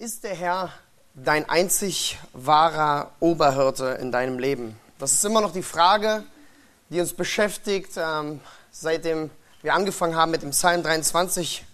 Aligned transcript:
Ist 0.00 0.22
der 0.22 0.36
Herr 0.36 0.72
dein 1.14 1.48
einzig 1.50 2.20
wahrer 2.32 3.10
Oberhirte 3.18 3.98
in 4.00 4.12
deinem 4.12 4.38
Leben? 4.38 4.78
Das 5.00 5.12
ist 5.12 5.24
immer 5.24 5.40
noch 5.40 5.52
die 5.52 5.64
Frage, 5.64 6.22
die 6.88 7.00
uns 7.00 7.14
beschäftigt, 7.14 7.96
ähm, 7.96 8.40
seitdem 8.70 9.28
wir 9.60 9.74
angefangen 9.74 10.14
haben 10.14 10.30
mit 10.30 10.42
dem 10.42 10.50
Psalm 10.50 10.84
23. 10.84 11.66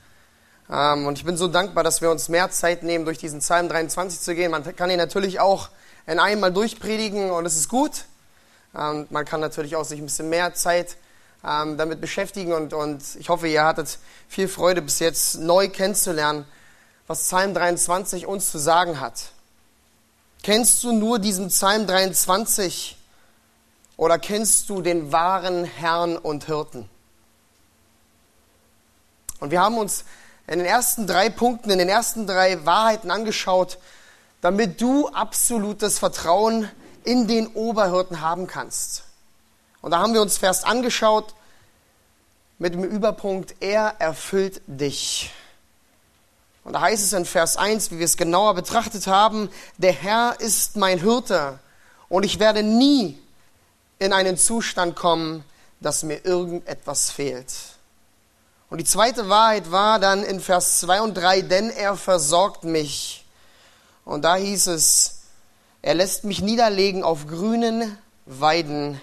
Ähm, 0.70 1.06
und 1.06 1.18
ich 1.18 1.26
bin 1.26 1.36
so 1.36 1.48
dankbar, 1.48 1.84
dass 1.84 2.00
wir 2.00 2.10
uns 2.10 2.30
mehr 2.30 2.50
Zeit 2.50 2.82
nehmen, 2.82 3.04
durch 3.04 3.18
diesen 3.18 3.40
Psalm 3.40 3.68
23 3.68 4.18
zu 4.18 4.34
gehen. 4.34 4.50
Man 4.50 4.74
kann 4.74 4.88
ihn 4.88 4.96
natürlich 4.96 5.38
auch 5.38 5.68
in 6.06 6.18
einem 6.18 6.40
Mal 6.40 6.50
durchpredigen 6.50 7.30
und 7.30 7.44
es 7.44 7.56
ist 7.56 7.68
gut. 7.68 8.06
Ähm, 8.74 9.06
man 9.10 9.26
kann 9.26 9.40
natürlich 9.40 9.76
auch 9.76 9.84
sich 9.84 10.00
ein 10.00 10.06
bisschen 10.06 10.30
mehr 10.30 10.54
Zeit 10.54 10.96
ähm, 11.46 11.76
damit 11.76 12.00
beschäftigen 12.00 12.54
und, 12.54 12.72
und 12.72 13.02
ich 13.18 13.28
hoffe, 13.28 13.48
ihr 13.48 13.66
hattet 13.66 13.98
viel 14.28 14.48
Freude 14.48 14.80
bis 14.80 14.98
jetzt 14.98 15.40
neu 15.40 15.68
kennenzulernen, 15.68 16.46
was 17.06 17.20
Psalm 17.20 17.54
23 17.54 18.26
uns 18.26 18.50
zu 18.50 18.58
sagen 18.58 19.00
hat. 19.00 19.30
Kennst 20.42 20.82
du 20.84 20.92
nur 20.92 21.18
diesen 21.18 21.48
Psalm 21.48 21.86
23 21.86 22.96
oder 23.96 24.18
kennst 24.18 24.68
du 24.68 24.82
den 24.82 25.12
wahren 25.12 25.64
Herrn 25.64 26.16
und 26.16 26.44
Hirten? 26.44 26.88
Und 29.40 29.50
wir 29.50 29.60
haben 29.60 29.78
uns 29.78 30.04
in 30.46 30.58
den 30.58 30.66
ersten 30.66 31.06
drei 31.06 31.30
Punkten, 31.30 31.70
in 31.70 31.78
den 31.78 31.88
ersten 31.88 32.26
drei 32.26 32.64
Wahrheiten 32.66 33.10
angeschaut, 33.10 33.78
damit 34.40 34.80
du 34.80 35.08
absolutes 35.08 35.98
Vertrauen 35.98 36.70
in 37.04 37.26
den 37.26 37.46
Oberhirten 37.48 38.20
haben 38.20 38.46
kannst. 38.46 39.04
Und 39.80 39.90
da 39.90 39.98
haben 39.98 40.14
wir 40.14 40.22
uns 40.22 40.38
Vers 40.38 40.64
angeschaut 40.64 41.34
mit 42.58 42.74
dem 42.74 42.84
Überpunkt, 42.84 43.56
er 43.60 43.96
erfüllt 43.98 44.62
dich. 44.66 45.32
Und 46.64 46.72
da 46.72 46.80
heißt 46.80 47.04
es 47.04 47.12
in 47.12 47.26
Vers 47.26 47.56
1, 47.56 47.90
wie 47.90 47.98
wir 47.98 48.06
es 48.06 48.16
genauer 48.16 48.54
betrachtet 48.54 49.06
haben, 49.06 49.50
der 49.76 49.92
Herr 49.92 50.40
ist 50.40 50.76
mein 50.76 50.98
Hirte 50.98 51.58
und 52.08 52.24
ich 52.24 52.38
werde 52.38 52.62
nie 52.62 53.18
in 53.98 54.12
einen 54.12 54.38
Zustand 54.38 54.96
kommen, 54.96 55.44
dass 55.80 56.02
mir 56.02 56.24
irgendetwas 56.24 57.10
fehlt. 57.10 57.52
Und 58.70 58.78
die 58.78 58.84
zweite 58.84 59.28
Wahrheit 59.28 59.70
war 59.70 59.98
dann 59.98 60.24
in 60.24 60.40
Vers 60.40 60.80
2 60.80 61.02
und 61.02 61.14
3, 61.14 61.42
denn 61.42 61.70
er 61.70 61.96
versorgt 61.96 62.64
mich. 62.64 63.24
Und 64.04 64.22
da 64.22 64.36
hieß 64.36 64.68
es, 64.68 65.20
er 65.82 65.94
lässt 65.94 66.24
mich 66.24 66.40
niederlegen 66.40 67.04
auf 67.04 67.26
grünen 67.26 67.96
Weiden. 68.24 69.00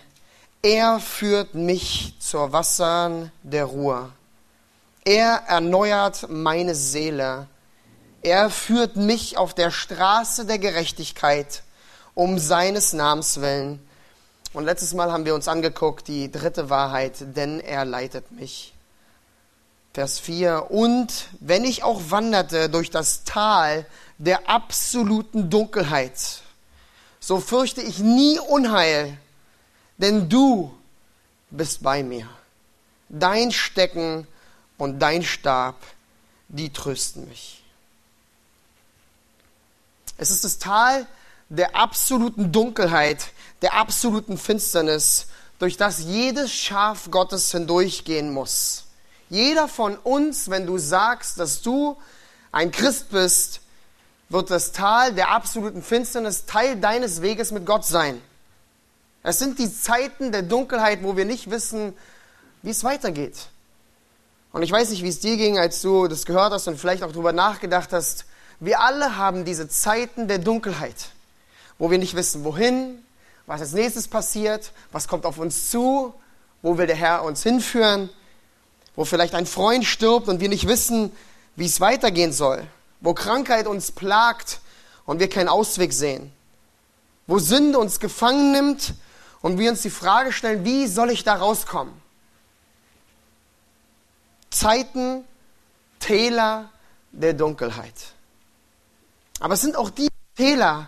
Er 0.63 0.99
führt 0.99 1.53
mich 1.53 2.15
zur 2.19 2.51
Wassern 2.51 3.31
der 3.43 3.65
Ruhe. 3.65 4.11
Er 5.03 5.43
erneuert 5.47 6.27
meine 6.29 6.75
Seele. 6.75 7.47
Er 8.21 8.49
führt 8.51 8.95
mich 8.95 9.37
auf 9.37 9.55
der 9.55 9.71
Straße 9.71 10.45
der 10.45 10.59
Gerechtigkeit 10.59 11.63
um 12.13 12.37
seines 12.37 12.93
Namens 12.93 13.41
willen. 13.41 13.79
Und 14.53 14.65
letztes 14.65 14.93
Mal 14.93 15.11
haben 15.11 15.25
wir 15.25 15.33
uns 15.33 15.47
angeguckt, 15.47 16.07
die 16.07 16.31
dritte 16.31 16.69
Wahrheit, 16.69 17.15
denn 17.35 17.59
er 17.59 17.85
leitet 17.85 18.31
mich. 18.31 18.73
Vers 19.93 20.19
4. 20.19 20.69
Und 20.69 21.27
wenn 21.39 21.65
ich 21.65 21.83
auch 21.83 21.99
wanderte 22.09 22.69
durch 22.69 22.91
das 22.91 23.23
Tal 23.23 23.85
der 24.17 24.49
absoluten 24.49 25.49
Dunkelheit, 25.49 26.41
so 27.19 27.39
fürchte 27.39 27.81
ich 27.81 27.99
nie 27.99 28.39
Unheil, 28.39 29.17
denn 29.97 30.29
du 30.29 30.73
bist 31.49 31.81
bei 31.81 32.03
mir. 32.03 32.27
Dein 33.09 33.51
Stecken 33.51 34.27
und 34.81 34.97
dein 34.97 35.21
Stab, 35.21 35.75
die 36.47 36.73
trösten 36.73 37.29
mich. 37.29 37.63
Es 40.17 40.31
ist 40.31 40.43
das 40.43 40.57
Tal 40.57 41.05
der 41.49 41.75
absoluten 41.75 42.51
Dunkelheit, 42.51 43.27
der 43.61 43.75
absoluten 43.75 44.39
Finsternis, 44.39 45.27
durch 45.59 45.77
das 45.77 45.99
jedes 45.99 46.51
Schaf 46.51 47.11
Gottes 47.11 47.51
hindurchgehen 47.51 48.33
muss. 48.33 48.85
Jeder 49.29 49.67
von 49.67 49.97
uns, 49.97 50.49
wenn 50.49 50.65
du 50.65 50.79
sagst, 50.79 51.39
dass 51.39 51.61
du 51.61 51.95
ein 52.51 52.71
Christ 52.71 53.11
bist, 53.11 53.61
wird 54.29 54.49
das 54.49 54.71
Tal 54.71 55.13
der 55.13 55.29
absoluten 55.29 55.83
Finsternis 55.83 56.47
Teil 56.47 56.75
deines 56.75 57.21
Weges 57.21 57.51
mit 57.51 57.67
Gott 57.67 57.85
sein. 57.85 58.19
Es 59.21 59.37
sind 59.37 59.59
die 59.59 59.71
Zeiten 59.71 60.31
der 60.31 60.41
Dunkelheit, 60.41 61.03
wo 61.03 61.15
wir 61.15 61.25
nicht 61.25 61.51
wissen, 61.51 61.95
wie 62.63 62.71
es 62.71 62.83
weitergeht. 62.83 63.51
Und 64.53 64.63
ich 64.63 64.71
weiß 64.71 64.89
nicht, 64.89 65.03
wie 65.03 65.09
es 65.09 65.19
dir 65.19 65.37
ging, 65.37 65.57
als 65.57 65.81
du 65.81 66.07
das 66.07 66.25
gehört 66.25 66.51
hast 66.51 66.67
und 66.67 66.79
vielleicht 66.79 67.03
auch 67.03 67.11
darüber 67.11 67.33
nachgedacht 67.33 67.93
hast. 67.93 68.25
Wir 68.59 68.81
alle 68.81 69.17
haben 69.17 69.45
diese 69.45 69.69
Zeiten 69.69 70.27
der 70.27 70.39
Dunkelheit, 70.39 71.09
wo 71.79 71.89
wir 71.89 71.97
nicht 71.97 72.15
wissen, 72.15 72.43
wohin, 72.43 73.03
was 73.45 73.61
als 73.61 73.73
nächstes 73.73 74.07
passiert, 74.07 74.71
was 74.91 75.07
kommt 75.07 75.25
auf 75.25 75.37
uns 75.37 75.71
zu, 75.71 76.13
wo 76.61 76.77
will 76.77 76.87
der 76.87 76.95
Herr 76.95 77.23
uns 77.23 77.43
hinführen 77.43 78.09
wo 78.95 79.05
vielleicht 79.05 79.35
ein 79.35 79.45
Freund 79.45 79.85
stirbt 79.85 80.27
und 80.27 80.39
wir 80.39 80.49
nicht 80.49 80.67
wissen, 80.67 81.11
wie 81.55 81.65
es 81.65 81.79
weitergehen 81.79 82.33
soll, 82.33 82.63
wo 82.99 83.13
Krankheit 83.13 83.67
uns 83.67 83.91
plagt 83.91 84.59
und 85.05 85.19
wir 85.19 85.29
keinen 85.29 85.49
Ausweg 85.49 85.93
sehen, 85.93 86.31
wo 87.27 87.39
Sünde 87.39 87.79
uns 87.79 87.99
gefangen 87.99 88.51
nimmt 88.51 88.93
und 89.41 89.57
wir 89.57 89.71
uns 89.71 89.81
die 89.81 89.89
Frage 89.89 90.31
stellen, 90.31 90.65
wie 90.65 90.87
soll 90.87 91.09
ich 91.09 91.23
da 91.23 91.35
rauskommen? 91.35 91.93
Zeiten, 94.51 95.25
Täler 95.99 96.69
der 97.11 97.33
Dunkelheit. 97.33 98.13
Aber 99.39 99.55
es 99.55 99.61
sind 99.61 99.75
auch 99.75 99.89
die 99.89 100.09
Täler, 100.35 100.87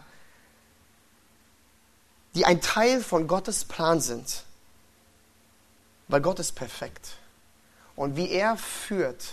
die 2.35 2.45
ein 2.45 2.61
Teil 2.61 3.01
von 3.01 3.27
Gottes 3.27 3.65
Plan 3.65 3.99
sind, 3.99 4.43
weil 6.07 6.21
Gott 6.21 6.39
ist 6.39 6.53
perfekt. 6.53 7.13
Und 7.95 8.15
wie 8.15 8.29
er 8.29 8.57
führt 8.57 9.23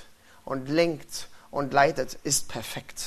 und 0.45 0.69
lenkt 0.69 1.29
und 1.51 1.73
leitet, 1.73 2.15
ist 2.25 2.49
perfekt. 2.49 3.05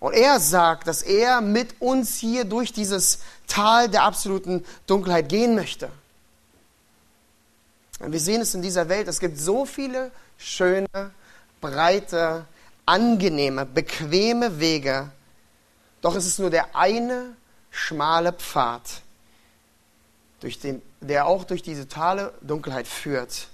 Und 0.00 0.14
er 0.14 0.40
sagt, 0.40 0.88
dass 0.88 1.02
er 1.02 1.40
mit 1.40 1.80
uns 1.80 2.18
hier 2.18 2.44
durch 2.44 2.72
dieses 2.72 3.20
Tal 3.46 3.88
der 3.88 4.02
absoluten 4.02 4.64
Dunkelheit 4.86 5.28
gehen 5.28 5.54
möchte. 5.54 5.90
Und 8.02 8.12
wir 8.12 8.20
sehen 8.20 8.42
es 8.42 8.54
in 8.54 8.62
dieser 8.62 8.88
Welt, 8.88 9.08
es 9.08 9.20
gibt 9.20 9.38
so 9.38 9.64
viele 9.64 10.10
schöne, 10.36 10.88
breite, 11.60 12.44
angenehme, 12.84 13.64
bequeme 13.64 14.60
Wege, 14.60 15.10
doch 16.00 16.14
es 16.14 16.26
ist 16.26 16.38
nur 16.38 16.50
der 16.50 16.76
eine 16.76 17.36
schmale 17.70 18.32
Pfad, 18.32 19.02
durch 20.40 20.58
den, 20.58 20.82
der 21.00 21.26
auch 21.26 21.44
durch 21.44 21.62
diese 21.62 21.88
totale 21.88 22.34
Dunkelheit 22.42 22.86
führt 22.86 23.48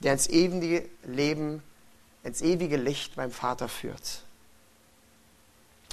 der 0.00 0.14
ins 0.14 0.28
ewige 0.28 0.88
Leben, 1.04 1.62
ins 2.24 2.42
ewige 2.42 2.76
Licht 2.76 3.16
beim 3.16 3.30
Vater 3.30 3.68
führt. 3.68 4.22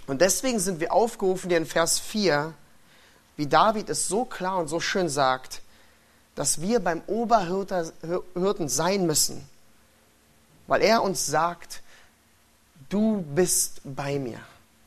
Und 0.07 0.21
deswegen 0.21 0.59
sind 0.59 0.79
wir 0.79 0.93
aufgerufen, 0.93 1.49
hier 1.49 1.57
in 1.57 1.65
Vers 1.65 1.99
4, 1.99 2.53
wie 3.35 3.47
David 3.47 3.89
es 3.89 4.07
so 4.07 4.25
klar 4.25 4.57
und 4.57 4.67
so 4.67 4.79
schön 4.79 5.09
sagt, 5.09 5.61
dass 6.37 6.61
wir 6.61 6.79
beim 6.79 7.01
Oberhirten 7.07 8.69
sein 8.69 9.07
müssen, 9.07 9.43
weil 10.67 10.83
er 10.83 11.01
uns 11.01 11.25
sagt, 11.25 11.81
du 12.89 13.25
bist 13.33 13.81
bei 13.83 14.19
mir. 14.19 14.39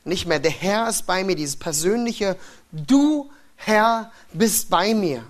Nicht 0.05 0.25
mehr 0.25 0.39
der 0.39 0.51
Herr 0.51 0.87
ist 0.87 1.05
bei 1.05 1.25
mir, 1.25 1.35
dieses 1.35 1.57
persönliche, 1.57 2.37
du 2.71 3.29
Herr 3.57 4.13
bist 4.31 4.69
bei 4.69 4.93
mir. 4.93 5.25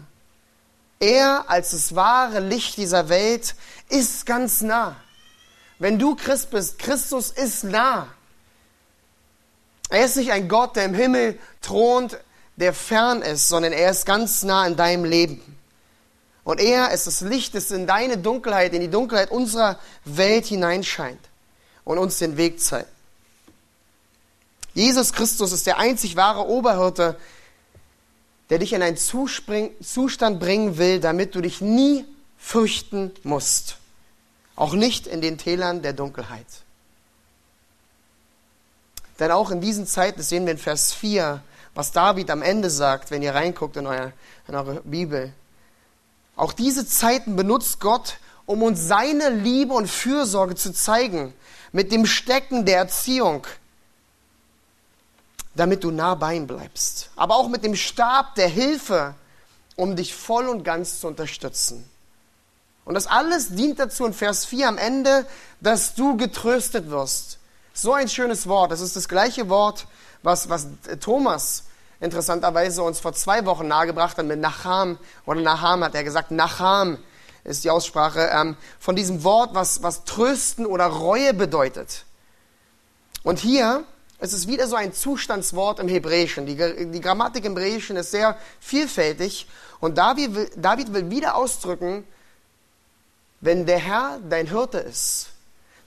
Er 1.00 1.50
als 1.50 1.72
das 1.72 1.96
wahre 1.96 2.40
Licht 2.40 2.78
dieser 2.78 3.10
Welt 3.10 3.56
ist 3.90 4.28
ganz 4.28 4.62
nah. 4.62 4.96
Wenn 5.80 5.98
du 5.98 6.16
Christ 6.16 6.52
bist, 6.52 6.78
Christus 6.78 7.32
ist 7.32 7.64
nah. 7.64 8.08
Er 9.90 10.06
ist 10.06 10.18
nicht 10.18 10.32
ein 10.32 10.48
Gott, 10.48 10.76
der 10.76 10.86
im 10.86 10.94
Himmel 10.94 11.40
thront, 11.62 12.20
der 12.58 12.76
fern 12.76 13.24
ist, 13.24 13.48
sondern 13.48 13.74
er 13.74 13.90
ist 13.90 14.06
ganz 14.06 14.44
nah 14.44 14.68
in 14.68 14.76
deinem 14.76 15.04
Leben. 15.04 15.58
Und 16.44 16.60
er 16.60 16.92
ist 16.92 17.08
das 17.08 17.22
Licht, 17.22 17.54
das 17.54 17.72
in 17.72 17.86
deine 17.86 18.18
Dunkelheit, 18.18 18.74
in 18.74 18.82
die 18.82 18.90
Dunkelheit 18.90 19.30
unserer 19.30 19.80
Welt 20.06 20.46
hineinscheint 20.46 21.20
und 21.84 21.98
uns 21.98 22.18
den 22.18 22.38
Weg 22.38 22.60
zeigt. 22.60 22.90
Jesus 24.74 25.14
Christus 25.14 25.52
ist 25.52 25.68
der 25.68 25.78
einzig 25.78 26.16
wahre 26.16 26.48
Oberhirte, 26.48 27.18
der 28.50 28.60
dich 28.60 28.74
in 28.74 28.82
einen 28.82 28.98
Zustand 28.98 30.40
bringen 30.40 30.78
will, 30.78 31.00
damit 31.00 31.36
du 31.36 31.42
dich 31.42 31.62
nie 31.62 32.06
fürchten 32.38 33.12
musst. 33.24 33.78
Auch 34.56 34.74
nicht 34.74 35.08
in 35.08 35.22
den 35.22 35.38
Tälern 35.38 35.82
der 35.82 35.94
Dunkelheit. 35.94 36.46
Denn 39.20 39.32
auch 39.32 39.52
in 39.52 39.62
diesen 39.62 39.86
Zeiten, 39.86 40.18
das 40.18 40.30
sehen 40.30 40.46
wir 40.46 40.52
in 40.52 40.58
Vers 40.58 40.94
4, 40.94 41.42
was 41.76 41.92
David 41.92 42.30
am 42.32 42.42
Ende 42.42 42.70
sagt, 42.70 43.12
wenn 43.12 43.22
ihr 43.22 43.36
reinguckt 43.36 43.78
in, 43.78 43.88
euer, 43.88 44.12
in 44.48 44.56
eure 44.56 44.82
Bibel. 44.82 45.34
Auch 46.36 46.54
diese 46.54 46.88
Zeiten 46.88 47.36
benutzt 47.36 47.80
Gott, 47.80 48.18
um 48.46 48.64
uns 48.64 48.88
seine 48.88 49.30
Liebe 49.30 49.74
und 49.74 49.88
Fürsorge 49.88 50.56
zu 50.56 50.74
zeigen, 50.74 51.34
mit 51.72 51.92
dem 51.92 52.06
Stecken 52.06 52.66
der 52.66 52.78
Erziehung. 52.78 53.46
damit 55.56 55.84
du 55.84 55.92
nah 55.92 56.16
bei 56.16 56.36
ihm 56.36 56.48
bleibst. 56.48 57.10
Aber 57.16 57.36
auch 57.36 57.50
mit 57.50 57.64
dem 57.64 57.76
Stab 57.76 58.36
der 58.36 58.48
Hilfe, 58.48 59.16
um 59.76 59.96
dich 59.96 60.16
voll 60.16 60.48
und 60.48 60.64
ganz 60.64 61.00
zu 61.00 61.08
unterstützen. 61.08 61.90
Und 62.86 62.94
das 62.96 63.08
alles 63.08 63.50
dient 63.50 63.80
dazu 63.80 64.06
in 64.06 64.14
Vers 64.14 64.46
4 64.46 64.70
am 64.70 64.78
Ende, 64.78 65.26
dass 65.60 65.94
du 65.94 66.18
getröstet 66.18 66.90
wirst. 66.90 67.38
So 67.74 67.94
ein 67.94 68.10
schönes 68.10 68.48
Wort. 68.48 68.72
Das 68.72 68.82
ist 68.82 68.96
das 68.96 69.08
gleiche 69.08 69.50
Wort, 69.50 69.88
was, 70.24 70.50
was 70.50 70.68
Thomas 71.00 71.64
interessanterweise 72.02 72.84
uns 72.84 73.00
vor 73.00 73.14
zwei 73.14 73.46
Wochen 73.46 73.68
nahegebracht 73.68 74.18
hat 74.18 74.26
mit 74.26 74.40
Nacham. 74.40 74.98
Oder 75.26 75.40
Naham 75.42 75.84
hat 75.84 75.96
er 75.96 76.04
gesagt. 76.04 76.32
Nacham 76.32 76.98
ist 77.44 77.64
die 77.64 77.70
Aussprache 77.70 78.30
ähm, 78.34 78.58
von 78.80 78.96
diesem 78.96 79.24
Wort, 79.24 79.54
was, 79.54 79.82
was 79.82 80.04
trösten 80.04 80.66
oder 80.66 80.86
Reue 80.88 81.34
bedeutet. 81.34 82.06
Und 83.24 83.40
hier 83.40 83.84
ist 84.20 84.34
es 84.34 84.48
wieder 84.48 84.68
so 84.68 84.76
ein 84.76 84.94
Zustandswort 84.94 85.80
im 85.80 85.88
Hebräischen. 85.88 86.46
Die, 86.46 86.56
die 86.56 87.02
Grammatik 87.02 87.46
im 87.46 87.58
Hebräischen 87.58 87.96
ist 87.96 88.12
sehr 88.12 88.38
vielfältig. 88.60 89.48
Und 89.80 89.98
David 89.98 90.36
will, 90.36 90.52
David 90.56 90.94
will 90.94 91.10
wieder 91.10 91.36
ausdrücken, 91.36 92.04
wenn 93.42 93.66
der 93.66 93.80
Herr 93.80 94.20
dein 94.30 94.48
Hirte 94.48 94.78
ist, 94.78 95.30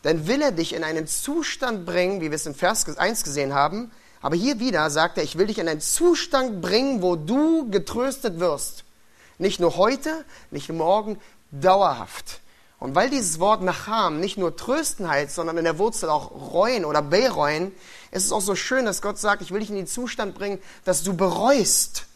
dann 0.02 0.26
will 0.26 0.42
er 0.42 0.52
dich 0.52 0.74
in 0.74 0.82
einen 0.82 1.06
Zustand 1.06 1.86
bringen, 1.86 2.20
wie 2.20 2.30
wir 2.30 2.36
es 2.36 2.46
in 2.46 2.54
Vers 2.54 2.84
1 2.98 3.22
gesehen 3.22 3.54
haben. 3.54 3.92
Aber 4.24 4.36
hier 4.36 4.58
wieder 4.58 4.88
sagt 4.88 5.18
er, 5.18 5.22
ich 5.22 5.36
will 5.36 5.48
dich 5.48 5.58
in 5.58 5.68
einen 5.68 5.82
Zustand 5.82 6.62
bringen, 6.62 7.02
wo 7.02 7.14
du 7.14 7.68
getröstet 7.68 8.40
wirst. 8.40 8.84
Nicht 9.36 9.60
nur 9.60 9.76
heute, 9.76 10.24
nicht 10.50 10.70
morgen, 10.72 11.20
dauerhaft. 11.50 12.40
Und 12.78 12.94
weil 12.94 13.10
dieses 13.10 13.38
Wort 13.38 13.60
Nacham 13.60 14.20
nicht 14.20 14.38
nur 14.38 14.56
Trösten 14.56 15.06
heißt, 15.06 15.34
sondern 15.34 15.58
in 15.58 15.64
der 15.64 15.76
Wurzel 15.76 16.08
auch 16.08 16.54
reuen 16.54 16.86
oder 16.86 17.02
bereuen, 17.02 17.70
ist 18.12 18.24
es 18.24 18.32
auch 18.32 18.40
so 18.40 18.56
schön, 18.56 18.86
dass 18.86 19.02
Gott 19.02 19.18
sagt, 19.18 19.42
ich 19.42 19.50
will 19.50 19.60
dich 19.60 19.68
in 19.68 19.76
den 19.76 19.86
Zustand 19.86 20.34
bringen, 20.34 20.58
dass 20.86 21.02
du 21.02 21.14
bereust. 21.14 22.06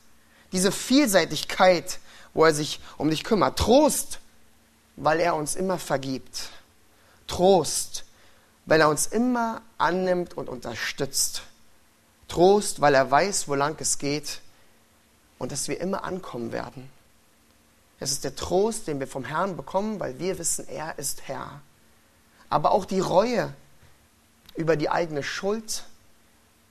Diese 0.52 0.72
Vielseitigkeit, 0.72 1.98
wo 2.32 2.46
er 2.46 2.54
sich 2.54 2.80
um 2.96 3.10
dich 3.10 3.22
kümmert. 3.22 3.58
Trost, 3.58 4.20
weil 4.96 5.20
er 5.20 5.36
uns 5.36 5.56
immer 5.56 5.78
vergibt. 5.78 6.48
Trost, 7.26 8.06
weil 8.64 8.80
er 8.80 8.88
uns 8.88 9.06
immer 9.08 9.60
annimmt 9.76 10.38
und 10.38 10.48
unterstützt. 10.48 11.42
Trost, 12.38 12.80
weil 12.80 12.94
er 12.94 13.10
weiß, 13.10 13.48
wo 13.48 13.56
lang 13.56 13.74
es 13.80 13.98
geht 13.98 14.42
und 15.38 15.50
dass 15.50 15.66
wir 15.66 15.80
immer 15.80 16.04
ankommen 16.04 16.52
werden. 16.52 16.88
Es 17.98 18.12
ist 18.12 18.22
der 18.22 18.36
Trost, 18.36 18.86
den 18.86 19.00
wir 19.00 19.08
vom 19.08 19.24
Herrn 19.24 19.56
bekommen, 19.56 19.98
weil 19.98 20.20
wir 20.20 20.38
wissen, 20.38 20.68
er 20.68 20.96
ist 21.00 21.22
Herr. 21.26 21.60
Aber 22.48 22.70
auch 22.70 22.84
die 22.84 23.00
Reue 23.00 23.52
über 24.54 24.76
die 24.76 24.88
eigene 24.88 25.24
Schuld, 25.24 25.82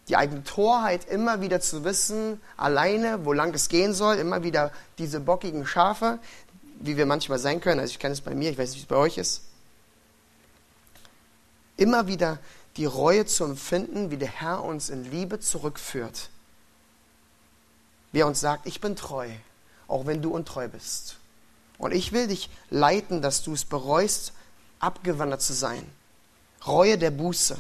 die 0.08 0.16
eigene 0.16 0.46
Torheit, 0.46 1.04
immer 1.10 1.42
wieder 1.42 1.60
zu 1.60 1.84
wissen, 1.84 2.42
alleine, 2.56 3.26
wo 3.26 3.34
lang 3.34 3.54
es 3.54 3.68
gehen 3.68 3.94
soll, 3.94 4.16
immer 4.16 4.44
wieder 4.44 4.72
diese 5.00 5.20
bockigen 5.20 5.68
Schafe, 5.68 6.20
wie 6.80 6.96
wir 6.96 7.06
manchmal 7.06 7.40
sein 7.40 7.60
können. 7.60 7.82
Also 7.82 7.92
ich 7.92 8.00
kenne 8.00 8.14
es 8.14 8.22
bei 8.22 8.34
mir, 8.34 8.52
ich 8.52 8.58
weiß 8.58 8.70
nicht, 8.70 8.78
wie 8.78 8.84
es 8.84 8.88
bei 8.88 8.96
euch 8.96 9.18
ist. 9.18 9.42
Immer 11.76 12.08
wieder 12.08 12.40
die 12.78 12.86
Reue 12.86 13.26
zu 13.26 13.44
empfinden, 13.44 14.12
wie 14.12 14.18
der 14.18 14.30
Herr 14.30 14.64
uns 14.64 14.90
in 14.90 15.10
Liebe 15.10 15.40
zurückführt. 15.40 16.30
Wie 18.12 18.20
er 18.20 18.28
uns 18.28 18.40
sagt, 18.40 18.68
ich 18.68 18.80
bin 18.80 18.96
treu, 18.96 19.30
auch 19.88 20.06
wenn 20.06 20.22
du 20.22 20.32
untreu 20.32 20.68
bist. 20.68 21.18
Und 21.78 21.94
ich 21.94 22.12
will 22.12 22.28
dich 22.28 22.50
leiten, 22.70 23.22
dass 23.22 23.44
du 23.44 23.54
es 23.54 23.66
bereust, 23.66 24.34
abgewandert 24.80 25.42
zu 25.42 25.54
sein. 25.54 25.88
Reue 26.66 26.98
der 26.98 27.12
Buße. 27.12 27.58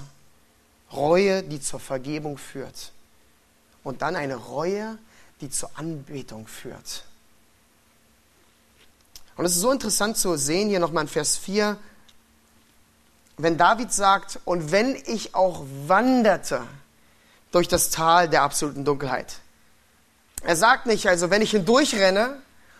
Reue, 0.91 1.43
die 1.43 1.59
zur 1.59 1.79
Vergebung 1.79 2.37
führt. 2.37 2.91
Und 3.83 4.01
dann 4.01 4.15
eine 4.15 4.35
Reue, 4.35 4.97
die 5.41 5.49
zur 5.49 5.69
Anbetung 5.75 6.47
führt. 6.47 7.03
Und 9.35 9.45
es 9.45 9.55
ist 9.55 9.61
so 9.61 9.71
interessant 9.71 10.17
zu 10.17 10.35
sehen, 10.37 10.69
hier 10.69 10.79
nochmal 10.79 11.03
in 11.03 11.09
Vers 11.09 11.37
4, 11.37 11.77
wenn 13.37 13.57
David 13.57 13.93
sagt, 13.93 14.39
und 14.45 14.71
wenn 14.71 14.95
ich 14.95 15.35
auch 15.35 15.63
wanderte 15.85 16.61
durch 17.51 17.67
das 17.67 17.89
Tal 17.89 18.27
der 18.27 18.41
absoluten 18.41 18.83
Dunkelheit. 18.83 19.35
Er 20.43 20.55
sagt 20.55 20.85
nicht, 20.85 21.07
also 21.07 21.29
wenn 21.29 21.41
ich 21.41 21.51
hindurchrenne 21.51 22.37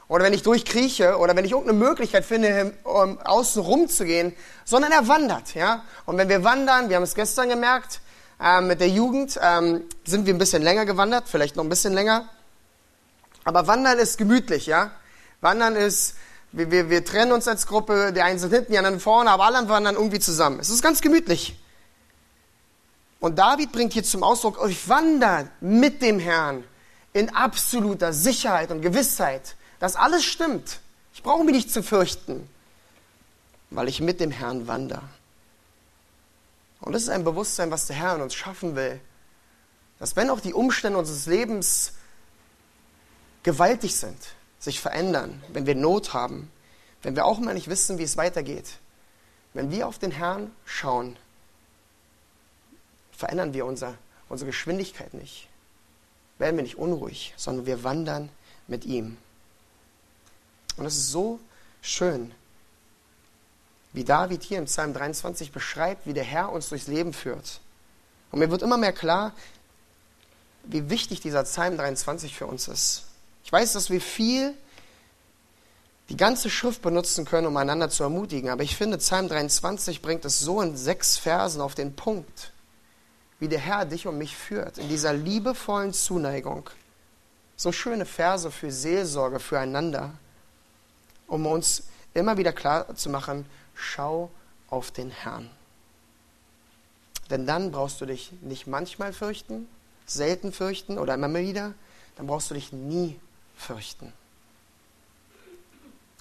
oder 0.07 0.24
wenn 0.25 0.33
ich 0.33 0.44
durchkrieche 0.44 1.18
oder 1.18 1.36
wenn 1.36 1.45
ich 1.45 1.51
irgendeine 1.51 1.77
Möglichkeit 1.77 2.25
finde, 2.25 2.74
um 2.83 3.19
außen 3.19 3.62
rum 3.62 3.88
zu 3.88 4.06
gehen, 4.06 4.36
sondern 4.65 4.92
er 4.92 5.07
wandert. 5.07 5.54
Ja? 5.54 5.83
Und 6.06 6.18
wenn 6.18 6.30
wir 6.30 6.44
wandern, 6.44 6.89
wir 6.89 6.95
haben 6.95 7.03
es 7.03 7.15
gestern 7.15 7.50
gemerkt, 7.50 8.01
äh, 8.42 8.62
mit 8.62 8.80
der 8.80 8.89
Jugend 8.89 9.39
ähm, 9.42 9.83
sind 10.06 10.25
wir 10.25 10.33
ein 10.33 10.38
bisschen 10.38 10.63
länger 10.63 10.86
gewandert, 10.86 11.25
vielleicht 11.27 11.56
noch 11.56 11.63
ein 11.63 11.69
bisschen 11.69 11.94
länger. 11.94 12.30
Aber 13.44 13.68
Wandern 13.68 13.98
ist 13.98 14.18
gemütlich, 14.18 14.65
ja. 14.65 14.92
Wandern 15.42 15.75
ist, 15.75 16.15
wir, 16.52 16.72
wir, 16.72 16.90
wir 16.90 17.06
trennen 17.06 17.32
uns 17.32 17.48
als 17.48 17.68
Gruppe, 17.68 18.14
die 18.14 18.22
einen 18.22 18.40
sind 18.40 18.54
hinten, 18.54 18.72
die 18.72 18.78
anderen 18.78 19.00
vorne, 19.00 19.32
aber 19.32 19.46
alle 19.46 19.68
wandern 19.68 19.96
irgendwie 19.96 20.20
zusammen. 20.20 20.60
Es 20.60 20.70
ist 20.70 20.82
ganz 20.82 21.02
gemütlich. 21.02 21.58
Und 23.20 23.38
David 23.38 23.72
bringt 23.72 23.94
hier 23.94 24.04
zum 24.04 24.24
Ausdruck, 24.24 24.60
ich 24.70 24.88
wandere 24.88 25.50
mit 25.60 26.02
dem 26.02 26.20
Herrn 26.20 26.64
in 27.14 27.34
absoluter 27.34 28.14
Sicherheit 28.14 28.72
und 28.72 28.82
Gewissheit, 28.82 29.56
dass 29.80 29.96
alles 29.96 30.24
stimmt. 30.24 30.80
Ich 31.14 31.24
brauche 31.24 31.44
mich 31.44 31.56
nicht 31.56 31.72
zu 31.72 31.82
fürchten, 31.82 32.48
weil 33.72 33.88
ich 33.88 34.02
mit 34.02 34.20
dem 34.20 34.32
Herrn 34.32 34.68
wandere. 34.68 35.04
Und 36.80 36.94
das 36.94 37.04
ist 37.04 37.10
ein 37.10 37.24
Bewusstsein, 37.24 37.72
was 37.72 37.88
der 37.88 37.96
Herr 37.96 38.16
in 38.16 38.22
uns 38.22 38.36
schaffen 38.36 38.76
will. 38.76 39.00
Dass 40.00 40.16
wenn 40.16 40.30
auch 40.30 40.40
die 40.40 40.54
Umstände 40.54 41.00
unseres 41.00 41.26
Lebens 41.26 41.94
gewaltig 43.42 43.96
sind, 43.96 44.18
sich 44.59 44.80
verändern, 44.81 45.44
wenn 45.50 45.65
wir 45.65 45.75
Not 45.75 46.13
haben, 46.13 46.51
wenn 47.04 47.15
wir 47.15 47.25
auch 47.25 47.39
mal 47.39 47.54
nicht 47.54 47.69
wissen, 47.69 47.98
wie 47.98 48.04
es 48.04 48.18
weitergeht, 48.18 48.80
wenn 49.54 49.71
wir 49.71 49.88
auf 49.88 50.00
den 50.00 50.12
Herrn 50.12 50.51
schauen, 50.65 51.18
verändern 53.12 53.54
wir 53.54 53.65
unser, 53.65 53.95
unsere 54.30 54.50
Geschwindigkeit 54.50 55.13
nicht, 55.13 55.48
werden 56.38 56.56
wir 56.56 56.63
nicht 56.63 56.77
unruhig, 56.77 57.33
sondern 57.38 57.65
wir 57.65 57.83
wandern 57.83 58.30
mit 58.68 58.86
ihm. 58.86 59.18
Und 60.77 60.86
es 60.86 60.95
ist 60.95 61.12
so 61.12 61.39
schön, 61.81 62.31
wie 63.94 64.03
David 64.03 64.44
hier 64.44 64.60
im 64.60 64.65
Psalm 64.65 64.94
23 64.94 65.51
beschreibt, 65.51 66.06
wie 66.06 66.13
der 66.13 66.24
Herr 66.24 66.51
uns 66.51 66.69
durchs 66.69 66.88
Leben 66.88 67.13
führt. 67.13 67.62
Und 68.31 68.39
mir 68.39 68.51
wird 68.51 68.62
immer 68.62 68.77
mehr 68.77 68.94
klar, 68.94 69.33
wie 70.63 70.89
wichtig 70.89 71.22
dieser 71.22 71.43
Psalm 71.43 71.77
23 71.77 72.36
für 72.36 72.46
uns 72.46 72.67
ist. 72.67 73.05
Ich 73.48 73.54
weiß, 73.54 73.72
dass 73.72 73.89
wir 73.89 74.01
viel 74.01 74.54
die 76.10 76.18
ganze 76.18 76.50
Schrift 76.50 76.82
benutzen 76.82 77.24
können, 77.24 77.48
um 77.48 77.56
einander 77.56 77.89
zu 77.89 78.04
ermutigen, 78.04 78.50
aber 78.50 78.63
ich 78.63 78.75
finde, 78.75 78.98
Psalm 78.98 79.30
23 79.30 80.01
bringt 80.01 80.25
es 80.25 80.42
so 80.42 80.62
in 80.62 80.75
sechs 80.75 81.16
Versen 81.16 81.62
auf 81.62 81.74
den 81.74 81.96
Punkt, 81.96 82.51
wie 83.39 83.48
der 83.48 83.60
Herr 83.60 83.86
dich 83.86 84.06
und 84.06 84.18
mich 84.18 84.36
führt, 84.36 84.77
in 84.77 84.89
dieser 84.89 85.13
liebevollen 85.13 85.94
Zuneigung. 85.94 86.70
So 87.56 87.72
schöne 87.72 88.06
Verse 88.06 88.51
für 88.51 88.70
Seelsorge, 88.70 89.39
füreinander, 89.39 90.12
um 91.25 91.46
uns 91.46 91.84
immer 92.13 92.36
wieder 92.36 92.51
klar 92.51 92.98
zu 92.98 93.10
machen, 93.10 93.46
schau 93.75 94.30
auf 94.70 94.92
den 94.92 95.10
Herrn. 95.10 95.50
Denn 97.30 97.46
dann 97.46 97.72
brauchst 97.72 98.01
du 98.01 98.06
dich 98.06 98.34
nicht 98.42 98.68
manchmal 98.68 99.13
fürchten, 99.13 99.70
selten 100.06 100.51
fürchten 100.51 100.98
oder 100.98 101.13
immer 101.13 101.34
wieder, 101.34 101.75
dann 102.18 102.27
brauchst 102.27 102.51
du 102.51 102.54
dich 102.54 102.74
nie 102.74 103.18
fürchten. 103.58 104.14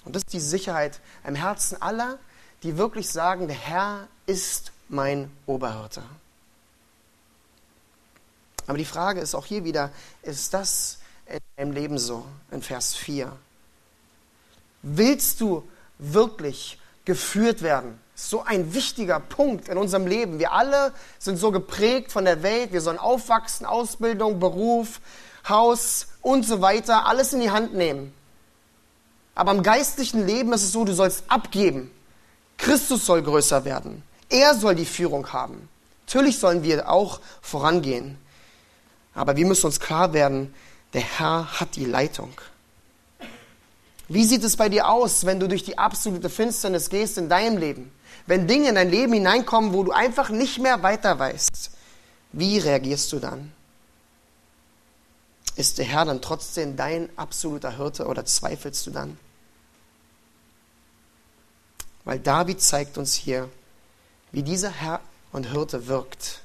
Und 0.05 0.15
das 0.15 0.23
ist 0.23 0.33
die 0.33 0.39
Sicherheit 0.39 0.99
im 1.25 1.35
Herzen 1.35 1.81
aller, 1.81 2.17
die 2.63 2.77
wirklich 2.77 3.09
sagen, 3.09 3.47
der 3.47 3.57
Herr 3.57 4.07
ist 4.25 4.71
mein 4.89 5.31
Oberhirte. 5.45 6.03
Aber 8.67 8.77
die 8.77 8.85
Frage 8.85 9.21
ist 9.21 9.35
auch 9.35 9.45
hier 9.45 9.63
wieder, 9.63 9.91
ist 10.23 10.53
das 10.53 10.99
in 11.25 11.39
deinem 11.55 11.71
Leben 11.71 11.97
so? 11.97 12.25
In 12.51 12.61
Vers 12.61 12.95
4. 12.95 13.31
Willst 14.81 15.41
du 15.41 15.67
wirklich 15.99 16.79
geführt 17.07 17.61
werden. 17.61 17.99
So 18.15 18.43
ein 18.43 18.73
wichtiger 18.73 19.21
Punkt 19.21 19.69
in 19.69 19.77
unserem 19.77 20.07
Leben. 20.07 20.39
Wir 20.39 20.51
alle 20.51 20.93
sind 21.19 21.37
so 21.37 21.51
geprägt 21.51 22.11
von 22.11 22.25
der 22.25 22.43
Welt. 22.43 22.73
Wir 22.73 22.81
sollen 22.81 22.97
aufwachsen, 22.97 23.65
Ausbildung, 23.65 24.39
Beruf, 24.39 24.99
Haus 25.49 26.07
und 26.21 26.45
so 26.45 26.61
weiter, 26.61 27.05
alles 27.05 27.33
in 27.33 27.41
die 27.41 27.51
Hand 27.51 27.73
nehmen. 27.73 28.13
Aber 29.35 29.51
im 29.51 29.63
geistlichen 29.63 30.25
Leben 30.25 30.51
ist 30.53 30.63
es 30.63 30.71
so, 30.71 30.83
du 30.83 30.93
sollst 30.93 31.23
abgeben. 31.27 31.91
Christus 32.57 33.05
soll 33.05 33.21
größer 33.21 33.65
werden. 33.65 34.03
Er 34.29 34.55
soll 34.55 34.75
die 34.75 34.85
Führung 34.85 35.31
haben. 35.31 35.69
Natürlich 36.07 36.39
sollen 36.39 36.63
wir 36.63 36.89
auch 36.89 37.19
vorangehen. 37.41 38.17
Aber 39.13 39.35
wir 39.35 39.45
müssen 39.45 39.67
uns 39.67 39.79
klar 39.79 40.13
werden, 40.13 40.53
der 40.93 41.01
Herr 41.01 41.59
hat 41.59 41.75
die 41.75 41.85
Leitung. 41.85 42.31
Wie 44.07 44.23
sieht 44.23 44.43
es 44.43 44.55
bei 44.55 44.69
dir 44.69 44.89
aus, 44.89 45.25
wenn 45.25 45.39
du 45.39 45.47
durch 45.47 45.63
die 45.63 45.77
absolute 45.77 46.29
Finsternis 46.29 46.89
gehst 46.89 47.17
in 47.17 47.29
deinem 47.29 47.57
Leben? 47.57 47.91
Wenn 48.25 48.47
Dinge 48.47 48.69
in 48.69 48.75
dein 48.75 48.89
Leben 48.89 49.13
hineinkommen, 49.13 49.73
wo 49.73 49.83
du 49.83 49.91
einfach 49.91 50.29
nicht 50.29 50.59
mehr 50.59 50.81
weiter 50.81 51.19
weißt, 51.19 51.71
wie 52.31 52.57
reagierst 52.57 53.11
du 53.11 53.19
dann? 53.19 53.51
Ist 55.57 55.79
der 55.79 55.85
Herr 55.85 56.05
dann 56.05 56.21
trotzdem 56.21 56.77
dein 56.77 57.09
absoluter 57.17 57.77
Hirte 57.77 58.05
oder 58.05 58.23
zweifelst 58.23 58.85
du 58.85 58.91
dann? 58.91 59.17
Weil 62.05 62.19
David 62.19 62.61
zeigt 62.61 62.99
uns 62.99 63.15
hier, 63.15 63.49
wie 64.31 64.43
dieser 64.43 64.69
Herr 64.69 65.01
und 65.31 65.45
Hirte 65.51 65.87
wirkt 65.87 66.41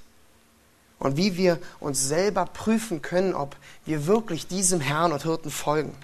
und 0.99 1.19
wie 1.19 1.37
wir 1.37 1.59
uns 1.78 2.09
selber 2.09 2.47
prüfen 2.47 3.02
können, 3.02 3.35
ob 3.35 3.54
wir 3.85 4.07
wirklich 4.07 4.47
diesem 4.47 4.81
Herrn 4.81 5.12
und 5.12 5.25
Hirten 5.25 5.50
folgen. 5.50 5.95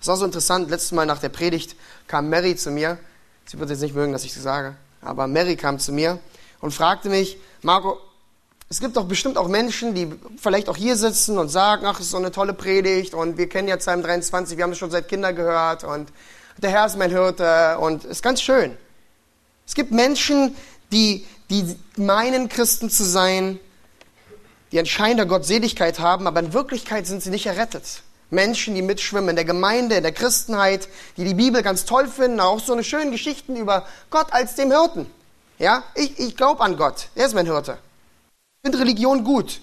Das 0.00 0.10
auch 0.10 0.16
so 0.16 0.26
interessant. 0.26 0.68
Letztes 0.68 0.92
Mal 0.92 1.06
nach 1.06 1.18
der 1.18 1.30
Predigt 1.30 1.76
kam 2.08 2.28
Mary 2.28 2.56
zu 2.56 2.70
mir. 2.70 2.98
Sie 3.46 3.58
wird 3.58 3.70
jetzt 3.70 3.80
nicht 3.80 3.94
mögen, 3.94 4.12
dass 4.12 4.24
ich 4.24 4.34
das 4.34 4.42
sage, 4.42 4.76
aber 5.00 5.26
Mary 5.26 5.56
kam 5.56 5.78
zu 5.78 5.92
mir 5.92 6.18
und 6.60 6.72
fragte 6.72 7.08
mich, 7.08 7.38
Marco, 7.62 7.98
es 8.72 8.78
gibt 8.78 8.96
doch 8.96 9.06
bestimmt 9.06 9.36
auch 9.36 9.48
Menschen, 9.48 9.96
die 9.96 10.12
vielleicht 10.40 10.68
auch 10.68 10.76
hier 10.76 10.94
sitzen 10.94 11.38
und 11.38 11.48
sagen, 11.48 11.84
ach, 11.86 11.98
es 11.98 12.06
ist 12.06 12.12
so 12.12 12.18
eine 12.18 12.30
tolle 12.30 12.54
Predigt 12.54 13.14
und 13.14 13.36
wir 13.36 13.48
kennen 13.48 13.66
ja 13.66 13.76
Psalm 13.76 14.00
23, 14.00 14.56
wir 14.56 14.62
haben 14.62 14.70
es 14.70 14.78
schon 14.78 14.92
seit 14.92 15.08
Kindern 15.08 15.34
gehört 15.34 15.82
und 15.82 16.12
der 16.56 16.70
Herr 16.70 16.86
ist 16.86 16.96
mein 16.96 17.10
Hirte 17.10 17.78
und 17.80 18.04
es 18.04 18.10
ist 18.12 18.22
ganz 18.22 18.40
schön. 18.40 18.76
Es 19.66 19.74
gibt 19.74 19.90
Menschen, 19.90 20.54
die, 20.92 21.26
die 21.50 21.76
meinen, 21.96 22.48
Christen 22.48 22.90
zu 22.90 23.02
sein, 23.02 23.58
die 24.70 24.78
anscheinend 24.78 25.18
der 25.18 25.26
Gottseligkeit 25.26 25.98
haben, 25.98 26.28
aber 26.28 26.38
in 26.38 26.52
Wirklichkeit 26.52 27.08
sind 27.08 27.24
sie 27.24 27.30
nicht 27.30 27.46
errettet. 27.46 28.02
Menschen, 28.30 28.76
die 28.76 28.82
mitschwimmen 28.82 29.30
in 29.30 29.36
der 29.36 29.44
Gemeinde, 29.44 29.96
in 29.96 30.04
der 30.04 30.12
Christenheit, 30.12 30.88
die 31.16 31.24
die 31.24 31.34
Bibel 31.34 31.64
ganz 31.64 31.86
toll 31.86 32.06
finden, 32.06 32.38
auch 32.38 32.60
so 32.60 32.72
eine 32.72 32.84
schöne 32.84 33.10
Geschichten 33.10 33.56
über 33.56 33.84
Gott 34.10 34.32
als 34.32 34.54
dem 34.54 34.70
Hirten. 34.70 35.06
Ja, 35.58 35.82
ich, 35.96 36.20
ich 36.20 36.36
glaube 36.36 36.62
an 36.62 36.76
Gott. 36.76 37.08
Er 37.16 37.26
ist 37.26 37.34
mein 37.34 37.46
Hirte. 37.46 37.76
Finde 38.62 38.78
Religion 38.78 39.24
gut. 39.24 39.60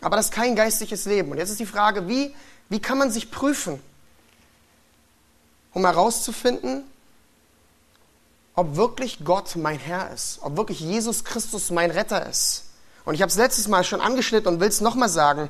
Aber 0.00 0.16
das 0.16 0.26
ist 0.26 0.32
kein 0.32 0.54
geistliches 0.54 1.06
Leben. 1.06 1.30
Und 1.30 1.38
jetzt 1.38 1.50
ist 1.50 1.60
die 1.60 1.66
Frage, 1.66 2.08
wie, 2.08 2.34
wie 2.68 2.80
kann 2.80 2.98
man 2.98 3.10
sich 3.10 3.30
prüfen, 3.30 3.80
um 5.72 5.84
herauszufinden, 5.84 6.84
ob 8.54 8.76
wirklich 8.76 9.24
Gott 9.24 9.56
mein 9.56 9.78
Herr 9.78 10.10
ist, 10.12 10.38
ob 10.42 10.56
wirklich 10.56 10.80
Jesus 10.80 11.24
Christus 11.24 11.70
mein 11.70 11.90
Retter 11.90 12.26
ist. 12.26 12.64
Und 13.04 13.14
ich 13.14 13.22
habe 13.22 13.30
es 13.30 13.36
letztes 13.36 13.68
Mal 13.68 13.84
schon 13.84 14.00
angeschnitten 14.00 14.48
und 14.54 14.60
will 14.60 14.68
es 14.68 14.80
nochmal 14.80 15.08
sagen, 15.08 15.48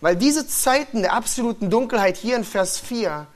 weil 0.00 0.16
diese 0.16 0.46
Zeiten 0.46 1.02
der 1.02 1.12
absoluten 1.12 1.70
Dunkelheit 1.70 2.16
hier 2.16 2.36
in 2.36 2.44
Vers 2.44 2.78
4 2.78 3.26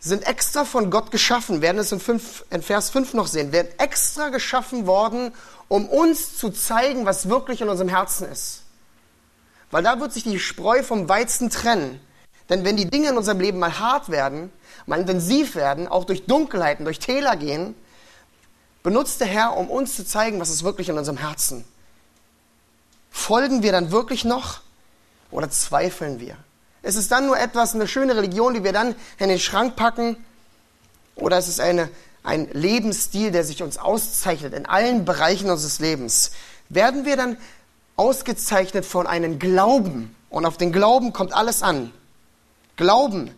sind 0.00 0.26
extra 0.26 0.64
von 0.64 0.90
Gott 0.90 1.10
geschaffen, 1.10 1.60
werden 1.60 1.78
es 1.78 1.92
in, 1.92 2.00
5, 2.00 2.46
in 2.50 2.62
Vers 2.62 2.88
5 2.90 3.14
noch 3.14 3.26
sehen, 3.26 3.52
werden 3.52 3.68
extra 3.78 4.30
geschaffen 4.30 4.86
worden, 4.86 5.32
um 5.68 5.88
uns 5.88 6.38
zu 6.38 6.50
zeigen, 6.50 7.04
was 7.04 7.28
wirklich 7.28 7.60
in 7.60 7.68
unserem 7.68 7.90
Herzen 7.90 8.26
ist. 8.32 8.62
Weil 9.70 9.82
da 9.82 10.00
wird 10.00 10.12
sich 10.12 10.24
die 10.24 10.40
Spreu 10.40 10.82
vom 10.82 11.08
Weizen 11.08 11.50
trennen. 11.50 12.00
Denn 12.48 12.64
wenn 12.64 12.76
die 12.76 12.90
Dinge 12.90 13.10
in 13.10 13.16
unserem 13.16 13.40
Leben 13.40 13.58
mal 13.58 13.78
hart 13.78 14.08
werden, 14.08 14.50
mal 14.86 14.98
intensiv 14.98 15.54
werden, 15.54 15.86
auch 15.86 16.04
durch 16.04 16.24
Dunkelheiten, 16.24 16.84
durch 16.84 16.98
Täler 16.98 17.36
gehen, 17.36 17.74
benutzt 18.82 19.20
der 19.20 19.28
Herr, 19.28 19.56
um 19.56 19.70
uns 19.70 19.94
zu 19.94 20.04
zeigen, 20.04 20.40
was 20.40 20.48
ist 20.48 20.64
wirklich 20.64 20.88
in 20.88 20.98
unserem 20.98 21.18
Herzen. 21.18 21.64
Folgen 23.10 23.62
wir 23.62 23.70
dann 23.70 23.92
wirklich 23.92 24.24
noch 24.24 24.60
oder 25.30 25.50
zweifeln 25.50 26.20
wir? 26.20 26.36
Ist 26.82 26.96
es 26.96 27.08
dann 27.08 27.26
nur 27.26 27.38
etwas, 27.38 27.74
eine 27.74 27.86
schöne 27.86 28.16
Religion, 28.16 28.54
die 28.54 28.64
wir 28.64 28.72
dann 28.72 28.94
in 29.18 29.28
den 29.28 29.38
Schrank 29.38 29.76
packen? 29.76 30.16
Oder 31.14 31.38
ist 31.38 31.48
es 31.48 31.60
eine, 31.60 31.90
ein 32.22 32.48
Lebensstil, 32.52 33.30
der 33.30 33.44
sich 33.44 33.62
uns 33.62 33.76
auszeichnet 33.76 34.54
in 34.54 34.66
allen 34.66 35.04
Bereichen 35.04 35.50
unseres 35.50 35.78
Lebens? 35.78 36.32
Werden 36.68 37.04
wir 37.04 37.16
dann 37.16 37.36
ausgezeichnet 37.96 38.86
von 38.86 39.06
einem 39.06 39.38
Glauben? 39.38 40.14
Und 40.30 40.46
auf 40.46 40.56
den 40.56 40.72
Glauben 40.72 41.12
kommt 41.12 41.32
alles 41.34 41.62
an. 41.62 41.92
Glauben, 42.76 43.34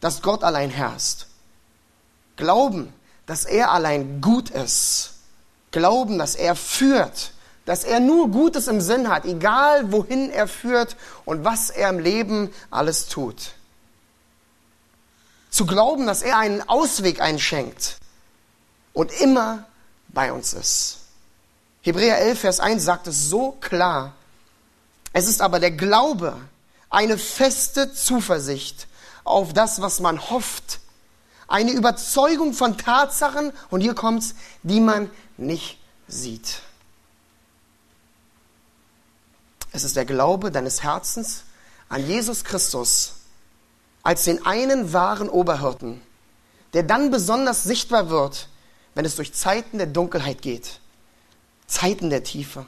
dass 0.00 0.22
Gott 0.22 0.44
allein 0.44 0.70
herrscht. 0.70 1.26
Glauben, 2.36 2.92
dass 3.24 3.44
er 3.44 3.72
allein 3.72 4.20
gut 4.20 4.50
ist. 4.50 5.14
Glauben, 5.72 6.18
dass 6.18 6.36
er 6.36 6.54
führt 6.54 7.32
dass 7.66 7.84
er 7.84 8.00
nur 8.00 8.30
Gutes 8.30 8.68
im 8.68 8.80
Sinn 8.80 9.08
hat, 9.08 9.26
egal 9.26 9.92
wohin 9.92 10.30
er 10.30 10.48
führt 10.48 10.96
und 11.26 11.44
was 11.44 11.68
er 11.68 11.90
im 11.90 11.98
Leben 11.98 12.50
alles 12.70 13.08
tut. 13.08 13.52
Zu 15.50 15.66
glauben, 15.66 16.06
dass 16.06 16.22
er 16.22 16.38
einen 16.38 16.66
Ausweg 16.66 17.20
einschenkt 17.20 17.96
und 18.92 19.12
immer 19.20 19.66
bei 20.08 20.32
uns 20.32 20.54
ist. 20.54 20.98
Hebräer 21.82 22.18
11, 22.18 22.40
Vers 22.40 22.60
1 22.60 22.84
sagt 22.84 23.08
es 23.08 23.28
so 23.28 23.52
klar. 23.60 24.14
Es 25.12 25.28
ist 25.28 25.42
aber 25.42 25.60
der 25.60 25.70
Glaube, 25.70 26.36
eine 26.88 27.18
feste 27.18 27.92
Zuversicht 27.92 28.86
auf 29.24 29.52
das, 29.52 29.80
was 29.80 30.00
man 30.00 30.30
hofft, 30.30 30.80
eine 31.48 31.72
Überzeugung 31.72 32.52
von 32.52 32.76
Tatsachen, 32.76 33.52
und 33.70 33.80
hier 33.80 33.94
kommt's, 33.94 34.34
die 34.62 34.80
man 34.80 35.10
nicht 35.36 35.78
sieht. 36.08 36.60
Es 39.72 39.84
ist 39.84 39.96
der 39.96 40.04
Glaube 40.04 40.50
deines 40.50 40.82
Herzens 40.82 41.44
an 41.88 42.06
Jesus 42.06 42.44
Christus 42.44 43.14
als 44.02 44.24
den 44.24 44.46
einen 44.46 44.92
wahren 44.92 45.28
Oberhirten, 45.28 46.00
der 46.74 46.84
dann 46.84 47.10
besonders 47.10 47.64
sichtbar 47.64 48.08
wird, 48.08 48.48
wenn 48.94 49.04
es 49.04 49.16
durch 49.16 49.34
Zeiten 49.34 49.78
der 49.78 49.88
Dunkelheit 49.88 50.42
geht, 50.42 50.80
Zeiten 51.66 52.10
der 52.10 52.22
Tiefe. 52.22 52.66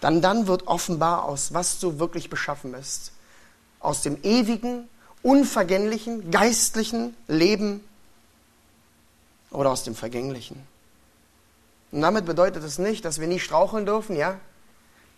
Dann, 0.00 0.22
dann 0.22 0.46
wird 0.46 0.66
offenbar 0.68 1.24
aus, 1.24 1.52
was 1.52 1.80
du 1.80 1.98
wirklich 1.98 2.30
beschaffen 2.30 2.72
bist. 2.72 3.12
Aus 3.80 4.02
dem 4.02 4.22
ewigen, 4.22 4.88
unvergänglichen, 5.22 6.30
geistlichen 6.30 7.16
Leben 7.26 7.84
oder 9.50 9.70
aus 9.70 9.82
dem 9.82 9.94
vergänglichen. 9.94 10.62
Und 11.90 12.00
damit 12.00 12.24
bedeutet 12.24 12.62
es 12.62 12.78
nicht, 12.78 13.04
dass 13.04 13.18
wir 13.18 13.26
nie 13.26 13.40
straucheln 13.40 13.84
dürfen, 13.84 14.16
ja? 14.16 14.38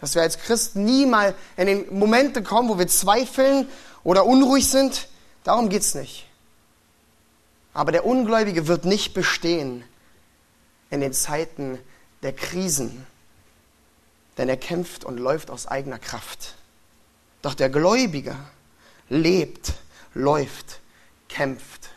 Dass 0.02 0.16
wir 0.16 0.22
als 0.22 0.38
Christen 0.38 0.84
nie 0.84 1.06
mal 1.06 1.34
in 1.56 1.66
den 1.68 1.98
Momente 1.98 2.42
kommen, 2.42 2.68
wo 2.68 2.78
wir 2.78 2.88
zweifeln 2.88 3.68
oder 4.02 4.26
unruhig 4.26 4.68
sind. 4.68 5.08
Darum 5.44 5.68
geht 5.68 5.82
es 5.82 5.94
nicht. 5.94 6.26
Aber 7.72 7.92
der 7.92 8.04
Ungläubige 8.04 8.66
wird 8.66 8.84
nicht 8.84 9.14
bestehen 9.14 9.84
in 10.90 11.00
den 11.00 11.12
Zeiten 11.12 11.78
der 12.24 12.32
Krisen, 12.32 13.06
denn 14.38 14.48
er 14.48 14.56
kämpft 14.56 15.04
und 15.04 15.18
läuft 15.18 15.50
aus 15.50 15.68
eigener 15.68 16.00
Kraft. 16.00 16.56
Doch 17.40 17.54
der 17.54 17.70
Gläubige 17.70 18.34
lebt, 19.08 19.72
läuft, 20.14 20.80
kämpft, 21.28 21.90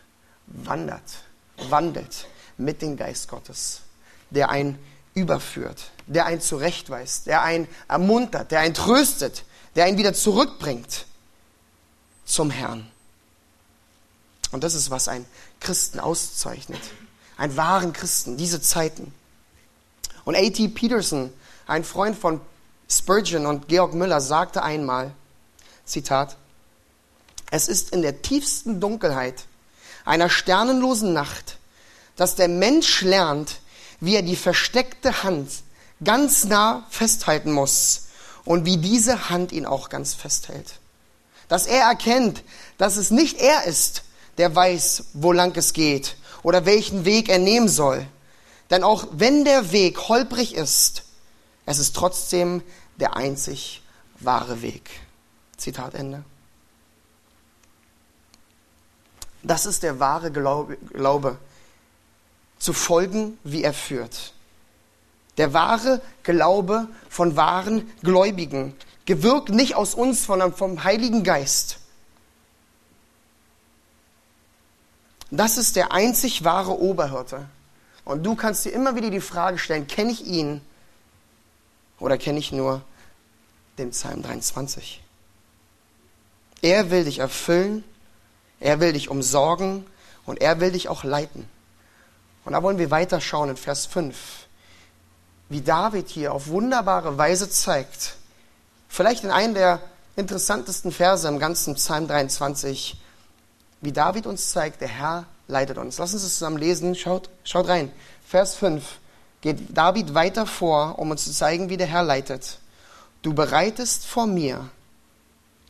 wandert, 0.45 1.23
wandelt 1.69 2.27
mit 2.57 2.83
dem 2.83 2.97
Geist 2.97 3.29
Gottes, 3.29 3.81
der 4.29 4.49
ein 4.49 4.77
überführt, 5.15 5.91
der 6.07 6.25
einen 6.25 6.41
zurechtweist, 6.41 7.27
der 7.27 7.41
einen 7.41 7.67
ermuntert, 7.87 8.51
der 8.51 8.59
einen 8.59 8.73
tröstet, 8.73 9.43
der 9.75 9.85
einen 9.85 9.97
wieder 9.97 10.13
zurückbringt 10.13 11.05
zum 12.25 12.49
Herrn. 12.51 12.89
Und 14.51 14.63
das 14.63 14.75
ist, 14.75 14.89
was 14.89 15.07
ein 15.07 15.25
Christen 15.59 15.99
auszeichnet. 15.99 16.79
Einen 17.37 17.57
wahren 17.57 17.91
Christen, 17.91 18.37
diese 18.37 18.61
Zeiten. 18.61 19.13
Und 20.23 20.35
A.T. 20.35 20.69
Peterson, 20.69 21.31
ein 21.67 21.83
Freund 21.83 22.17
von 22.17 22.39
Spurgeon 22.89 23.45
und 23.45 23.67
Georg 23.67 23.93
Müller, 23.93 24.21
sagte 24.21 24.63
einmal, 24.63 25.11
Zitat, 25.85 26.37
es 27.51 27.67
ist 27.67 27.91
in 27.91 28.01
der 28.01 28.21
tiefsten 28.21 28.79
Dunkelheit 28.79 29.45
einer 30.05 30.29
sternenlosen 30.29 31.13
Nacht, 31.13 31.57
dass 32.15 32.35
der 32.35 32.47
Mensch 32.47 33.01
lernt, 33.01 33.59
wie 33.99 34.15
er 34.15 34.21
die 34.21 34.35
versteckte 34.35 35.23
Hand 35.23 35.49
ganz 36.03 36.45
nah 36.45 36.85
festhalten 36.89 37.51
muss 37.51 38.07
und 38.43 38.65
wie 38.65 38.77
diese 38.77 39.29
Hand 39.29 39.51
ihn 39.51 39.65
auch 39.65 39.89
ganz 39.89 40.13
festhält. 40.13 40.79
Dass 41.47 41.67
er 41.67 41.83
erkennt, 41.83 42.43
dass 42.77 42.97
es 42.97 43.11
nicht 43.11 43.39
er 43.39 43.63
ist, 43.63 44.03
der 44.37 44.55
weiß, 44.55 45.05
wo 45.13 45.31
lang 45.31 45.55
es 45.55 45.73
geht 45.73 46.17
oder 46.43 46.65
welchen 46.65 47.05
Weg 47.05 47.29
er 47.29 47.39
nehmen 47.39 47.67
soll. 47.67 48.05
Denn 48.69 48.83
auch 48.83 49.07
wenn 49.11 49.45
der 49.45 49.71
Weg 49.71 50.07
holprig 50.07 50.55
ist, 50.55 51.03
es 51.65 51.79
ist 51.79 51.95
trotzdem 51.95 52.61
der 52.97 53.15
einzig 53.15 53.81
wahre 54.19 54.61
Weg. 54.61 54.89
Zitat 55.57 55.95
Ende. 55.95 56.23
Das 59.43 59.65
ist 59.65 59.83
der 59.83 59.99
wahre 59.99 60.31
Glaube, 60.31 60.77
Glaube 60.93 61.37
zu 62.57 62.73
folgen, 62.73 63.37
wie 63.43 63.63
er 63.63 63.73
führt. 63.73 64.33
Der 65.37 65.53
wahre 65.53 66.01
Glaube 66.23 66.87
von 67.09 67.35
wahren 67.35 67.91
Gläubigen, 68.01 68.73
gewirkt 69.05 69.49
nicht 69.49 69.75
aus 69.75 69.93
uns, 69.93 70.25
sondern 70.25 70.53
vom 70.53 70.83
Heiligen 70.83 71.23
Geist. 71.23 71.79
Das 75.31 75.57
ist 75.57 75.75
der 75.75 75.91
einzig 75.91 76.43
wahre 76.43 76.79
Oberhirte. 76.79 77.45
Und 78.05 78.23
du 78.23 78.35
kannst 78.35 78.65
dir 78.65 78.71
immer 78.71 78.95
wieder 78.95 79.09
die 79.09 79.19
Frage 79.19 79.57
stellen, 79.57 79.87
kenne 79.87 80.11
ich 80.11 80.25
ihn 80.25 80.61
oder 81.99 82.17
kenne 82.17 82.39
ich 82.39 82.51
nur 82.51 82.81
dem 83.77 83.89
Psalm 83.89 84.21
23. 84.21 85.03
Er 86.61 86.91
will 86.91 87.05
dich 87.05 87.19
erfüllen, 87.19 87.83
er 88.59 88.79
will 88.79 88.93
dich 88.93 89.09
umsorgen 89.09 89.85
und 90.25 90.41
er 90.41 90.59
will 90.59 90.71
dich 90.71 90.87
auch 90.87 91.03
leiten. 91.03 91.49
Und 92.45 92.53
da 92.53 92.61
wollen 92.63 92.77
wir 92.77 92.91
weiterschauen 92.91 93.49
in 93.49 93.57
Vers 93.57 93.87
5, 93.87 94.44
wie 95.49 95.61
David 95.61 96.09
hier 96.09 96.33
auf 96.33 96.47
wunderbare 96.47 97.17
Weise 97.17 97.49
zeigt, 97.49 98.15
vielleicht 98.87 99.23
in 99.23 99.31
einem 99.31 99.53
der 99.53 99.81
interessantesten 100.15 100.91
Verse 100.91 101.27
im 101.27 101.39
ganzen 101.39 101.75
Psalm 101.75 102.07
23, 102.07 102.97
wie 103.81 103.91
David 103.91 104.25
uns 104.25 104.51
zeigt, 104.51 104.81
der 104.81 104.87
Herr 104.87 105.25
leitet 105.47 105.77
uns. 105.77 105.97
Lass 105.97 106.13
uns 106.13 106.23
das 106.23 106.33
zusammen 106.33 106.57
lesen. 106.57 106.95
Schaut, 106.95 107.29
schaut 107.43 107.67
rein. 107.67 107.91
Vers 108.27 108.55
5 108.55 108.83
geht 109.41 109.77
David 109.77 110.13
weiter 110.13 110.45
vor, 110.45 110.97
um 110.97 111.11
uns 111.11 111.25
zu 111.25 111.31
zeigen, 111.31 111.69
wie 111.69 111.77
der 111.77 111.87
Herr 111.87 112.03
leitet. 112.03 112.59
Du 113.21 113.33
bereitest 113.33 114.05
vor 114.05 114.25
mir 114.25 114.69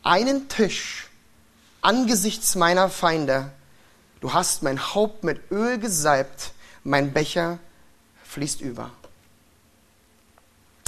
einen 0.02 0.48
Tisch 0.48 1.10
angesichts 1.82 2.54
meiner 2.54 2.88
Feinde. 2.88 3.50
Du 4.20 4.32
hast 4.32 4.62
mein 4.62 4.94
Haupt 4.94 5.24
mit 5.24 5.50
Öl 5.50 5.78
gesalbt, 5.78 6.52
mein 6.84 7.12
Becher 7.12 7.58
fließt 8.24 8.60
über. 8.60 8.90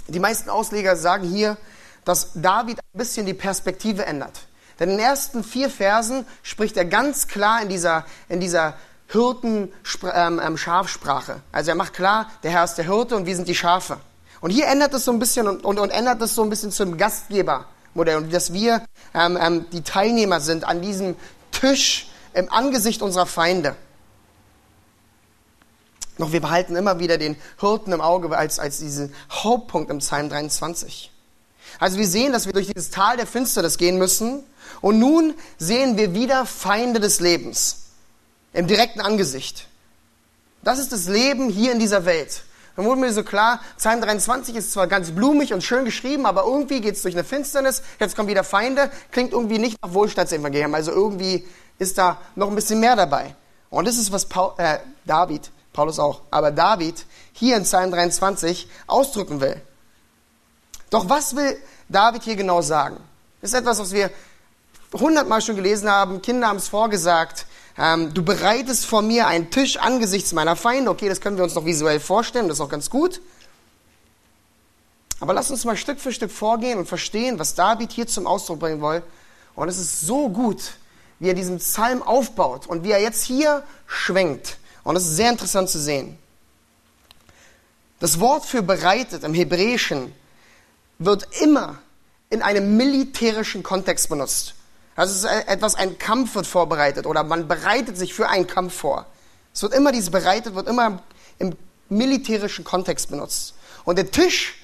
Die 0.08 0.20
meisten 0.20 0.50
Ausleger 0.50 0.96
sagen 0.96 1.28
hier, 1.28 1.56
dass 2.04 2.30
David 2.34 2.78
ein 2.78 2.98
bisschen 2.98 3.26
die 3.26 3.34
Perspektive 3.34 4.06
ändert. 4.06 4.46
Denn 4.80 4.90
in 4.90 4.96
den 4.96 5.04
ersten 5.04 5.44
vier 5.44 5.68
Versen 5.68 6.24
spricht 6.42 6.76
er 6.76 6.86
ganz 6.86 7.28
klar 7.28 7.62
in 7.62 7.68
dieser, 7.68 8.04
in 8.28 8.40
dieser 8.40 8.74
Hirten-Schafsprache. 9.08 11.32
Ähm, 11.32 11.38
ähm, 11.38 11.42
also 11.52 11.70
er 11.70 11.74
macht 11.74 11.94
klar, 11.94 12.30
der 12.42 12.52
Herr 12.52 12.64
ist 12.64 12.76
der 12.76 12.86
Hirte 12.86 13.16
und 13.16 13.26
wir 13.26 13.36
sind 13.36 13.48
die 13.48 13.54
Schafe. 13.54 13.98
Und 14.40 14.50
hier 14.50 14.66
ändert 14.66 14.94
es 14.94 15.04
so 15.04 15.12
ein 15.12 15.18
bisschen 15.18 15.48
und, 15.48 15.64
und, 15.64 15.78
und 15.78 15.90
ändert 15.90 16.22
es 16.22 16.34
so 16.34 16.42
ein 16.42 16.50
bisschen 16.50 16.70
zum 16.70 16.96
Gastgebermodell. 16.96 18.16
Und 18.16 18.32
dass 18.32 18.52
wir 18.52 18.84
ähm, 19.14 19.38
ähm, 19.40 19.66
die 19.72 19.82
Teilnehmer 19.82 20.40
sind 20.40 20.64
an 20.64 20.80
diesem 20.80 21.16
Tisch 21.50 22.08
im 22.34 22.50
Angesicht 22.52 23.02
unserer 23.02 23.26
Feinde. 23.26 23.74
Doch 26.18 26.32
wir 26.32 26.40
behalten 26.40 26.76
immer 26.76 26.98
wieder 26.98 27.16
den 27.16 27.36
Hirten 27.58 27.92
im 27.92 28.00
Auge 28.00 28.36
als, 28.36 28.58
als 28.58 28.78
diesen 28.78 29.14
Hauptpunkt 29.30 29.90
im 29.90 29.98
Psalm 29.98 30.28
23. 30.28 31.10
Also 31.78 31.98
wir 31.98 32.06
sehen, 32.06 32.32
dass 32.32 32.46
wir 32.46 32.52
durch 32.52 32.66
dieses 32.66 32.90
Tal 32.90 33.16
der 33.16 33.26
Finsternis 33.26 33.78
gehen 33.78 33.98
müssen. 33.98 34.42
Und 34.80 34.98
nun 34.98 35.34
sehen 35.58 35.96
wir 35.96 36.14
wieder 36.14 36.44
Feinde 36.44 37.00
des 37.00 37.20
Lebens 37.20 37.84
im 38.52 38.66
direkten 38.66 39.00
Angesicht. 39.00 39.68
Das 40.62 40.78
ist 40.78 40.92
das 40.92 41.06
Leben 41.06 41.48
hier 41.48 41.72
in 41.72 41.78
dieser 41.78 42.04
Welt. 42.04 42.42
Dann 42.76 42.84
wurde 42.84 43.00
mir 43.00 43.12
so 43.12 43.24
klar, 43.24 43.60
Psalm 43.76 44.00
23 44.00 44.54
ist 44.54 44.72
zwar 44.72 44.86
ganz 44.86 45.10
blumig 45.10 45.52
und 45.52 45.64
schön 45.64 45.84
geschrieben, 45.84 46.26
aber 46.26 46.44
irgendwie 46.44 46.80
geht 46.80 46.94
es 46.94 47.02
durch 47.02 47.14
eine 47.14 47.24
Finsternis, 47.24 47.82
jetzt 47.98 48.14
kommen 48.14 48.28
wieder 48.28 48.44
Feinde, 48.44 48.90
klingt 49.10 49.32
irgendwie 49.32 49.58
nicht 49.58 49.76
nach 49.82 49.94
Wohlstandsevangelium, 49.94 50.74
also 50.74 50.92
irgendwie 50.92 51.44
ist 51.80 51.98
da 51.98 52.20
noch 52.36 52.48
ein 52.48 52.54
bisschen 52.54 52.78
mehr 52.78 52.94
dabei. 52.94 53.34
Und 53.70 53.88
das 53.88 53.98
ist, 53.98 54.12
was 54.12 54.26
Paul, 54.26 54.52
äh, 54.58 54.78
David, 55.04 55.50
Paulus 55.78 56.00
auch, 56.00 56.22
aber 56.32 56.50
David 56.50 57.06
hier 57.32 57.56
in 57.56 57.62
Psalm 57.62 57.92
23 57.92 58.68
ausdrücken 58.88 59.40
will. 59.40 59.62
Doch 60.90 61.08
was 61.08 61.36
will 61.36 61.56
David 61.88 62.24
hier 62.24 62.34
genau 62.34 62.62
sagen? 62.62 62.96
Das 63.40 63.52
ist 63.52 63.60
etwas, 63.60 63.78
was 63.78 63.92
wir 63.92 64.10
hundertmal 64.92 65.40
schon 65.40 65.54
gelesen 65.54 65.88
haben, 65.88 66.20
Kinder 66.20 66.48
haben 66.48 66.56
es 66.56 66.66
vorgesagt. 66.66 67.46
Ähm, 67.78 68.12
du 68.12 68.24
bereitest 68.24 68.86
vor 68.86 69.02
mir 69.02 69.28
einen 69.28 69.52
Tisch 69.52 69.76
angesichts 69.76 70.32
meiner 70.32 70.56
Feinde. 70.56 70.90
Okay, 70.90 71.08
das 71.08 71.20
können 71.20 71.36
wir 71.36 71.44
uns 71.44 71.54
noch 71.54 71.64
visuell 71.64 72.00
vorstellen, 72.00 72.48
das 72.48 72.56
ist 72.56 72.60
auch 72.60 72.68
ganz 72.68 72.90
gut. 72.90 73.20
Aber 75.20 75.32
lass 75.32 75.48
uns 75.52 75.64
mal 75.64 75.76
Stück 75.76 76.00
für 76.00 76.10
Stück 76.10 76.32
vorgehen 76.32 76.80
und 76.80 76.86
verstehen, 76.86 77.38
was 77.38 77.54
David 77.54 77.92
hier 77.92 78.08
zum 78.08 78.26
Ausdruck 78.26 78.58
bringen 78.58 78.82
will. 78.82 79.04
Und 79.54 79.68
es 79.68 79.78
ist 79.78 80.00
so 80.00 80.28
gut, 80.28 80.72
wie 81.20 81.28
er 81.28 81.34
diesen 81.34 81.58
Psalm 81.58 82.02
aufbaut 82.02 82.66
und 82.66 82.82
wie 82.82 82.90
er 82.90 83.00
jetzt 83.00 83.22
hier 83.22 83.62
schwenkt. 83.86 84.58
Und 84.88 84.96
es 84.96 85.04
ist 85.04 85.16
sehr 85.16 85.28
interessant 85.28 85.68
zu 85.68 85.78
sehen. 85.78 86.16
Das 88.00 88.20
Wort 88.20 88.46
für 88.46 88.62
bereitet 88.62 89.22
im 89.22 89.34
Hebräischen 89.34 90.14
wird 90.98 91.28
immer 91.42 91.76
in 92.30 92.40
einem 92.40 92.74
militärischen 92.78 93.62
Kontext 93.62 94.08
benutzt. 94.08 94.54
Also 94.96 95.12
es 95.12 95.24
ist 95.34 95.46
etwas, 95.46 95.74
ein 95.74 95.98
Kampf 95.98 96.34
wird 96.34 96.46
vorbereitet 96.46 97.04
oder 97.04 97.22
man 97.22 97.46
bereitet 97.46 97.98
sich 97.98 98.14
für 98.14 98.30
einen 98.30 98.46
Kampf 98.46 98.76
vor. 98.76 99.04
Es 99.52 99.60
wird 99.60 99.74
immer 99.74 99.92
dieses 99.92 100.08
bereitet, 100.08 100.54
wird 100.54 100.68
immer 100.68 101.02
im 101.38 101.54
militärischen 101.90 102.64
Kontext 102.64 103.10
benutzt. 103.10 103.52
Und 103.84 103.96
der 103.96 104.10
Tisch, 104.10 104.54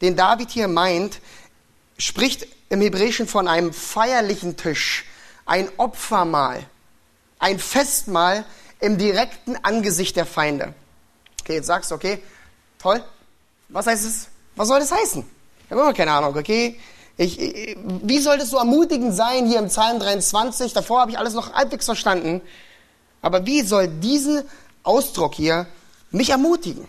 den 0.00 0.16
David 0.16 0.48
hier 0.48 0.66
meint, 0.66 1.20
spricht 1.98 2.46
im 2.70 2.80
Hebräischen 2.80 3.28
von 3.28 3.48
einem 3.48 3.74
feierlichen 3.74 4.56
Tisch, 4.56 5.04
ein 5.44 5.68
Opfermahl, 5.76 6.64
ein 7.38 7.58
Festmahl 7.58 8.46
im 8.80 8.98
direkten 8.98 9.56
Angesicht 9.62 10.16
der 10.16 10.26
Feinde. 10.26 10.74
Okay, 11.40 11.54
jetzt 11.54 11.66
sagst 11.66 11.90
du, 11.90 11.94
okay, 11.94 12.22
toll. 12.78 13.02
Was 13.68 13.86
heißt 13.86 14.04
es? 14.04 14.28
Was 14.56 14.68
soll 14.68 14.80
das 14.80 14.92
heißen? 14.92 15.24
Ich 15.64 15.70
habe 15.70 15.80
immer 15.80 15.92
keine 15.92 16.12
Ahnung, 16.12 16.36
okay? 16.36 16.78
Ich, 17.16 17.38
wie 18.02 18.18
soll 18.18 18.38
das 18.38 18.50
so 18.50 18.58
ermutigend 18.58 19.14
sein 19.14 19.46
hier 19.46 19.58
im 19.58 19.68
Psalm 19.68 20.00
23? 20.00 20.72
Davor 20.72 21.00
habe 21.00 21.10
ich 21.12 21.18
alles 21.18 21.34
noch 21.34 21.52
halbwegs 21.52 21.84
verstanden. 21.84 22.40
Aber 23.22 23.46
wie 23.46 23.62
soll 23.62 23.88
dieser 23.88 24.42
Ausdruck 24.82 25.34
hier 25.34 25.66
mich 26.10 26.30
ermutigen? 26.30 26.86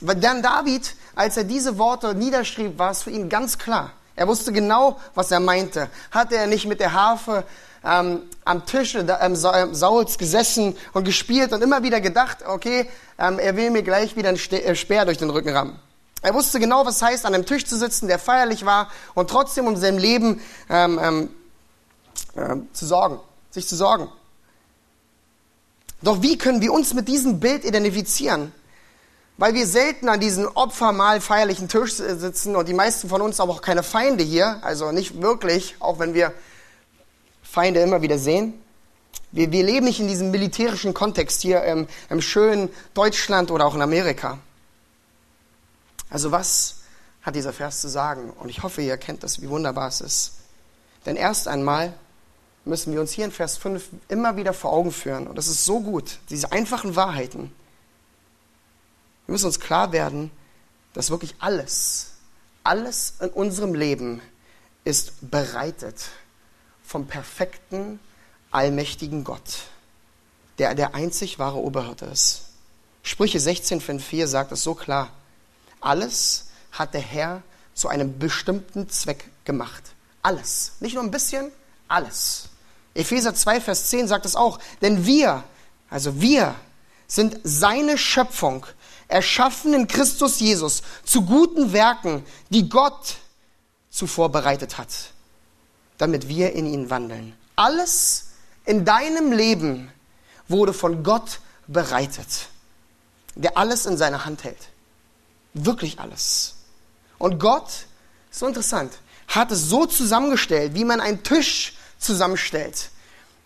Dann 0.00 0.42
David, 0.42 0.96
als 1.14 1.36
er 1.36 1.44
diese 1.44 1.78
Worte 1.78 2.14
niederschrieb, 2.14 2.78
war 2.78 2.90
es 2.90 3.02
für 3.02 3.10
ihn 3.10 3.28
ganz 3.28 3.58
klar. 3.58 3.92
Er 4.14 4.28
wusste 4.28 4.52
genau, 4.52 4.98
was 5.14 5.30
er 5.30 5.40
meinte. 5.40 5.88
Hatte 6.10 6.36
er 6.36 6.46
nicht 6.46 6.66
mit 6.66 6.80
der 6.80 6.92
Harfe 6.92 7.44
ähm, 7.84 8.22
am 8.44 8.66
Tisch 8.66 8.94
ähm, 8.94 9.36
Sauls 9.36 10.18
gesessen 10.18 10.76
und 10.92 11.04
gespielt 11.04 11.52
und 11.52 11.62
immer 11.62 11.82
wieder 11.82 12.00
gedacht, 12.00 12.38
okay, 12.46 12.88
ähm, 13.18 13.38
er 13.38 13.56
will 13.56 13.70
mir 13.70 13.82
gleich 13.82 14.16
wieder 14.16 14.28
einen 14.28 14.38
äh, 14.38 14.74
Speer 14.74 15.04
durch 15.04 15.18
den 15.18 15.30
Rücken 15.30 15.50
rammen. 15.50 15.78
Er 16.22 16.34
wusste 16.34 16.60
genau, 16.60 16.86
was 16.86 16.96
es 16.96 17.02
heißt, 17.02 17.26
an 17.26 17.34
einem 17.34 17.46
Tisch 17.46 17.66
zu 17.66 17.76
sitzen, 17.76 18.06
der 18.06 18.18
feierlich 18.18 18.64
war 18.64 18.88
und 19.14 19.28
trotzdem 19.28 19.66
um 19.66 19.76
sein 19.76 19.98
Leben 19.98 20.40
ähm, 20.70 21.00
ähm, 21.02 21.28
äh, 22.36 22.56
zu 22.72 22.86
sorgen, 22.86 23.18
sich 23.50 23.66
zu 23.66 23.74
sorgen. 23.74 24.08
Doch 26.00 26.22
wie 26.22 26.38
können 26.38 26.60
wir 26.60 26.72
uns 26.72 26.94
mit 26.94 27.08
diesem 27.08 27.40
Bild 27.40 27.64
identifizieren? 27.64 28.52
Weil 29.42 29.54
wir 29.54 29.66
selten 29.66 30.08
an 30.08 30.20
diesem 30.20 30.46
Opfermahl 30.46 31.20
feierlichen 31.20 31.68
Tisch 31.68 31.94
sitzen 31.94 32.54
und 32.54 32.68
die 32.68 32.74
meisten 32.74 33.08
von 33.08 33.20
uns 33.20 33.40
aber 33.40 33.50
auch 33.50 33.60
keine 33.60 33.82
Feinde 33.82 34.22
hier, 34.22 34.60
also 34.62 34.92
nicht 34.92 35.20
wirklich, 35.20 35.74
auch 35.80 35.98
wenn 35.98 36.14
wir 36.14 36.32
Feinde 37.42 37.80
immer 37.80 38.02
wieder 38.02 38.18
sehen. 38.18 38.54
Wir, 39.32 39.50
wir 39.50 39.64
leben 39.64 39.86
nicht 39.86 39.98
in 39.98 40.06
diesem 40.06 40.30
militärischen 40.30 40.94
Kontext 40.94 41.42
hier 41.42 41.64
im, 41.64 41.88
im 42.08 42.20
schönen 42.20 42.68
Deutschland 42.94 43.50
oder 43.50 43.66
auch 43.66 43.74
in 43.74 43.82
Amerika. 43.82 44.38
Also 46.08 46.30
was 46.30 46.76
hat 47.22 47.34
dieser 47.34 47.52
Vers 47.52 47.80
zu 47.80 47.88
sagen? 47.88 48.30
Und 48.30 48.48
ich 48.48 48.62
hoffe, 48.62 48.80
ihr 48.80 48.92
erkennt 48.92 49.24
das, 49.24 49.42
wie 49.42 49.48
wunderbar 49.48 49.88
es 49.88 50.00
ist. 50.00 50.34
Denn 51.04 51.16
erst 51.16 51.48
einmal 51.48 51.94
müssen 52.64 52.92
wir 52.92 53.00
uns 53.00 53.10
hier 53.10 53.24
in 53.24 53.32
Vers 53.32 53.56
5 53.56 53.88
immer 54.06 54.36
wieder 54.36 54.52
vor 54.52 54.72
Augen 54.72 54.92
führen. 54.92 55.26
Und 55.26 55.34
das 55.34 55.48
ist 55.48 55.64
so 55.64 55.80
gut, 55.80 56.20
diese 56.30 56.52
einfachen 56.52 56.94
Wahrheiten. 56.94 57.50
Wir 59.26 59.32
müssen 59.32 59.46
uns 59.46 59.60
klar 59.60 59.92
werden, 59.92 60.30
dass 60.94 61.10
wirklich 61.10 61.34
alles, 61.38 62.12
alles 62.64 63.14
in 63.20 63.30
unserem 63.30 63.74
Leben 63.74 64.20
ist 64.84 65.30
bereitet 65.30 65.96
vom 66.84 67.06
perfekten, 67.06 68.00
allmächtigen 68.50 69.24
Gott, 69.24 69.62
der 70.58 70.74
der 70.74 70.94
einzig 70.94 71.38
wahre 71.38 71.58
Oberhirte 71.58 72.06
ist. 72.06 72.42
Sprüche 73.02 73.38
16,4 73.38 74.26
sagt 74.26 74.52
es 74.52 74.62
so 74.62 74.74
klar. 74.74 75.10
Alles 75.80 76.48
hat 76.72 76.94
der 76.94 77.00
Herr 77.00 77.42
zu 77.74 77.88
einem 77.88 78.18
bestimmten 78.18 78.88
Zweck 78.88 79.24
gemacht. 79.44 79.82
Alles. 80.22 80.72
Nicht 80.80 80.94
nur 80.94 81.02
ein 81.02 81.10
bisschen, 81.10 81.50
alles. 81.88 82.48
Epheser 82.94 83.34
2, 83.34 83.60
Vers 83.60 83.88
10 83.88 84.06
sagt 84.06 84.26
es 84.26 84.36
auch. 84.36 84.58
Denn 84.82 85.06
wir, 85.06 85.42
also 85.88 86.20
wir, 86.20 86.54
sind 87.06 87.40
seine 87.44 87.98
Schöpfung, 87.98 88.66
erschaffen 89.12 89.74
in 89.74 89.86
Christus 89.86 90.40
Jesus 90.40 90.82
zu 91.04 91.22
guten 91.22 91.72
Werken, 91.72 92.24
die 92.50 92.68
Gott 92.68 93.16
zuvor 93.90 94.30
bereitet 94.30 94.78
hat, 94.78 94.88
damit 95.98 96.28
wir 96.28 96.52
in 96.52 96.66
ihn 96.66 96.90
wandeln. 96.90 97.34
Alles 97.54 98.30
in 98.64 98.84
deinem 98.84 99.32
Leben 99.32 99.92
wurde 100.48 100.72
von 100.72 101.02
Gott 101.02 101.40
bereitet, 101.66 102.48
der 103.34 103.56
alles 103.56 103.86
in 103.86 103.96
seiner 103.96 104.24
Hand 104.24 104.44
hält. 104.44 104.68
Wirklich 105.54 106.00
alles. 106.00 106.54
Und 107.18 107.38
Gott, 107.38 107.86
so 108.30 108.46
interessant, 108.46 108.92
hat 109.28 109.52
es 109.52 109.68
so 109.68 109.86
zusammengestellt, 109.86 110.74
wie 110.74 110.84
man 110.84 111.00
einen 111.00 111.22
Tisch 111.22 111.74
zusammenstellt. 111.98 112.90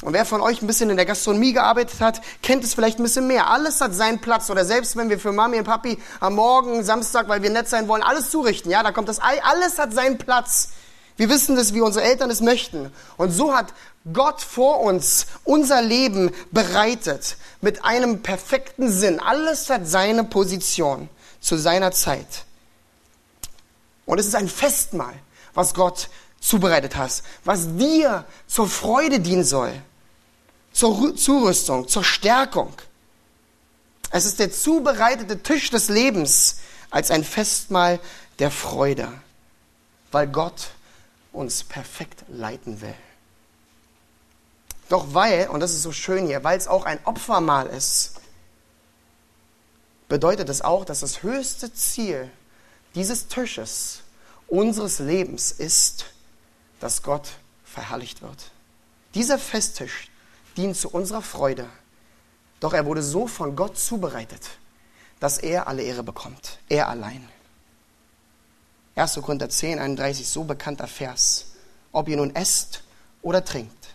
Und 0.02 0.12
wer 0.12 0.26
von 0.26 0.42
euch 0.42 0.60
ein 0.60 0.66
bisschen 0.66 0.90
in 0.90 0.96
der 0.96 1.06
Gastronomie 1.06 1.54
gearbeitet 1.54 2.00
hat, 2.00 2.20
kennt 2.42 2.62
es 2.64 2.74
vielleicht 2.74 2.98
ein 2.98 3.02
bisschen 3.02 3.26
mehr. 3.26 3.48
Alles 3.48 3.80
hat 3.80 3.94
seinen 3.94 4.20
Platz. 4.20 4.50
Oder 4.50 4.64
selbst 4.64 4.96
wenn 4.96 5.08
wir 5.08 5.18
für 5.18 5.32
Mami 5.32 5.58
und 5.58 5.64
Papi 5.64 5.98
am 6.20 6.34
Morgen, 6.34 6.84
Samstag, 6.84 7.28
weil 7.28 7.42
wir 7.42 7.50
nett 7.50 7.68
sein 7.68 7.88
wollen, 7.88 8.02
alles 8.02 8.30
zurichten, 8.30 8.70
ja, 8.70 8.82
da 8.82 8.92
kommt 8.92 9.08
das 9.08 9.22
Ei, 9.22 9.42
alles 9.42 9.78
hat 9.78 9.94
seinen 9.94 10.18
Platz. 10.18 10.70
Wir 11.16 11.30
wissen 11.30 11.56
das, 11.56 11.72
wie 11.72 11.80
unsere 11.80 12.04
Eltern 12.04 12.30
es 12.30 12.42
möchten. 12.42 12.92
Und 13.16 13.30
so 13.30 13.56
hat 13.56 13.72
Gott 14.12 14.42
vor 14.42 14.80
uns 14.80 15.26
unser 15.44 15.80
Leben 15.80 16.30
bereitet 16.50 17.36
mit 17.62 17.84
einem 17.84 18.22
perfekten 18.22 18.90
Sinn. 18.90 19.18
Alles 19.18 19.70
hat 19.70 19.88
seine 19.88 20.24
Position 20.24 21.08
zu 21.40 21.56
seiner 21.56 21.92
Zeit. 21.92 22.44
Und 24.04 24.18
es 24.18 24.26
ist 24.26 24.34
ein 24.34 24.48
Festmahl, 24.48 25.14
was 25.54 25.72
Gott 25.72 26.10
zubereitet 26.46 26.96
hat, 26.96 27.22
was 27.44 27.76
dir 27.76 28.24
zur 28.46 28.68
Freude 28.68 29.20
dienen 29.20 29.44
soll, 29.44 29.72
zur 30.72 31.16
Zurüstung, 31.16 31.88
zur 31.88 32.04
Stärkung. 32.04 32.72
Es 34.10 34.24
ist 34.24 34.38
der 34.38 34.52
zubereitete 34.52 35.42
Tisch 35.42 35.70
des 35.70 35.88
Lebens 35.88 36.58
als 36.90 37.10
ein 37.10 37.24
Festmahl 37.24 37.98
der 38.38 38.50
Freude, 38.50 39.08
weil 40.12 40.28
Gott 40.28 40.68
uns 41.32 41.64
perfekt 41.64 42.24
leiten 42.28 42.80
will. 42.80 42.94
Doch 44.88 45.14
weil, 45.14 45.48
und 45.48 45.60
das 45.60 45.72
ist 45.72 45.82
so 45.82 45.92
schön 45.92 46.26
hier, 46.26 46.44
weil 46.44 46.56
es 46.56 46.68
auch 46.68 46.84
ein 46.84 47.00
Opfermahl 47.04 47.66
ist, 47.66 48.20
bedeutet 50.08 50.48
es 50.48 50.62
auch, 50.62 50.84
dass 50.84 51.00
das 51.00 51.24
höchste 51.24 51.74
Ziel 51.74 52.30
dieses 52.94 53.26
Tisches 53.26 54.02
unseres 54.46 55.00
Lebens 55.00 55.50
ist, 55.50 56.06
dass 56.80 57.02
Gott 57.02 57.28
verherrlicht 57.64 58.22
wird. 58.22 58.50
Dieser 59.14 59.38
Festtisch 59.38 60.10
dient 60.56 60.76
zu 60.76 60.90
unserer 60.90 61.22
Freude, 61.22 61.68
doch 62.60 62.72
er 62.72 62.86
wurde 62.86 63.02
so 63.02 63.26
von 63.26 63.56
Gott 63.56 63.78
zubereitet, 63.78 64.42
dass 65.20 65.38
er 65.38 65.68
alle 65.68 65.82
Ehre 65.82 66.02
bekommt, 66.02 66.58
er 66.68 66.88
allein. 66.88 67.28
1. 68.96 69.14
Korinther 69.22 69.50
10, 69.50 69.78
31, 69.78 70.26
so 70.26 70.44
bekannter 70.44 70.86
Vers. 70.86 71.46
Ob 71.92 72.08
ihr 72.08 72.16
nun 72.16 72.34
esst 72.34 72.82
oder 73.22 73.44
trinkt 73.44 73.88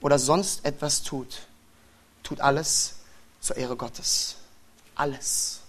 oder 0.00 0.18
sonst 0.18 0.64
etwas 0.64 1.02
tut, 1.02 1.46
tut 2.22 2.40
alles 2.40 2.94
zur 3.40 3.56
Ehre 3.56 3.76
Gottes. 3.76 4.36
Alles. 4.94 5.60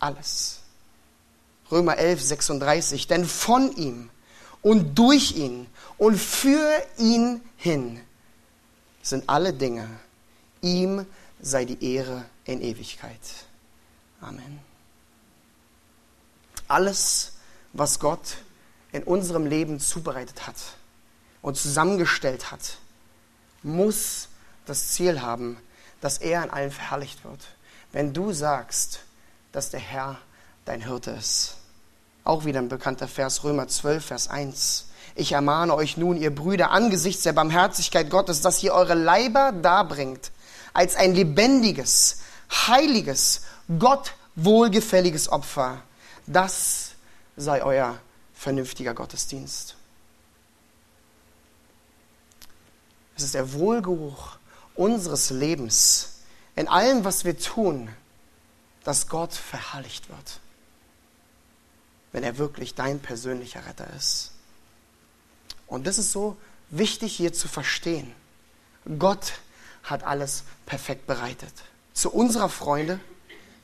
Alles. 0.00 0.60
Römer 1.70 1.96
11, 1.96 2.22
36. 2.22 3.06
Denn 3.06 3.24
von 3.24 3.74
ihm 3.76 4.10
und 4.62 4.98
durch 4.98 5.32
ihn 5.36 5.68
und 6.02 6.18
für 6.18 6.84
ihn 6.98 7.40
hin 7.56 8.00
sind 9.02 9.28
alle 9.28 9.52
Dinge. 9.52 9.88
Ihm 10.60 11.06
sei 11.40 11.64
die 11.64 11.94
Ehre 11.94 12.24
in 12.44 12.60
Ewigkeit. 12.60 13.20
Amen. 14.20 14.58
Alles, 16.66 17.34
was 17.72 18.00
Gott 18.00 18.38
in 18.90 19.04
unserem 19.04 19.46
Leben 19.46 19.78
zubereitet 19.78 20.48
hat 20.48 20.56
und 21.40 21.56
zusammengestellt 21.56 22.50
hat, 22.50 22.78
muss 23.62 24.26
das 24.66 24.88
Ziel 24.88 25.22
haben, 25.22 25.56
dass 26.00 26.18
er 26.18 26.42
an 26.42 26.50
allen 26.50 26.72
verherrlicht 26.72 27.22
wird. 27.22 27.46
Wenn 27.92 28.12
du 28.12 28.32
sagst, 28.32 29.04
dass 29.52 29.70
der 29.70 29.78
Herr 29.78 30.18
dein 30.64 30.82
Hirte 30.82 31.12
ist. 31.12 31.58
Auch 32.24 32.44
wieder 32.44 32.58
ein 32.58 32.68
bekannter 32.68 33.06
Vers, 33.06 33.44
Römer 33.44 33.68
12, 33.68 34.04
Vers 34.04 34.26
1. 34.26 34.86
Ich 35.14 35.32
ermahne 35.32 35.74
euch 35.74 35.96
nun, 35.96 36.16
ihr 36.16 36.34
Brüder, 36.34 36.70
angesichts 36.70 37.22
der 37.22 37.32
Barmherzigkeit 37.32 38.08
Gottes, 38.08 38.40
dass 38.40 38.62
ihr 38.62 38.72
eure 38.72 38.94
Leiber 38.94 39.52
darbringt 39.52 40.30
als 40.72 40.96
ein 40.96 41.14
lebendiges, 41.14 42.22
heiliges, 42.50 43.42
Gott 43.78 44.14
wohlgefälliges 44.36 45.28
Opfer. 45.28 45.82
Das 46.26 46.92
sei 47.36 47.62
euer 47.62 47.98
vernünftiger 48.32 48.94
Gottesdienst. 48.94 49.76
Es 53.16 53.24
ist 53.24 53.34
der 53.34 53.52
Wohlgeruch 53.52 54.36
unseres 54.74 55.30
Lebens 55.30 56.20
in 56.56 56.68
allem, 56.68 57.04
was 57.04 57.24
wir 57.24 57.38
tun, 57.38 57.88
dass 58.84 59.08
Gott 59.08 59.32
verherrlicht 59.34 60.08
wird, 60.08 60.40
wenn 62.12 62.24
er 62.24 62.38
wirklich 62.38 62.74
dein 62.74 63.00
persönlicher 63.00 63.64
Retter 63.66 63.88
ist. 63.96 64.32
Und 65.72 65.86
das 65.86 65.96
ist 65.96 66.12
so 66.12 66.36
wichtig 66.68 67.16
hier 67.16 67.32
zu 67.32 67.48
verstehen. 67.48 68.12
Gott 68.98 69.32
hat 69.82 70.04
alles 70.04 70.44
perfekt 70.66 71.06
bereitet. 71.06 71.52
Zu 71.94 72.12
unserer 72.12 72.50
Freunde, 72.50 73.00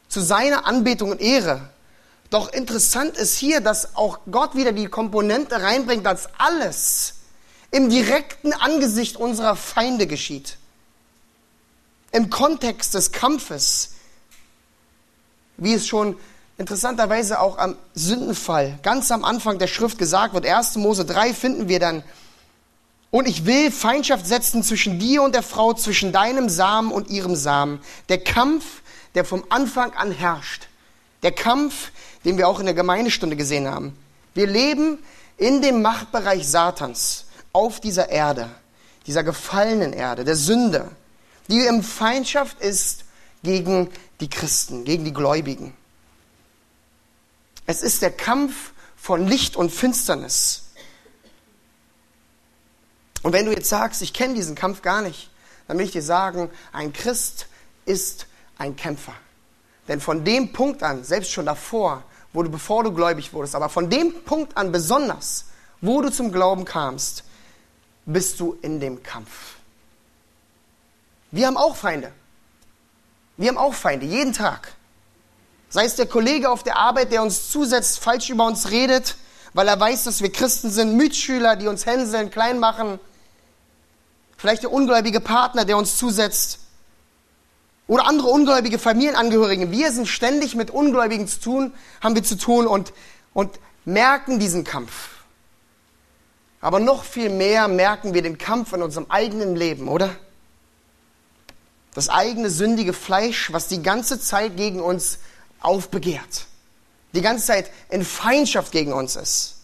zu 0.08 0.22
seiner 0.22 0.64
Anbetung 0.64 1.10
und 1.10 1.20
Ehre. 1.20 1.68
Doch 2.30 2.50
interessant 2.50 3.18
ist 3.18 3.36
hier, 3.36 3.60
dass 3.60 3.94
auch 3.94 4.20
Gott 4.30 4.54
wieder 4.54 4.72
die 4.72 4.86
Komponente 4.86 5.60
reinbringt, 5.60 6.06
dass 6.06 6.30
alles 6.38 7.16
im 7.70 7.90
direkten 7.90 8.54
Angesicht 8.54 9.18
unserer 9.18 9.54
Feinde 9.54 10.06
geschieht. 10.06 10.56
Im 12.12 12.30
Kontext 12.30 12.94
des 12.94 13.12
Kampfes, 13.12 13.96
wie 15.58 15.74
es 15.74 15.86
schon 15.86 16.18
interessanterweise 16.58 17.40
auch 17.40 17.56
am 17.56 17.76
Sündenfall 17.94 18.78
ganz 18.82 19.10
am 19.10 19.24
Anfang 19.24 19.58
der 19.58 19.68
Schrift 19.68 19.96
gesagt 19.96 20.34
wird, 20.34 20.44
1. 20.44 20.76
Mose 20.76 21.04
3 21.04 21.32
finden 21.32 21.68
wir 21.68 21.78
dann, 21.78 22.02
und 23.10 23.26
ich 23.26 23.46
will 23.46 23.70
Feindschaft 23.70 24.26
setzen 24.26 24.62
zwischen 24.62 24.98
dir 24.98 25.22
und 25.22 25.34
der 25.34 25.42
Frau, 25.42 25.72
zwischen 25.72 26.12
deinem 26.12 26.50
Samen 26.50 26.92
und 26.92 27.08
ihrem 27.08 27.36
Samen. 27.36 27.80
Der 28.10 28.18
Kampf, 28.18 28.82
der 29.14 29.24
vom 29.24 29.44
Anfang 29.48 29.94
an 29.94 30.12
herrscht. 30.12 30.68
Der 31.22 31.32
Kampf, 31.32 31.90
den 32.26 32.36
wir 32.36 32.48
auch 32.48 32.60
in 32.60 32.66
der 32.66 32.74
Gemeindestunde 32.74 33.34
gesehen 33.34 33.66
haben. 33.66 33.96
Wir 34.34 34.46
leben 34.46 34.98
in 35.38 35.62
dem 35.62 35.80
Machtbereich 35.80 36.46
Satans 36.46 37.24
auf 37.52 37.80
dieser 37.80 38.10
Erde, 38.10 38.50
dieser 39.06 39.24
gefallenen 39.24 39.94
Erde, 39.94 40.24
der 40.24 40.36
Sünde, 40.36 40.90
die 41.48 41.64
im 41.64 41.82
Feindschaft 41.82 42.60
ist 42.60 43.04
gegen 43.42 43.88
die 44.20 44.28
Christen, 44.28 44.84
gegen 44.84 45.04
die 45.06 45.14
Gläubigen. 45.14 45.72
Es 47.68 47.82
ist 47.82 48.00
der 48.00 48.10
Kampf 48.10 48.72
von 48.96 49.26
Licht 49.26 49.54
und 49.54 49.70
Finsternis. 49.70 50.70
Und 53.22 53.34
wenn 53.34 53.44
du 53.44 53.52
jetzt 53.52 53.68
sagst, 53.68 54.00
ich 54.00 54.14
kenne 54.14 54.32
diesen 54.32 54.54
Kampf 54.54 54.80
gar 54.80 55.02
nicht, 55.02 55.28
dann 55.66 55.76
will 55.76 55.84
ich 55.84 55.92
dir 55.92 56.00
sagen, 56.00 56.50
ein 56.72 56.94
Christ 56.94 57.46
ist 57.84 58.26
ein 58.56 58.74
Kämpfer. 58.74 59.12
Denn 59.86 60.00
von 60.00 60.24
dem 60.24 60.50
Punkt 60.54 60.82
an, 60.82 61.04
selbst 61.04 61.30
schon 61.30 61.44
davor, 61.44 62.04
wo 62.32 62.42
du, 62.42 62.48
bevor 62.48 62.84
du 62.84 62.92
gläubig 62.94 63.34
wurdest, 63.34 63.54
aber 63.54 63.68
von 63.68 63.90
dem 63.90 64.24
Punkt 64.24 64.56
an 64.56 64.72
besonders, 64.72 65.44
wo 65.82 66.00
du 66.00 66.10
zum 66.10 66.32
Glauben 66.32 66.64
kamst, 66.64 67.22
bist 68.06 68.40
du 68.40 68.56
in 68.62 68.80
dem 68.80 69.02
Kampf. 69.02 69.56
Wir 71.32 71.46
haben 71.46 71.58
auch 71.58 71.76
Feinde. 71.76 72.12
Wir 73.36 73.50
haben 73.50 73.58
auch 73.58 73.74
Feinde, 73.74 74.06
jeden 74.06 74.32
Tag. 74.32 74.72
Sei 75.70 75.84
es 75.84 75.96
der 75.96 76.06
Kollege 76.06 76.50
auf 76.50 76.62
der 76.62 76.78
Arbeit, 76.78 77.12
der 77.12 77.22
uns 77.22 77.50
zusetzt, 77.50 77.98
falsch 77.98 78.30
über 78.30 78.46
uns 78.46 78.70
redet, 78.70 79.16
weil 79.52 79.68
er 79.68 79.78
weiß, 79.78 80.04
dass 80.04 80.22
wir 80.22 80.32
Christen 80.32 80.70
sind, 80.70 80.96
Mitschüler, 80.96 81.56
die 81.56 81.68
uns 81.68 81.84
hänseln, 81.84 82.30
klein 82.30 82.58
machen. 82.58 82.98
Vielleicht 84.36 84.62
der 84.62 84.72
ungläubige 84.72 85.20
Partner, 85.20 85.64
der 85.64 85.76
uns 85.76 85.98
zusetzt. 85.98 86.60
Oder 87.86 88.06
andere 88.06 88.28
ungläubige 88.28 88.78
Familienangehörige. 88.78 89.70
Wir 89.70 89.92
sind 89.92 90.06
ständig 90.06 90.54
mit 90.54 90.70
Ungläubigen 90.70 91.26
zu 91.26 91.40
tun, 91.40 91.74
haben 92.02 92.14
wir 92.14 92.22
zu 92.22 92.36
tun 92.36 92.66
und, 92.66 92.92
und 93.32 93.58
merken 93.84 94.38
diesen 94.38 94.64
Kampf. 94.64 95.10
Aber 96.60 96.80
noch 96.80 97.04
viel 97.04 97.30
mehr 97.30 97.68
merken 97.68 98.14
wir 98.14 98.22
den 98.22 98.36
Kampf 98.36 98.72
in 98.72 98.82
unserem 98.82 99.06
eigenen 99.10 99.56
Leben, 99.56 99.88
oder? 99.88 100.14
Das 101.94 102.08
eigene 102.08 102.50
sündige 102.50 102.92
Fleisch, 102.92 103.52
was 103.52 103.68
die 103.68 103.82
ganze 103.82 104.20
Zeit 104.20 104.56
gegen 104.56 104.80
uns 104.80 105.18
aufbegehrt. 105.60 106.46
Die 107.14 107.22
ganze 107.22 107.46
Zeit 107.46 107.70
in 107.90 108.04
Feindschaft 108.04 108.72
gegen 108.72 108.92
uns 108.92 109.16
ist. 109.16 109.56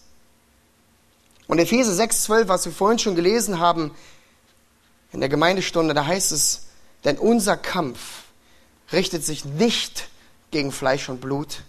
Und 1.47 1.59
Epheser 1.59 1.93
6,12, 1.93 2.49
was 2.49 2.65
wir 2.65 2.73
vorhin 2.73 2.99
schon 2.99 3.15
gelesen 3.15 3.59
haben, 3.59 3.95
in 5.13 5.21
der 5.21 5.29
Gemeindestunde, 5.29 5.95
da 5.95 6.07
heißt 6.07 6.33
es, 6.33 6.67
denn 7.05 7.19
unser 7.19 7.57
Kampf 7.57 8.25
richtet 8.93 9.25
sich 9.25 9.45
nicht 9.45 10.09
gegen 10.51 10.73
Fleisch 10.73 11.09
und 11.09 11.21
Blut, 11.21 11.63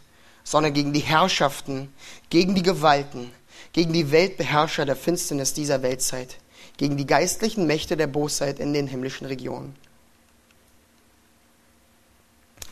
sondern 0.43 0.73
gegen 0.73 0.93
die 0.93 1.01
Herrschaften, 1.01 1.93
gegen 2.29 2.55
die 2.55 2.63
Gewalten, 2.63 3.31
gegen 3.73 3.93
die 3.93 4.11
Weltbeherrscher 4.11 4.85
der 4.85 4.95
Finsternis 4.95 5.53
dieser 5.53 5.81
Weltzeit, 5.81 6.37
gegen 6.77 6.97
die 6.97 7.05
geistlichen 7.05 7.67
Mächte 7.67 7.97
der 7.97 8.07
Bosheit 8.07 8.59
in 8.59 8.73
den 8.73 8.87
himmlischen 8.87 9.27
Regionen. 9.27 9.75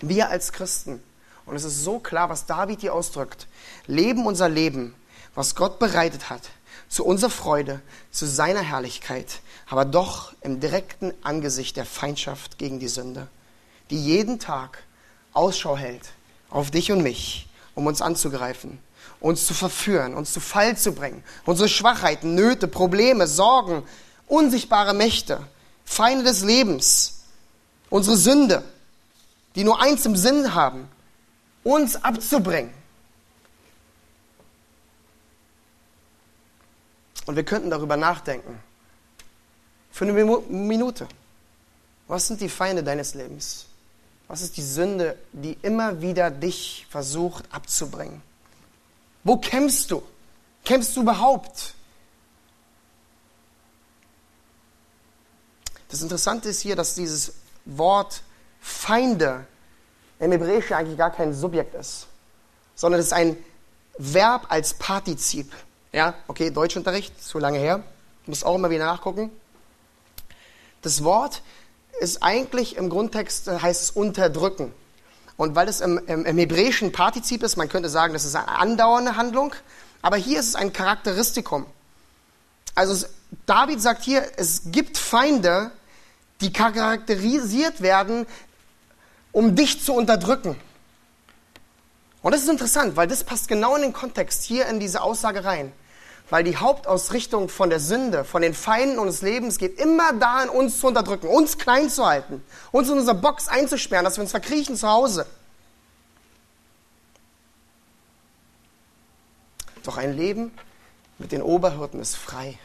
Wir 0.02 0.30
als 0.30 0.52
Christen, 0.52 1.02
und 1.46 1.56
es 1.56 1.64
ist 1.64 1.84
so 1.84 2.00
klar, 2.00 2.30
was 2.30 2.46
David 2.46 2.82
hier 2.82 2.94
ausdrückt, 2.94 3.48
leben 3.88 4.26
unser 4.26 4.50
Leben, 4.50 4.96
was 5.36 5.56
Gott 5.56 5.80
bereitet 5.80 6.30
hat, 6.30 6.42
zu 6.90 7.06
unserer 7.06 7.30
Freude, 7.30 7.82
zu 8.12 8.26
seiner 8.28 8.62
Herrlichkeit, 8.62 9.40
aber 9.68 9.86
doch 9.86 10.34
im 10.42 10.60
direkten 10.60 11.14
Angesicht 11.24 11.76
der 11.76 11.86
Feindschaft 11.86 12.58
gegen 12.58 12.80
die 12.80 12.88
Sünde, 12.88 13.28
die 13.90 14.02
jeden 14.02 14.40
Tag 14.40 14.84
Ausschau 15.34 15.76
hält 15.76 16.12
auf 16.50 16.70
dich 16.70 16.92
und 16.92 17.02
mich, 17.02 17.48
um 17.74 17.88
uns 17.88 18.02
anzugreifen, 18.02 18.78
uns 19.20 19.48
zu 19.48 19.54
verführen, 19.54 20.14
uns 20.14 20.34
zu 20.34 20.40
Fall 20.40 20.78
zu 20.78 20.92
bringen, 20.92 21.24
unsere 21.46 21.68
Schwachheiten, 21.68 22.36
Nöte, 22.36 22.68
Probleme, 22.68 23.26
Sorgen, 23.26 23.84
unsichtbare 24.28 24.94
Mächte, 24.94 25.40
Feinde 25.84 26.24
des 26.24 26.44
Lebens, 26.44 27.24
unsere 27.90 28.18
Sünde, 28.18 28.64
die 29.56 29.64
nur 29.64 29.82
eins 29.82 30.06
im 30.06 30.16
Sinn 30.16 30.54
haben, 30.54 30.88
uns 31.64 32.04
abzubringen. 32.04 32.74
Und 37.26 37.36
wir 37.36 37.44
könnten 37.44 37.70
darüber 37.70 37.98
nachdenken. 37.98 38.60
Für 39.92 40.06
eine 40.06 40.14
Minute. 40.50 41.08
Was 42.08 42.28
sind 42.28 42.42
die 42.42 42.50
Feinde 42.50 42.84
deines 42.84 43.14
Lebens? 43.14 43.66
Was 44.28 44.42
ist 44.42 44.58
die 44.58 44.64
Sünde, 44.64 45.18
die 45.32 45.58
immer 45.62 46.02
wieder 46.02 46.32
dich 46.32 46.86
versucht 46.90 47.46
abzubringen? 47.52 48.22
Wo 49.24 49.38
kämpfst 49.38 49.92
du? 49.92 50.04
Kämpfst 50.66 50.96
du 50.96 51.02
überhaupt? 51.02 51.76
Das 55.90 56.02
Interessante 56.02 56.50
ist 56.50 56.62
hier, 56.62 56.76
dass 56.76 56.96
dieses 56.96 57.34
Wort 57.66 58.24
Feinde 58.60 59.46
im 60.24 60.32
Hebräischen 60.32 60.76
eigentlich 60.76 60.98
gar 60.98 61.12
kein 61.12 61.34
Subjekt 61.34 61.76
ist, 61.76 62.08
sondern 62.76 63.00
es 63.00 63.08
ist 63.08 63.14
ein 63.14 63.38
Verb 63.98 64.48
als 64.50 64.74
Partizip. 64.74 65.52
Ja, 65.92 66.16
okay, 66.28 66.50
Deutschunterricht, 66.50 67.24
zu 67.24 67.40
lange 67.40 67.60
her. 67.60 67.84
Muss 68.26 68.44
auch 68.44 68.56
immer 68.56 68.70
wieder 68.70 68.86
nachgucken. 68.86 69.32
Das 70.82 71.04
Wort 71.04 71.42
ist 72.00 72.24
eigentlich 72.24 72.78
im 72.78 72.90
Grundtext 72.90 73.48
äh, 73.48 73.60
heißt 73.60 73.84
es 73.84 73.92
unterdrücken. 73.92 74.74
Und 75.38 75.56
weil 75.56 75.68
es 75.68 75.82
im, 75.82 76.00
im, 76.08 76.26
im 76.26 76.38
hebräischen 76.38 76.92
Partizip 76.92 77.44
ist, 77.44 77.58
man 77.58 77.70
könnte 77.70 77.90
sagen, 77.90 78.14
das 78.14 78.26
ist 78.26 78.36
eine 78.36 78.48
andauernde 78.48 79.16
Handlung, 79.16 79.54
aber 80.02 80.18
hier 80.18 80.40
ist 80.40 80.50
es 80.50 80.56
ein 80.56 80.74
Charakteristikum. 80.74 81.66
Also 82.76 83.08
David 83.46 83.82
sagt 83.82 84.04
hier, 84.04 84.26
es 84.38 84.64
gibt 84.66 84.98
Feinde, 84.98 85.72
die 86.42 86.52
charakterisiert 86.52 87.82
werden, 87.82 88.26
um 89.34 89.56
dich 89.56 89.84
zu 89.84 89.94
unterdrücken. 89.94 90.56
Und 92.22 92.32
das 92.32 92.44
ist 92.44 92.50
interessant, 92.50 92.96
weil 92.96 93.08
das 93.08 93.26
passt 93.26 93.50
genau 93.50 93.76
in 93.76 93.82
den 93.82 93.92
Kontext 93.92 94.44
hier 94.44 94.68
in 94.68 94.80
diese 94.80 95.02
Aussage 95.02 95.44
rein. 95.44 95.74
Weil 96.30 96.46
die 96.46 96.56
Hauptausrichtung 96.56 97.50
von 97.50 97.70
der 97.70 97.82
Sünde, 97.82 98.24
von 98.24 98.42
den 98.42 98.54
Feinden 98.54 98.98
unseres 98.98 99.22
Lebens 99.22 99.58
geht 99.58 99.78
immer 99.78 100.14
dahin, 100.14 100.48
uns 100.50 100.80
zu 100.80 100.88
unterdrücken, 100.88 101.28
uns 101.28 101.58
klein 101.58 101.90
zu 101.90 102.06
halten, 102.06 102.42
uns 102.72 102.88
in 102.88 102.98
unserer 102.98 103.16
Box 103.16 103.50
einzusperren, 103.50 104.06
dass 104.06 104.16
wir 104.16 104.22
uns 104.22 104.32
verkriechen 104.32 104.78
zu 104.78 104.88
Hause. 104.88 105.26
Doch 109.84 109.98
ein 109.98 110.16
Leben 110.16 110.52
mit 111.18 111.34
den 111.34 111.42
Oberhirten 111.42 112.00
ist 112.00 112.16
frei. 112.16 112.58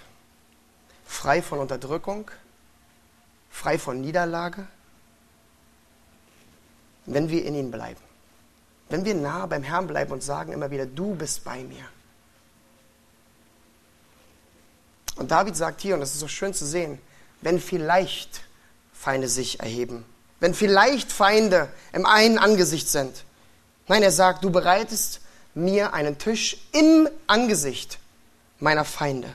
Frei 1.05 1.43
von 1.43 1.59
Unterdrückung, 1.59 2.31
frei 3.51 3.77
von 3.77 4.01
Niederlage, 4.01 4.69
wenn 7.15 7.31
wir 7.31 7.45
in 7.45 7.55
ihm 7.55 7.71
bleiben. 7.71 8.01
Wenn 8.89 9.05
wir 9.05 9.15
nah 9.15 9.47
beim 9.47 9.63
Herrn 9.63 9.87
bleiben 9.87 10.13
und 10.13 10.23
sagen 10.23 10.53
immer 10.53 10.71
wieder, 10.71 10.87
du 10.87 11.15
bist 11.15 11.45
bei 11.45 11.63
mir. 11.63 11.85
Und 15.17 15.31
David 15.31 15.57
sagt 15.57 15.81
hier, 15.81 15.95
und 15.95 16.01
das 16.01 16.13
ist 16.13 16.21
so 16.21 16.29
schön 16.29 16.55
zu 16.55 16.65
sehen, 16.65 16.99
wenn 17.41 17.61
vielleicht 17.61 18.43
Feinde 18.93 19.29
sich 19.29 19.61
erheben, 19.61 20.05
wenn 20.41 20.55
vielleicht 20.55 21.13
Feinde 21.13 21.69
im 21.93 22.07
einen 22.07 22.39
Angesicht 22.39 22.89
sind. 22.89 23.25
Nein, 23.89 24.03
er 24.03 24.13
sagt, 24.13 24.45
du 24.45 24.51
bereitest 24.51 25.21
mir 25.55 25.93
einen 25.93 26.19
Tisch 26.19 26.69
im 26.73 27.09
Angesicht 27.27 27.99
meiner 28.61 28.85
Feinde. 28.85 29.29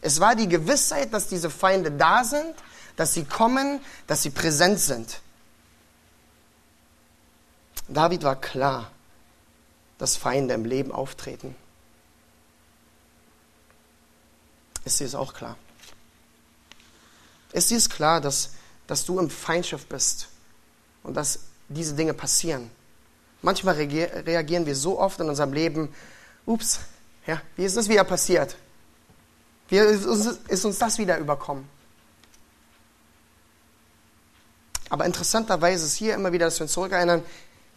Es 0.00 0.20
war 0.20 0.34
die 0.34 0.48
Gewissheit, 0.48 1.12
dass 1.12 1.28
diese 1.28 1.50
Feinde 1.50 1.90
da 1.90 2.24
sind, 2.24 2.54
dass 2.96 3.14
sie 3.14 3.24
kommen, 3.24 3.80
dass 4.06 4.22
sie 4.22 4.30
präsent 4.30 4.80
sind. 4.80 5.20
David 7.90 8.22
war 8.22 8.36
klar, 8.36 8.90
dass 9.98 10.16
Feinde 10.16 10.54
im 10.54 10.64
Leben 10.64 10.92
auftreten. 10.92 11.54
Ist 14.84 15.00
dir 15.00 15.04
es 15.04 15.14
auch 15.14 15.34
klar? 15.34 15.56
Ist 17.52 17.70
dir 17.70 17.76
es 17.76 17.90
klar, 17.90 18.20
dass, 18.20 18.50
dass 18.86 19.04
du 19.04 19.18
im 19.18 19.28
Feindschaft 19.28 19.88
bist 19.88 20.28
und 21.02 21.14
dass 21.14 21.40
diese 21.68 21.94
Dinge 21.94 22.14
passieren? 22.14 22.70
Manchmal 23.42 23.74
reagieren 23.74 24.66
wir 24.66 24.76
so 24.76 24.98
oft 24.98 25.18
in 25.20 25.28
unserem 25.28 25.52
Leben, 25.52 25.92
ups, 26.46 26.80
ja, 27.26 27.42
wie 27.56 27.64
ist 27.64 27.76
das 27.76 27.88
wieder 27.88 28.04
passiert? 28.04 28.56
Wie 29.68 29.78
ist 29.78 30.06
uns, 30.06 30.26
ist 30.26 30.64
uns 30.64 30.78
das 30.78 30.98
wieder 30.98 31.18
überkommen? 31.18 31.68
Aber 34.88 35.06
interessanterweise 35.06 35.86
ist 35.86 35.94
hier 35.94 36.14
immer 36.14 36.32
wieder, 36.32 36.46
dass 36.46 36.58
wir 36.58 36.64
uns 36.64 36.72
zurückerinnern, 36.72 37.22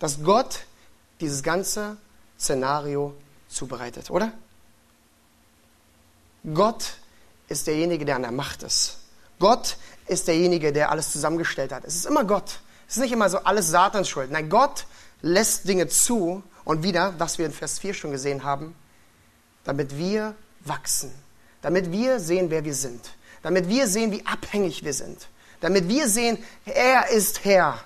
dass 0.03 0.21
Gott 0.21 0.65
dieses 1.21 1.43
ganze 1.43 1.95
Szenario 2.37 3.15
zubereitet, 3.47 4.11
oder? 4.11 4.33
Gott 6.53 6.95
ist 7.47 7.67
derjenige, 7.67 8.03
der 8.03 8.17
an 8.17 8.23
der 8.23 8.33
Macht 8.33 8.63
ist. 8.63 8.97
Gott 9.39 9.77
ist 10.07 10.27
derjenige, 10.27 10.73
der 10.73 10.91
alles 10.91 11.13
zusammengestellt 11.13 11.71
hat. 11.71 11.85
Es 11.85 11.95
ist 11.95 12.05
immer 12.05 12.25
Gott. 12.25 12.59
Es 12.85 12.97
ist 12.97 13.01
nicht 13.01 13.13
immer 13.13 13.29
so 13.29 13.37
alles 13.45 13.69
Satans 13.69 14.09
Schuld. 14.09 14.29
Nein, 14.29 14.49
Gott 14.49 14.87
lässt 15.21 15.69
Dinge 15.69 15.87
zu 15.87 16.43
und 16.65 16.83
wieder, 16.83 17.17
was 17.17 17.37
wir 17.37 17.45
in 17.45 17.53
Vers 17.53 17.79
4 17.79 17.93
schon 17.93 18.11
gesehen 18.11 18.43
haben, 18.43 18.75
damit 19.63 19.97
wir 19.97 20.35
wachsen, 20.65 21.13
damit 21.61 21.93
wir 21.93 22.19
sehen, 22.19 22.49
wer 22.49 22.65
wir 22.65 22.75
sind, 22.75 23.11
damit 23.41 23.69
wir 23.69 23.87
sehen, 23.87 24.11
wie 24.11 24.25
abhängig 24.25 24.83
wir 24.83 24.93
sind, 24.93 25.29
damit 25.61 25.87
wir 25.87 26.09
sehen, 26.09 26.43
er 26.65 27.07
ist 27.07 27.45
Herr. 27.45 27.79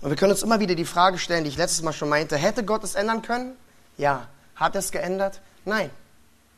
Und 0.00 0.10
wir 0.10 0.16
können 0.16 0.32
uns 0.32 0.42
immer 0.42 0.60
wieder 0.60 0.74
die 0.74 0.84
Frage 0.84 1.18
stellen, 1.18 1.44
die 1.44 1.50
ich 1.50 1.56
letztes 1.56 1.82
Mal 1.82 1.92
schon 1.92 2.08
meinte, 2.08 2.36
hätte 2.36 2.64
Gott 2.64 2.84
es 2.84 2.94
ändern 2.94 3.22
können? 3.22 3.56
Ja. 3.96 4.28
Hat 4.56 4.76
es 4.76 4.90
geändert? 4.90 5.40
Nein. 5.64 5.90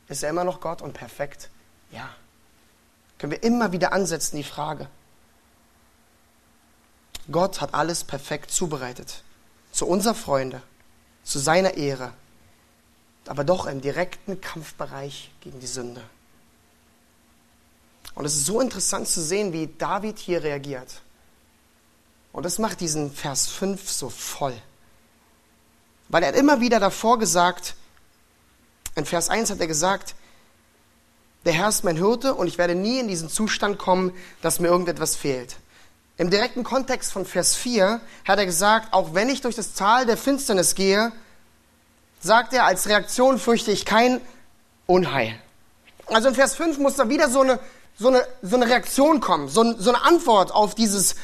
Ist 0.07 0.23
er 0.23 0.29
immer 0.29 0.43
noch 0.43 0.61
Gott 0.61 0.81
und 0.81 0.93
perfekt? 0.93 1.49
Ja. 1.91 2.09
Können 3.17 3.31
wir 3.31 3.43
immer 3.43 3.71
wieder 3.71 3.93
ansetzen, 3.93 4.37
die 4.37 4.43
Frage. 4.43 4.87
Gott 7.31 7.61
hat 7.61 7.73
alles 7.73 8.03
perfekt 8.03 8.51
zubereitet. 8.51 9.23
Zu 9.71 9.87
unserer 9.87 10.15
Freunde, 10.15 10.61
zu 11.23 11.39
seiner 11.39 11.75
Ehre, 11.75 12.13
aber 13.27 13.43
doch 13.43 13.65
im 13.65 13.81
direkten 13.81 14.39
Kampfbereich 14.39 15.31
gegen 15.41 15.59
die 15.59 15.67
Sünde. 15.67 16.01
Und 18.15 18.25
es 18.25 18.35
ist 18.35 18.45
so 18.45 18.61
interessant 18.61 19.07
zu 19.07 19.21
sehen, 19.21 19.53
wie 19.53 19.67
David 19.67 20.17
hier 20.17 20.41
reagiert. 20.41 21.01
Und 22.37 22.43
das 22.43 22.59
macht 22.59 22.81
diesen 22.81 23.11
Vers 23.11 23.47
5 23.47 23.89
so 23.89 24.09
voll. 24.11 24.53
Weil 26.07 26.21
er 26.21 26.29
hat 26.29 26.35
immer 26.35 26.61
wieder 26.61 26.79
davor 26.79 27.17
gesagt, 27.17 27.73
in 28.93 29.05
Vers 29.05 29.29
1 29.29 29.49
hat 29.49 29.59
er 29.59 29.65
gesagt, 29.65 30.13
der 31.45 31.53
Herr 31.53 31.69
ist 31.69 31.83
mein 31.83 31.97
Hirte 31.97 32.35
und 32.35 32.45
ich 32.45 32.59
werde 32.59 32.75
nie 32.75 32.99
in 32.99 33.07
diesen 33.07 33.27
Zustand 33.27 33.79
kommen, 33.79 34.13
dass 34.43 34.59
mir 34.59 34.67
irgendetwas 34.67 35.15
fehlt. 35.15 35.55
Im 36.17 36.29
direkten 36.29 36.63
Kontext 36.63 37.11
von 37.11 37.25
Vers 37.25 37.55
4 37.55 38.01
hat 38.27 38.37
er 38.37 38.45
gesagt, 38.45 38.93
auch 38.93 39.15
wenn 39.15 39.29
ich 39.29 39.41
durch 39.41 39.55
das 39.55 39.73
Tal 39.73 40.05
der 40.05 40.15
Finsternis 40.15 40.75
gehe, 40.75 41.11
sagt 42.19 42.53
er, 42.53 42.65
als 42.65 42.87
Reaktion 42.87 43.39
fürchte 43.39 43.71
ich 43.71 43.83
kein 43.83 44.21
Unheil. 44.85 45.33
Also 46.05 46.27
in 46.27 46.35
Vers 46.35 46.53
5 46.53 46.77
muss 46.77 46.97
da 46.97 47.09
wieder 47.09 47.31
so 47.31 47.41
eine, 47.41 47.59
so 47.97 48.09
eine, 48.09 48.23
so 48.43 48.57
eine 48.57 48.67
Reaktion 48.67 49.21
kommen, 49.21 49.49
so, 49.49 49.75
so 49.79 49.89
eine 49.89 50.03
Antwort 50.03 50.51
auf 50.51 50.75
dieses 50.75 51.15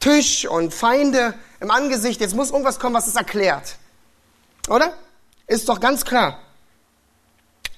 Tisch 0.00 0.46
und 0.46 0.72
Feinde 0.72 1.34
im 1.60 1.70
Angesicht. 1.70 2.20
Jetzt 2.20 2.34
muss 2.34 2.50
irgendwas 2.50 2.78
kommen, 2.78 2.94
was 2.94 3.06
es 3.06 3.16
erklärt. 3.16 3.76
Oder? 4.68 4.92
Ist 5.46 5.68
doch 5.68 5.80
ganz 5.80 6.04
klar. 6.04 6.38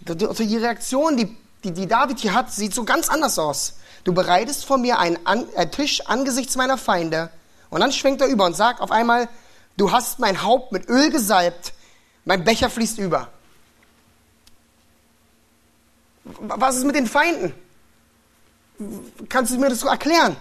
Die 0.00 0.56
Reaktion, 0.56 1.16
die, 1.16 1.36
die, 1.64 1.72
die 1.72 1.86
David 1.86 2.18
hier 2.20 2.34
hat, 2.34 2.52
sieht 2.52 2.74
so 2.74 2.84
ganz 2.84 3.08
anders 3.08 3.38
aus. 3.38 3.74
Du 4.04 4.14
bereitest 4.14 4.64
vor 4.64 4.78
mir 4.78 4.98
einen, 4.98 5.18
An 5.26 5.46
einen 5.54 5.70
Tisch 5.70 6.06
angesichts 6.06 6.56
meiner 6.56 6.78
Feinde. 6.78 7.30
Und 7.70 7.80
dann 7.80 7.92
schwenkt 7.92 8.22
er 8.22 8.28
über 8.28 8.46
und 8.46 8.56
sagt 8.56 8.80
auf 8.80 8.90
einmal, 8.90 9.28
du 9.76 9.92
hast 9.92 10.18
mein 10.18 10.42
Haupt 10.42 10.72
mit 10.72 10.88
Öl 10.88 11.10
gesalbt, 11.10 11.74
mein 12.24 12.44
Becher 12.44 12.70
fließt 12.70 12.98
über. 12.98 13.28
Was 16.24 16.76
ist 16.76 16.84
mit 16.84 16.94
den 16.94 17.06
Feinden? 17.06 17.54
Kannst 19.28 19.52
du 19.52 19.58
mir 19.58 19.68
das 19.68 19.80
so 19.80 19.88
erklären? 19.88 20.36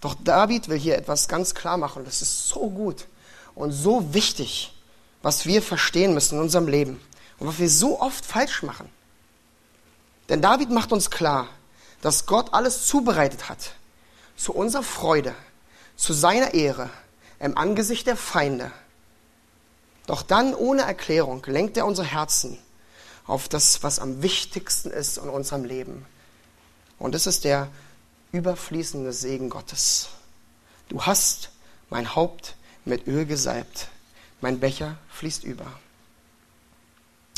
Doch 0.00 0.14
David 0.22 0.68
will 0.68 0.78
hier 0.78 0.96
etwas 0.96 1.28
ganz 1.28 1.54
klar 1.54 1.76
machen. 1.76 2.04
Das 2.04 2.22
ist 2.22 2.48
so 2.48 2.70
gut 2.70 3.06
und 3.54 3.72
so 3.72 4.14
wichtig 4.14 4.72
was 5.26 5.44
wir 5.44 5.60
verstehen 5.60 6.14
müssen 6.14 6.36
in 6.36 6.42
unserem 6.42 6.68
Leben 6.68 7.00
und 7.40 7.48
was 7.48 7.58
wir 7.58 7.68
so 7.68 8.00
oft 8.00 8.24
falsch 8.24 8.62
machen. 8.62 8.88
Denn 10.28 10.40
David 10.40 10.70
macht 10.70 10.92
uns 10.92 11.10
klar, 11.10 11.48
dass 12.00 12.26
Gott 12.26 12.54
alles 12.54 12.86
zubereitet 12.86 13.48
hat 13.48 13.72
zu 14.36 14.54
unserer 14.54 14.84
Freude, 14.84 15.34
zu 15.96 16.12
seiner 16.12 16.54
Ehre, 16.54 16.90
im 17.40 17.58
Angesicht 17.58 18.06
der 18.06 18.16
Feinde. 18.16 18.70
Doch 20.06 20.22
dann 20.22 20.54
ohne 20.54 20.82
Erklärung 20.82 21.42
lenkt 21.46 21.76
er 21.76 21.86
unsere 21.86 22.06
Herzen 22.06 22.56
auf 23.26 23.48
das, 23.48 23.82
was 23.82 23.98
am 23.98 24.22
wichtigsten 24.22 24.92
ist 24.92 25.18
in 25.18 25.28
unserem 25.28 25.64
Leben. 25.64 26.06
Und 27.00 27.16
das 27.16 27.26
ist 27.26 27.42
der 27.42 27.66
überfließende 28.36 29.12
Segen 29.12 29.50
Gottes. 29.50 30.08
Du 30.88 31.02
hast 31.02 31.50
mein 31.90 32.14
Haupt 32.14 32.54
mit 32.84 33.06
Öl 33.06 33.26
gesalbt, 33.26 33.88
mein 34.40 34.60
Becher 34.60 34.98
fließt 35.10 35.44
über. 35.44 35.66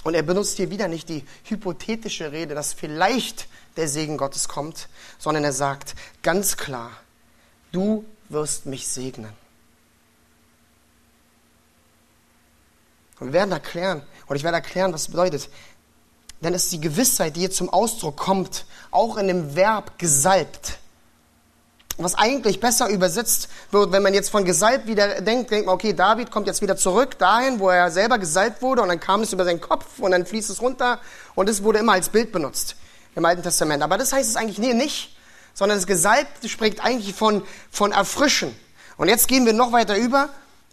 Und 0.05 0.15
er 0.15 0.23
benutzt 0.23 0.57
hier 0.57 0.71
wieder 0.71 0.89
nicht 0.89 1.09
die 1.09 1.25
hypothetische 1.45 2.33
Rede, 2.33 2.55
dass 2.55 2.73
vielleicht 2.73 3.49
der 3.77 3.89
Segen 3.89 4.17
Gottes 4.17 4.49
kommt, 4.49 4.89
sondern 5.19 5.45
er 5.45 5.53
sagt 5.53 5.95
ganz 6.23 6.57
klar, 6.57 6.91
du 7.73 8.05
wirst 8.29 8.67
mich 8.67 8.89
segnen. 8.89 9.33
Und 13.21 13.29
wir 13.29 13.33
werden 13.33 13.53
erklären, 13.53 14.03
und 14.27 14.37
ich 14.37 14.45
werde 14.45 14.57
erklären, 14.57 14.93
was 14.93 15.03
es 15.03 15.09
bedeutet. 15.09 15.51
Denn 16.41 16.55
es 16.55 16.65
ist 16.65 16.73
die 16.73 16.81
Gewissheit, 16.81 17.35
die 17.35 17.41
hier 17.41 17.51
zum 17.51 17.69
Ausdruck 17.69 18.17
kommt, 18.17 18.65
auch 18.91 19.17
in 19.17 19.27
dem 19.27 19.57
Verb 19.57 19.99
gesalbt. 19.99 20.79
Was 22.01 22.15
eigentlich 22.15 22.61
besser 22.61 22.89
übersetzt 22.89 23.49
wird, 23.73 23.91
wenn 23.91 24.05
man 24.05 24.15
jetzt 24.15 24.31
von 24.31 24.45
gesalbt 24.45 24.87
wieder 24.87 25.21
denkt, 25.21 25.51
denkt 25.51 25.67
man, 25.67 25.75
okay, 25.75 25.93
David 25.93 26.31
kommt 26.31 26.47
jetzt 26.47 26.63
wieder 26.63 26.77
zurück 26.77 27.19
dahin, 27.19 27.59
wo 27.59 27.69
er 27.71 27.91
selber 27.91 28.19
gesalbt 28.19 28.63
wurde 28.63 28.83
und 28.83 28.89
dann 28.89 29.01
kam 29.01 29.23
es 29.23 29.33
über 29.33 29.45
seinen 29.45 29.61
Kopf 29.61 29.99
und 29.99 30.13
dann 30.13 30.25
fließt 30.25 30.49
es 30.49 30.63
runter 30.63 31.01
und 31.35 31.49
es 31.49 31.65
wurde 31.65 31.81
immer 31.81 31.95
als 31.95 32.09
Bild 32.09 32.31
benutzt 32.31 32.77
im 33.17 33.25
Alten 33.25 33.43
Testament. 33.43 33.83
Aber 33.83 33.99
das 33.99 34.13
heißt 34.13 34.31
es 34.31 34.37
eigentlich 34.37 34.59
nicht, 34.59 35.17
sondern 35.55 35.77
das 35.77 35.89
Gesalbte 35.89 36.49
spricht 36.49 36.85
eigentlich 36.85 37.17
von, 37.17 37.43
von 37.71 37.91
Erfrischen. 37.91 38.55
Und 38.97 39.09
jetzt 39.09 39.27
gehen 39.27 39.45
wir 39.45 39.53
noch 39.53 39.73
weiter 39.73 39.97
über 39.97 40.29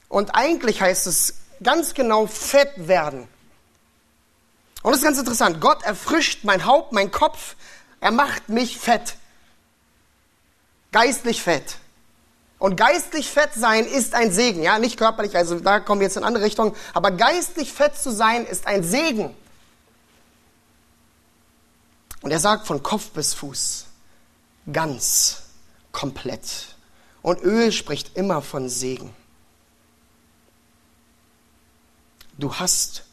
und 0.10 0.36
eigentlich 0.36 0.82
heißt 0.82 1.08
es 1.08 1.34
ganz 1.64 1.96
genau 1.96 2.28
fett 2.28 2.72
werden. 2.76 3.28
Und 4.84 4.92
das 4.92 5.00
ist 5.00 5.04
ganz 5.04 5.18
interessant. 5.18 5.60
Gott 5.60 5.82
erfrischt 5.84 6.44
mein 6.44 6.66
Haupt, 6.66 6.92
mein 6.92 7.10
Kopf. 7.10 7.56
Er 8.00 8.12
macht 8.12 8.50
mich 8.50 8.78
fett. 8.78 9.16
Geistlich 10.96 11.44
fett. 11.44 11.76
Und 12.58 12.78
geistlich 12.78 13.30
fett 13.30 13.54
sein 13.54 13.86
ist 13.86 14.14
ein 14.14 14.32
Segen. 14.32 14.64
Ja, 14.64 14.80
nicht 14.80 14.96
körperlich, 14.98 15.36
also 15.36 15.60
da 15.60 15.82
kommen 15.82 16.00
wir 16.00 16.08
jetzt 16.08 16.16
in 16.16 16.24
andere 16.24 16.46
Richtung. 16.46 16.74
Aber 16.94 17.12
geistlich 17.12 17.74
fett 17.74 17.98
zu 17.98 18.14
sein 18.14 18.46
ist 18.46 18.66
ein 18.66 18.82
Segen. 18.82 19.36
Und 22.22 22.32
er 22.32 22.40
sagt 22.40 22.66
von 22.66 22.82
Kopf 22.82 23.10
bis 23.10 23.34
Fuß. 23.34 23.88
Ganz. 24.72 25.42
Komplett. 25.92 26.78
Und 27.22 27.42
Öl 27.42 27.74
spricht 27.74 28.16
immer 28.16 28.42
von 28.42 28.70
Segen. 28.70 29.14
Du 32.38 32.56
hast 32.56 33.04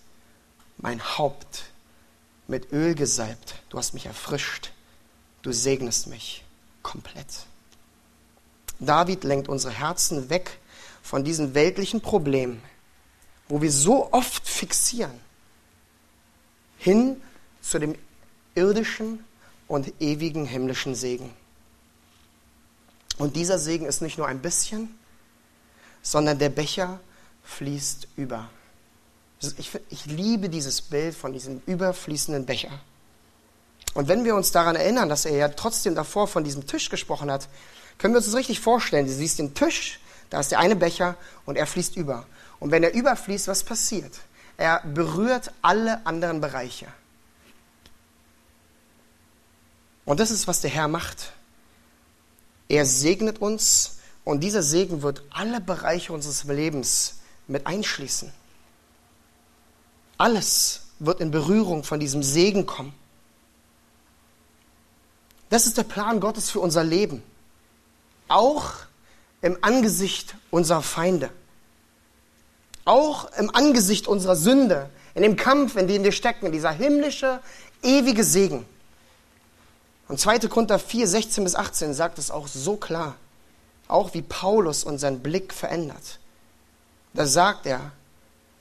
mein 0.77 1.03
Haupt 1.19 1.65
mit 2.47 2.71
Öl 2.71 2.95
gesalbt. 2.95 3.57
Du 3.71 3.79
hast 3.79 3.93
mich 3.93 4.07
erfrischt. 4.07 4.71
Du 5.43 5.51
segnest 5.51 6.07
mich 6.07 6.45
komplett. 6.85 7.27
David 8.87 9.25
lenkt 9.25 9.49
unsere 9.49 9.73
Herzen 9.73 10.31
weg 10.31 10.59
von 11.03 11.25
diesen 11.25 11.55
weltlichen 11.55 12.01
Problemen, 12.01 12.63
wo 13.49 13.61
wir 13.61 13.73
so 13.73 14.13
oft 14.13 14.49
fixieren, 14.49 15.19
hin 16.79 17.21
zu 17.61 17.79
dem 17.79 17.95
irdischen 18.55 19.25
und 19.69 19.93
ewigen 20.01 20.45
himmlischen 20.45 20.95
Segen. 20.95 21.31
Und 23.19 23.37
dieser 23.37 23.59
Segen 23.59 23.87
ist 23.87 24.03
nicht 24.03 24.19
nur 24.19 24.27
ein 24.27 24.41
bisschen, 24.41 24.99
sondern 26.03 26.39
der 26.39 26.49
Becher 26.49 27.01
fließt 27.45 28.09
über. 28.17 28.49
Ich, 29.59 29.71
ich 29.91 30.07
liebe 30.07 30.49
dieses 30.49 30.81
Bild 30.81 31.15
von 31.15 31.33
diesem 31.33 31.63
überfließenden 31.67 32.47
Becher. 32.47 32.71
Und 33.95 34.09
wenn 34.09 34.25
wir 34.25 34.35
uns 34.35 34.53
daran 34.53 34.77
erinnern, 34.77 35.09
dass 35.09 35.25
er 35.25 35.37
ja 35.37 35.49
trotzdem 35.49 35.95
davor 35.95 36.27
von 36.29 36.45
diesem 36.45 36.67
Tisch 36.67 36.89
gesprochen 36.89 37.31
hat, 37.31 37.49
können 38.03 38.15
wir 38.15 38.19
uns 38.19 38.27
das 38.27 38.35
richtig 38.35 38.59
vorstellen. 38.59 39.07
Du 39.07 39.13
siehst 39.13 39.39
den 39.39 39.55
Tisch, 39.55 40.01
da 40.29 40.41
ist 40.41 40.51
der 40.51 40.59
eine 40.59 40.75
Becher 40.75 41.17
und 41.47 41.57
er 41.57 41.69
fließt 41.69 41.97
über. 41.97 42.27
Und 42.59 42.73
wenn 42.73 42.83
er 42.83 42.93
überfließt, 42.93 43.47
was 43.47 43.63
passiert? 43.63 44.13
Er 44.57 44.81
berührt 44.81 45.53
alle 45.63 46.05
anderen 46.05 46.41
Bereiche. 46.41 46.89
Und 50.05 50.19
das 50.19 50.33
ist, 50.33 50.49
was 50.49 50.61
der 50.61 50.71
Herr 50.71 50.89
macht. 50.89 51.33
Er 52.69 52.85
segnet 52.87 53.41
uns 53.41 53.99
und 54.25 54.41
dieser 54.41 54.65
Segen 54.65 55.03
wird 55.03 55.23
alle 55.31 55.61
Bereiche 55.61 56.13
unseres 56.13 56.43
Lebens 56.43 57.21
mit 57.47 57.69
einschließen. 57.69 58.33
Alles 60.19 60.87
wird 60.99 61.21
in 61.21 61.31
Berührung 61.31 61.85
von 61.85 62.01
diesem 62.01 62.25
Segen 62.25 62.67
kommen. 62.67 62.95
Das 65.51 65.67
ist 65.67 65.79
der 65.79 65.85
Plan 65.85 66.19
Gottes 66.19 66.51
für 66.51 66.59
unser 66.59 66.83
Leben. 66.83 67.23
Auch 68.33 68.73
im 69.43 69.59
Angesicht 69.61 70.35
unserer 70.51 70.83
Feinde. 70.83 71.31
Auch 72.85 73.31
im 73.39 73.55
Angesicht 73.55 74.09
unserer 74.09 74.37
Sünde, 74.37 74.89
in 75.15 75.23
dem 75.23 75.37
Kampf, 75.37 75.77
in 75.77 75.87
dem 75.87 76.03
wir 76.03 76.13
stecken, 76.13 76.51
dieser 76.51 76.71
himmlische, 76.71 77.41
ewige 77.83 78.25
Segen. 78.25 78.65
Und 80.09 80.19
2. 80.19 80.41
Korinther 80.41 80.79
4, 80.79 81.07
16 81.07 81.45
bis 81.45 81.55
18 81.55 81.95
sagt 81.95 82.19
es 82.19 82.31
auch 82.31 82.49
so 82.49 82.77
klar. 82.77 83.17
Auch 83.87 84.15
wie 84.15 84.23
Paulus 84.23 84.85
unseren 84.85 85.21
Blick 85.21 85.53
verändert. 85.53 86.19
Da 87.13 87.27
sagt 87.27 87.67
er, 87.67 87.93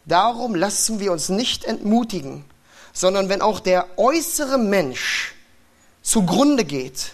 Darum 0.05 0.55
lassen 0.55 0.99
wir 0.99 1.12
uns 1.12 1.29
nicht 1.29 1.63
entmutigen, 1.63 2.43
sondern 2.91 3.29
wenn 3.29 3.41
auch 3.41 3.60
der 3.60 3.88
äußere 3.97 4.57
Mensch 4.57 5.36
zugrunde 6.01 6.65
geht, 6.65 7.13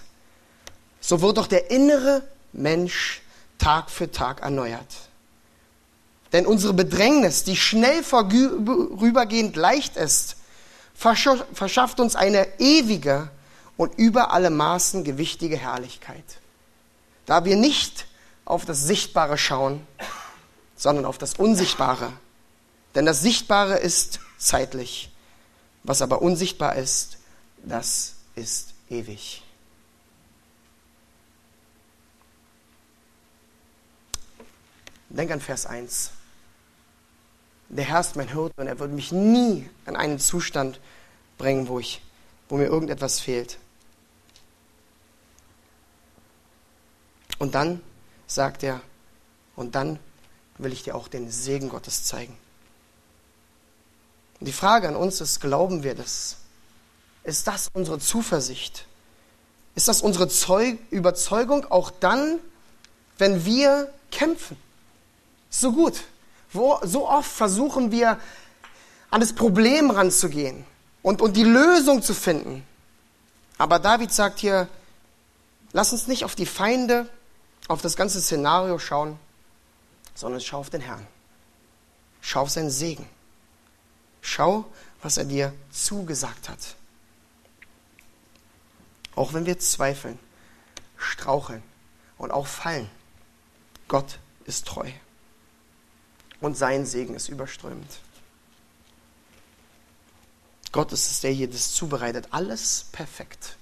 so 1.02 1.22
wird 1.22 1.38
auch 1.38 1.48
der 1.48 1.70
innere 1.70 2.24
Mensch 2.54 3.22
Tag 3.58 3.90
für 3.90 4.12
Tag 4.12 4.42
erneuert. 4.42 5.10
Denn 6.34 6.46
unsere 6.46 6.74
Bedrängnis, 6.74 7.44
die 7.44 7.56
schnell 7.56 8.04
vorübergehend 8.04 9.56
leicht 9.56 9.96
ist, 9.96 10.36
verschafft 10.94 12.00
uns 12.00 12.16
eine 12.16 12.48
ewige 12.60 13.30
und 13.78 13.98
über 13.98 14.32
alle 14.32 14.50
Maßen 14.50 15.04
gewichtige 15.04 15.58
Herrlichkeit. 15.58 16.40
Da 17.26 17.46
wir 17.46 17.56
nicht 17.56 18.08
auf 18.46 18.66
das 18.66 18.84
Sichtbare 18.84 19.38
schauen, 19.38 19.86
sondern 20.76 21.06
auf 21.06 21.18
das 21.18 21.36
Unsichtbare. 21.36 22.12
Denn 22.96 23.06
das 23.06 23.22
Sichtbare 23.22 23.78
ist 23.78 24.20
zeitlich, 24.38 25.12
was 25.84 26.02
aber 26.02 26.22
unsichtbar 26.22 26.76
ist, 26.76 27.18
das 27.64 28.14
ist 28.36 28.74
ewig. 28.90 29.44
Denk 35.18 35.32
an 35.32 35.42
Vers 35.42 35.66
1. 35.66 36.12
Der 37.70 37.86
Herr 37.86 38.02
ist 38.02 38.16
mein 38.16 38.28
Hirte 38.28 38.62
und 38.62 38.68
er 38.68 38.78
wird 38.78 38.92
mich 38.92 39.12
nie 39.12 39.68
in 39.88 39.96
einen 39.96 40.20
Zustand 40.20 40.80
bringen, 41.40 41.68
wo, 41.68 41.80
ich, 41.80 42.04
wo 42.50 42.58
mir 42.58 42.66
irgendetwas 42.66 43.20
fehlt. 43.20 43.58
Und 47.40 47.56
dann 47.56 47.82
sagt 48.28 48.62
er, 48.62 48.80
und 49.56 49.74
dann 49.74 49.98
will 50.60 50.72
ich 50.72 50.84
dir 50.84 50.96
auch 50.96 51.08
den 51.08 51.32
Segen 51.32 51.70
Gottes 51.70 52.04
zeigen. 52.04 52.38
Und 54.40 54.46
die 54.46 54.54
Frage 54.54 54.88
an 54.88 54.96
uns 54.96 55.20
ist, 55.20 55.40
glauben 55.40 55.82
wir 55.82 55.96
das? 55.96 56.38
Ist 57.24 57.48
das 57.48 57.70
unsere 57.74 57.98
Zuversicht? 57.98 58.86
Ist 59.74 59.88
das 59.88 60.02
unsere 60.02 60.28
Zeug 60.28 60.78
Überzeugung 60.92 61.66
auch 61.72 61.90
dann, 61.90 62.40
wenn 63.18 63.46
wir 63.46 63.92
kämpfen? 64.12 64.58
So 65.60 65.72
gut. 65.72 66.04
So 66.54 67.10
oft 67.10 67.32
versuchen 67.32 67.92
wir, 67.92 68.20
an 69.10 69.22
das 69.22 69.34
Problem 69.34 69.90
ranzugehen 69.90 70.66
und, 71.02 71.22
und 71.22 71.36
die 71.36 71.44
Lösung 71.44 72.04
zu 72.04 72.14
finden. 72.14 72.64
Aber 73.58 73.80
David 73.80 74.14
sagt 74.14 74.40
hier, 74.40 74.68
lass 75.72 75.94
uns 75.94 76.08
nicht 76.08 76.26
auf 76.26 76.36
die 76.36 76.46
Feinde, 76.46 77.10
auf 77.68 77.82
das 77.82 77.96
ganze 77.96 78.22
Szenario 78.22 78.78
schauen, 78.78 79.18
sondern 80.14 80.42
schau 80.42 80.60
auf 80.60 80.70
den 80.70 80.82
Herrn. 80.82 81.08
Schau 82.22 82.42
auf 82.42 82.52
seinen 82.52 82.70
Segen. 82.70 83.10
Schau, 84.22 84.66
was 85.02 85.18
er 85.18 85.26
dir 85.26 85.54
zugesagt 85.72 86.50
hat. 86.50 86.76
Auch 89.16 89.34
wenn 89.34 89.48
wir 89.48 89.58
zweifeln, 89.58 90.20
straucheln 90.98 91.64
und 92.20 92.30
auch 92.30 92.46
fallen, 92.46 92.90
Gott 93.88 94.20
ist 94.46 94.68
treu. 94.68 94.92
Und 96.42 96.58
sein 96.58 96.86
Segen 96.86 97.16
ist 97.16 97.30
überströmend. 97.30 98.00
Gott 100.72 100.92
ist 100.92 101.10
es, 101.10 101.22
der 101.22 101.32
hier 101.32 101.50
das 101.50 101.74
zubereitet. 101.74 102.28
Alles 102.32 102.86
perfekt. 102.92 103.58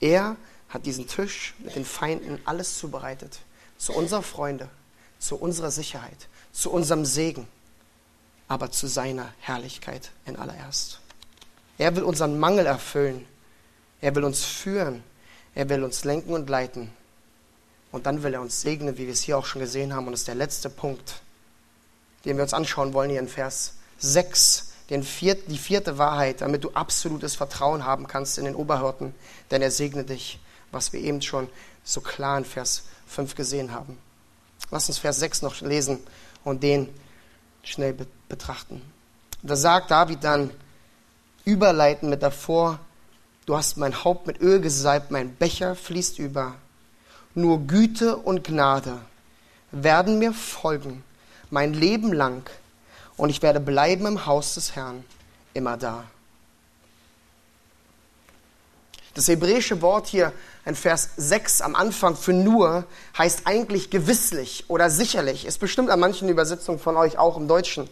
Er 0.00 0.36
hat 0.68 0.86
diesen 0.86 1.06
Tisch 1.06 1.54
mit 1.58 1.74
den 1.74 1.84
Feinden 1.84 2.38
alles 2.44 2.78
zubereitet. 2.78 3.40
Zu 3.78 3.92
unserer 3.92 4.22
Freunde, 4.22 4.68
zu 5.18 5.36
unserer 5.36 5.70
Sicherheit, 5.70 6.28
zu 6.52 6.70
unserem 6.70 7.04
Segen, 7.04 7.48
aber 8.46 8.70
zu 8.70 8.86
seiner 8.86 9.32
Herrlichkeit 9.40 10.12
in 10.24 10.36
allererst. 10.36 11.00
Er 11.78 11.96
will 11.96 12.04
unseren 12.04 12.38
Mangel 12.38 12.66
erfüllen. 12.66 13.26
Er 14.00 14.14
will 14.14 14.24
uns 14.24 14.44
führen. 14.44 15.02
Er 15.54 15.68
will 15.68 15.82
uns 15.82 16.04
lenken 16.04 16.34
und 16.34 16.48
leiten. 16.48 16.92
Und 17.90 18.06
dann 18.06 18.22
will 18.22 18.34
er 18.34 18.40
uns 18.40 18.60
segnen, 18.60 18.96
wie 18.98 19.06
wir 19.06 19.12
es 19.12 19.22
hier 19.22 19.36
auch 19.36 19.46
schon 19.46 19.60
gesehen 19.60 19.94
haben. 19.94 20.06
Und 20.06 20.12
das 20.12 20.20
ist 20.20 20.28
der 20.28 20.34
letzte 20.34 20.70
Punkt, 20.70 21.22
den 22.24 22.36
wir 22.36 22.42
uns 22.42 22.54
anschauen 22.54 22.94
wollen 22.94 23.10
hier 23.10 23.20
in 23.20 23.28
Vers 23.28 23.74
6. 23.98 24.72
Den 24.90 25.02
viert, 25.02 25.50
die 25.50 25.58
vierte 25.58 25.98
Wahrheit, 25.98 26.40
damit 26.40 26.64
du 26.64 26.70
absolutes 26.72 27.34
Vertrauen 27.34 27.84
haben 27.84 28.06
kannst 28.06 28.38
in 28.38 28.44
den 28.44 28.54
Oberhirten. 28.54 29.14
Denn 29.50 29.62
er 29.62 29.70
segnet 29.70 30.10
dich, 30.10 30.38
was 30.70 30.92
wir 30.92 31.00
eben 31.00 31.22
schon 31.22 31.48
so 31.84 32.00
klar 32.00 32.38
in 32.38 32.44
Vers 32.44 32.84
5 33.06 33.34
gesehen 33.34 33.72
haben. 33.72 33.98
Lass 34.70 34.88
uns 34.88 34.98
Vers 34.98 35.18
6 35.18 35.42
noch 35.42 35.60
lesen 35.60 36.00
und 36.44 36.62
den 36.62 36.88
schnell 37.62 37.94
betrachten. 38.28 38.82
Da 39.42 39.56
sagt 39.56 39.90
David 39.90 40.24
dann, 40.24 40.50
überleiten 41.44 42.08
mit 42.08 42.22
davor, 42.22 42.78
du 43.46 43.56
hast 43.56 43.76
mein 43.76 44.04
Haupt 44.04 44.26
mit 44.26 44.40
Öl 44.40 44.60
gesalbt, 44.60 45.10
mein 45.10 45.34
Becher 45.34 45.74
fließt 45.74 46.18
über. 46.18 46.54
Nur 47.34 47.66
Güte 47.66 48.16
und 48.16 48.44
Gnade 48.44 48.98
werden 49.70 50.18
mir 50.18 50.32
folgen, 50.32 51.02
mein 51.52 51.74
Leben 51.74 52.12
lang, 52.12 52.48
und 53.16 53.28
ich 53.28 53.42
werde 53.42 53.60
bleiben 53.60 54.06
im 54.06 54.26
Haus 54.26 54.54
des 54.54 54.74
Herrn, 54.74 55.04
immer 55.54 55.76
da. 55.76 56.04
Das 59.14 59.28
hebräische 59.28 59.82
Wort 59.82 60.06
hier 60.06 60.32
in 60.64 60.74
Vers 60.74 61.10
6 61.18 61.60
am 61.60 61.74
Anfang 61.74 62.16
für 62.16 62.32
nur 62.32 62.84
heißt 63.18 63.42
eigentlich 63.44 63.90
gewisslich 63.90 64.64
oder 64.68 64.88
sicherlich. 64.88 65.44
Ist 65.44 65.60
bestimmt 65.60 65.90
an 65.90 66.00
manchen 66.00 66.30
Übersetzungen 66.30 66.78
von 66.78 66.96
euch 66.96 67.18
auch 67.18 67.36
im 67.36 67.46
Deutschen. 67.46 67.90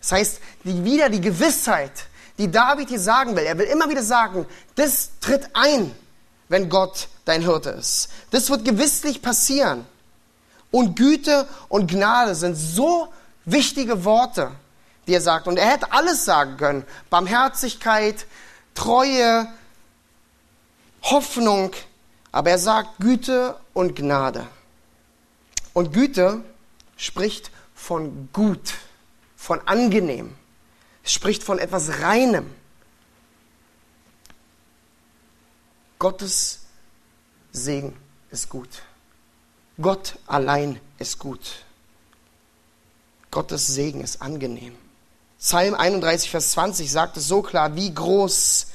Das 0.00 0.12
heißt, 0.12 0.40
die, 0.64 0.82
wieder 0.82 1.10
die 1.10 1.20
Gewissheit, 1.20 2.06
die 2.38 2.50
David 2.50 2.88
hier 2.88 3.00
sagen 3.00 3.36
will. 3.36 3.44
Er 3.44 3.58
will 3.58 3.66
immer 3.66 3.90
wieder 3.90 4.02
sagen, 4.02 4.46
das 4.76 5.10
tritt 5.20 5.50
ein, 5.52 5.94
wenn 6.48 6.70
Gott 6.70 7.08
dein 7.26 7.42
Hirte 7.42 7.70
ist. 7.70 8.08
Das 8.30 8.48
wird 8.48 8.64
gewisslich 8.64 9.20
passieren. 9.20 9.84
Und 10.76 10.94
Güte 10.94 11.48
und 11.70 11.90
Gnade 11.90 12.34
sind 12.34 12.54
so 12.54 13.10
wichtige 13.46 14.04
Worte, 14.04 14.52
die 15.06 15.14
er 15.14 15.22
sagt. 15.22 15.48
Und 15.48 15.56
er 15.56 15.70
hätte 15.70 15.90
alles 15.90 16.26
sagen 16.26 16.58
können. 16.58 16.84
Barmherzigkeit, 17.08 18.26
Treue, 18.74 19.48
Hoffnung. 21.00 21.72
Aber 22.30 22.50
er 22.50 22.58
sagt 22.58 22.98
Güte 22.98 23.56
und 23.72 23.96
Gnade. 23.96 24.46
Und 25.72 25.94
Güte 25.94 26.44
spricht 26.98 27.50
von 27.74 28.28
gut, 28.34 28.74
von 29.34 29.66
angenehm. 29.66 30.36
Es 31.02 31.12
spricht 31.12 31.42
von 31.42 31.58
etwas 31.58 32.02
Reinem. 32.02 32.54
Gottes 35.98 36.66
Segen 37.50 37.96
ist 38.30 38.50
gut. 38.50 38.82
Gott 39.80 40.18
allein 40.26 40.80
ist 40.98 41.18
gut. 41.18 41.64
Gottes 43.30 43.66
Segen 43.66 44.00
ist 44.00 44.22
angenehm. 44.22 44.76
Psalm 45.38 45.74
31, 45.74 46.30
Vers 46.30 46.52
20 46.52 46.90
sagt 46.90 47.16
es 47.18 47.28
so 47.28 47.42
klar, 47.42 47.76
wie 47.76 47.92
groß 47.92 48.68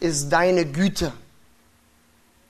ist 0.00 0.30
deine 0.30 0.64
Güte. 0.64 1.12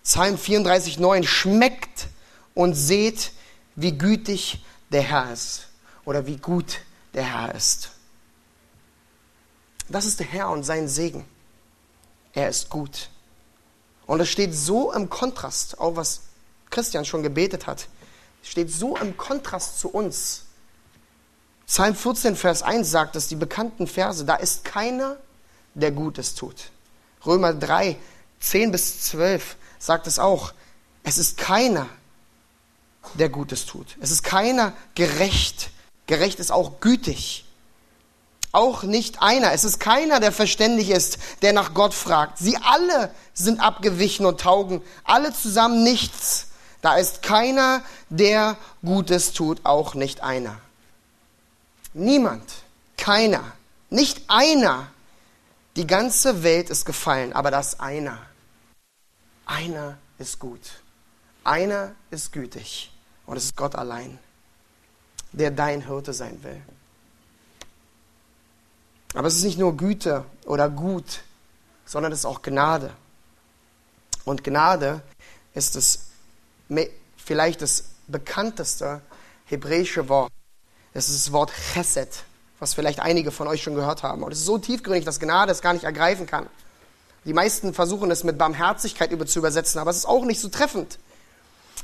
Psalm 0.04 0.38
34, 0.38 1.00
9, 1.00 1.24
schmeckt 1.24 2.08
und 2.54 2.74
seht, 2.74 3.32
wie 3.74 3.98
gütig 3.98 4.64
der 4.90 5.02
Herr 5.02 5.32
ist 5.32 5.66
oder 6.04 6.26
wie 6.26 6.36
gut 6.36 6.80
der 7.12 7.24
Herr 7.24 7.54
ist. 7.54 7.90
Das 9.88 10.04
ist 10.04 10.20
der 10.20 10.26
Herr 10.26 10.50
und 10.50 10.62
sein 10.62 10.88
Segen. 10.88 11.24
Er 12.32 12.48
ist 12.48 12.70
gut. 12.70 13.10
Und 14.06 14.20
es 14.20 14.28
steht 14.28 14.54
so 14.54 14.92
im 14.92 15.10
Kontrast, 15.10 15.80
auch 15.80 15.96
was 15.96 16.22
Christian 16.70 17.04
schon 17.04 17.22
gebetet 17.22 17.66
hat, 17.66 17.88
steht 18.48 18.70
so 18.70 18.96
im 18.96 19.16
Kontrast 19.16 19.80
zu 19.80 19.88
uns. 19.88 20.44
Psalm 21.66 21.94
14, 21.94 22.36
Vers 22.36 22.62
1 22.62 22.90
sagt 22.90 23.16
es, 23.16 23.28
die 23.28 23.36
bekannten 23.36 23.86
Verse, 23.86 24.24
da 24.24 24.36
ist 24.36 24.64
keiner, 24.64 25.16
der 25.74 25.90
Gutes 25.90 26.34
tut. 26.34 26.70
Römer 27.24 27.52
3, 27.52 27.96
10 28.40 28.72
bis 28.72 29.02
12 29.02 29.56
sagt 29.78 30.06
es 30.06 30.18
auch, 30.18 30.52
es 31.02 31.18
ist 31.18 31.38
keiner, 31.38 31.88
der 33.14 33.28
Gutes 33.28 33.66
tut. 33.66 33.96
Es 34.00 34.10
ist 34.10 34.22
keiner 34.22 34.72
gerecht. 34.94 35.70
Gerecht 36.06 36.38
ist 36.38 36.52
auch 36.52 36.80
gütig 36.80 37.46
auch 38.56 38.82
nicht 38.82 39.22
einer. 39.22 39.52
Es 39.52 39.64
ist 39.64 39.78
keiner, 39.78 40.18
der 40.18 40.32
verständig 40.32 40.88
ist, 40.88 41.18
der 41.42 41.52
nach 41.52 41.74
Gott 41.74 41.92
fragt. 41.92 42.38
Sie 42.38 42.56
alle 42.56 43.10
sind 43.34 43.60
abgewichen 43.60 44.24
und 44.24 44.40
taugen 44.40 44.80
alle 45.04 45.32
zusammen 45.32 45.82
nichts. 45.82 46.48
Da 46.86 46.98
ist 46.98 47.20
keiner, 47.20 47.82
der 48.10 48.56
Gutes 48.80 49.32
tut, 49.32 49.58
auch 49.64 49.96
nicht 49.96 50.20
einer. 50.20 50.60
Niemand, 51.94 52.44
keiner, 52.96 53.42
nicht 53.90 54.22
einer. 54.28 54.86
Die 55.74 55.88
ganze 55.88 56.44
Welt 56.44 56.70
ist 56.70 56.84
gefallen, 56.84 57.32
aber 57.32 57.50
das 57.50 57.80
einer. 57.80 58.20
Einer 59.46 59.98
ist 60.18 60.38
gut. 60.38 60.60
Einer 61.42 61.90
ist 62.12 62.30
gütig. 62.30 62.92
Und 63.26 63.36
es 63.36 63.46
ist 63.46 63.56
Gott 63.56 63.74
allein, 63.74 64.20
der 65.32 65.50
dein 65.50 65.88
Hirte 65.88 66.12
sein 66.12 66.40
will. 66.44 66.62
Aber 69.12 69.26
es 69.26 69.34
ist 69.34 69.42
nicht 69.42 69.58
nur 69.58 69.76
Güte 69.76 70.24
oder 70.44 70.70
Gut, 70.70 71.24
sondern 71.84 72.12
es 72.12 72.20
ist 72.20 72.26
auch 72.26 72.42
Gnade. 72.42 72.92
Und 74.24 74.44
Gnade 74.44 75.02
ist 75.52 75.74
das, 75.74 76.05
vielleicht 77.16 77.62
das 77.62 77.84
bekannteste 78.06 79.00
hebräische 79.46 80.08
Wort. 80.08 80.32
Es 80.94 81.08
ist 81.08 81.26
das 81.26 81.32
Wort 81.32 81.52
Chesed, 81.72 82.24
was 82.58 82.74
vielleicht 82.74 83.00
einige 83.00 83.30
von 83.30 83.48
euch 83.48 83.62
schon 83.62 83.74
gehört 83.74 84.02
haben. 84.02 84.22
Und 84.22 84.32
es 84.32 84.38
ist 84.40 84.46
so 84.46 84.58
tiefgründig, 84.58 85.04
dass 85.04 85.20
Gnade 85.20 85.52
es 85.52 85.60
gar 85.60 85.72
nicht 85.72 85.84
ergreifen 85.84 86.26
kann. 86.26 86.48
Die 87.24 87.32
meisten 87.32 87.74
versuchen 87.74 88.10
es 88.10 88.24
mit 88.24 88.38
Barmherzigkeit 88.38 89.10
zu 89.28 89.38
übersetzen, 89.40 89.80
aber 89.80 89.90
es 89.90 89.98
ist 89.98 90.06
auch 90.06 90.24
nicht 90.24 90.40
so 90.40 90.48
treffend. 90.48 90.98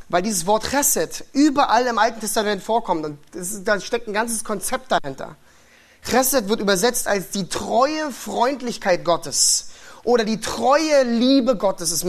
Weil 0.09 0.23
dieses 0.23 0.47
Wort 0.47 0.69
Chesed 0.71 1.25
überall 1.33 1.87
im 1.87 1.99
Alten 1.99 2.21
Testament 2.21 2.63
vorkommt 2.63 3.05
und 3.05 3.19
da 3.65 3.81
steckt 3.81 4.09
ein 4.09 4.13
ganzes 4.13 4.45
Konzept 4.45 4.93
dahinter. 4.93 5.37
Chesed 6.09 6.49
wird 6.49 6.61
übersetzt 6.61 7.07
als 7.07 7.31
die 7.31 7.49
treue 7.49 8.11
Freundlichkeit 8.11 9.05
Gottes 9.05 9.72
oder 10.05 10.25
die 10.25 10.41
treue 10.41 11.05
Liebe 11.05 11.57
Gottes 11.57 11.93
ist, 11.93 12.05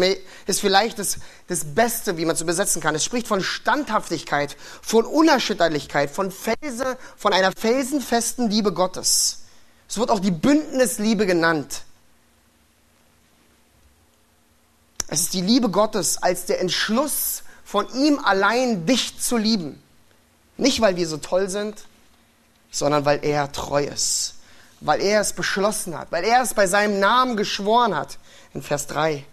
ist 0.48 0.62
vielleicht 0.62 1.00
das, 1.00 1.18
das 1.48 1.64
Beste, 1.76 2.18
wie 2.18 2.26
man 2.26 2.36
es 2.36 2.42
übersetzen 2.42 2.82
kann. 2.82 2.96
Es 2.96 3.04
spricht 3.04 3.28
von 3.28 3.44
Standhaftigkeit, 3.44 4.56
von 4.82 5.06
Unerschütterlichkeit, 5.06 6.10
von 6.10 6.32
Felsen, 6.32 6.96
von 7.16 7.34
einer 7.34 7.52
felsenfesten 7.52 8.50
Liebe 8.50 8.74
Gottes. 8.74 9.44
Es 9.88 9.98
wird 9.98 10.10
auch 10.10 10.20
die 10.20 10.32
Bündnisliebe 10.32 11.26
genannt. 11.26 11.84
Es 15.08 15.22
ist 15.22 15.34
die 15.34 15.42
Liebe 15.42 15.70
Gottes 15.70 16.22
als 16.24 16.46
der 16.46 16.60
Entschluss 16.62 17.44
von 17.64 17.88
ihm 17.94 18.20
allein 18.20 18.88
dich 18.88 19.20
zu 19.20 19.38
lieben. 19.38 19.82
Nicht, 20.58 20.82
weil 20.82 20.96
wir 20.96 21.08
so 21.08 21.18
toll 21.18 21.50
sind, 21.50 21.86
sondern 22.72 23.06
weil 23.06 23.24
er 23.24 23.52
treu 23.52 23.84
ist, 23.84 24.36
weil 24.84 25.02
er 25.02 25.22
es 25.22 25.34
beschlossen 25.34 25.98
hat, 25.98 26.12
weil 26.12 26.26
er 26.26 26.42
es 26.42 26.54
bei 26.54 26.68
seinem 26.68 27.00
Namen 27.00 27.38
geschworen 27.38 27.96
hat. 27.96 28.18
In 28.54 28.62
Vers 28.62 28.88
3. 28.88 29.26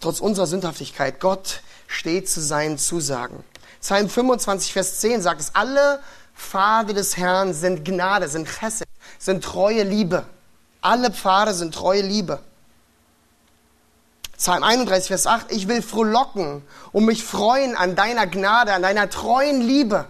Trotz 0.00 0.20
unserer 0.20 0.46
Sündhaftigkeit, 0.46 1.18
Gott 1.18 1.62
steht 1.86 2.28
zu 2.28 2.40
seinen 2.40 2.78
Zusagen. 2.78 3.42
Psalm 3.80 4.08
25, 4.08 4.72
Vers 4.72 5.00
10 5.00 5.22
sagt 5.22 5.40
es, 5.40 5.54
alle 5.54 6.00
Pfade 6.36 6.94
des 6.94 7.16
Herrn 7.16 7.54
sind 7.54 7.84
Gnade, 7.84 8.28
sind 8.28 8.46
Chesed, 8.48 8.88
sind 9.18 9.42
treue 9.42 9.82
Liebe. 9.82 10.26
Alle 10.82 11.10
Pfade 11.10 11.54
sind 11.54 11.74
treue 11.74 12.02
Liebe. 12.02 12.40
Psalm 14.36 14.62
31, 14.62 15.08
Vers 15.08 15.26
8, 15.26 15.52
ich 15.52 15.68
will 15.68 15.82
frohlocken 15.82 16.62
und 16.92 17.04
mich 17.06 17.24
freuen 17.24 17.76
an 17.76 17.94
deiner 17.94 18.26
Gnade, 18.26 18.72
an 18.72 18.82
deiner 18.82 19.08
treuen 19.08 19.60
Liebe. 19.60 20.06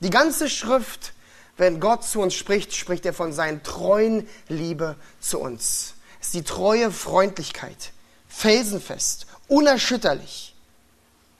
Die 0.00 0.10
ganze 0.10 0.48
Schrift, 0.50 1.12
wenn 1.60 1.78
Gott 1.78 2.04
zu 2.04 2.20
uns 2.20 2.32
spricht, 2.32 2.74
spricht 2.74 3.04
er 3.04 3.12
von 3.12 3.34
seiner 3.34 3.62
treuen 3.62 4.26
Liebe 4.48 4.96
zu 5.20 5.38
uns. 5.38 5.92
Es 6.18 6.28
ist 6.28 6.34
die 6.34 6.42
treue 6.42 6.90
Freundlichkeit, 6.90 7.92
felsenfest, 8.28 9.26
unerschütterlich, 9.46 10.54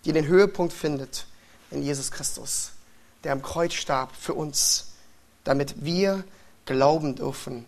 die 0.04 0.12
den 0.12 0.26
Höhepunkt 0.26 0.74
findet 0.74 1.26
in 1.70 1.82
Jesus 1.82 2.10
Christus, 2.10 2.72
der 3.24 3.32
am 3.32 3.40
Kreuz 3.40 3.72
starb 3.72 4.14
für 4.14 4.34
uns, 4.34 4.92
damit 5.44 5.86
wir 5.86 6.22
glauben 6.66 7.16
dürfen 7.16 7.64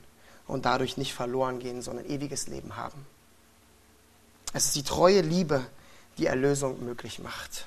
und 0.46 0.66
dadurch 0.66 0.98
nicht 0.98 1.14
verloren 1.14 1.59
gehen, 1.59 1.80
sondern 1.80 2.05
ewiges 2.05 2.48
Leben 2.48 2.76
haben. 2.76 3.07
Es 4.53 4.66
ist 4.66 4.76
die 4.76 4.82
treue 4.82 5.22
Liebe, 5.22 5.64
die 6.18 6.26
Erlösung 6.26 6.84
möglich 6.84 7.18
macht. 7.18 7.64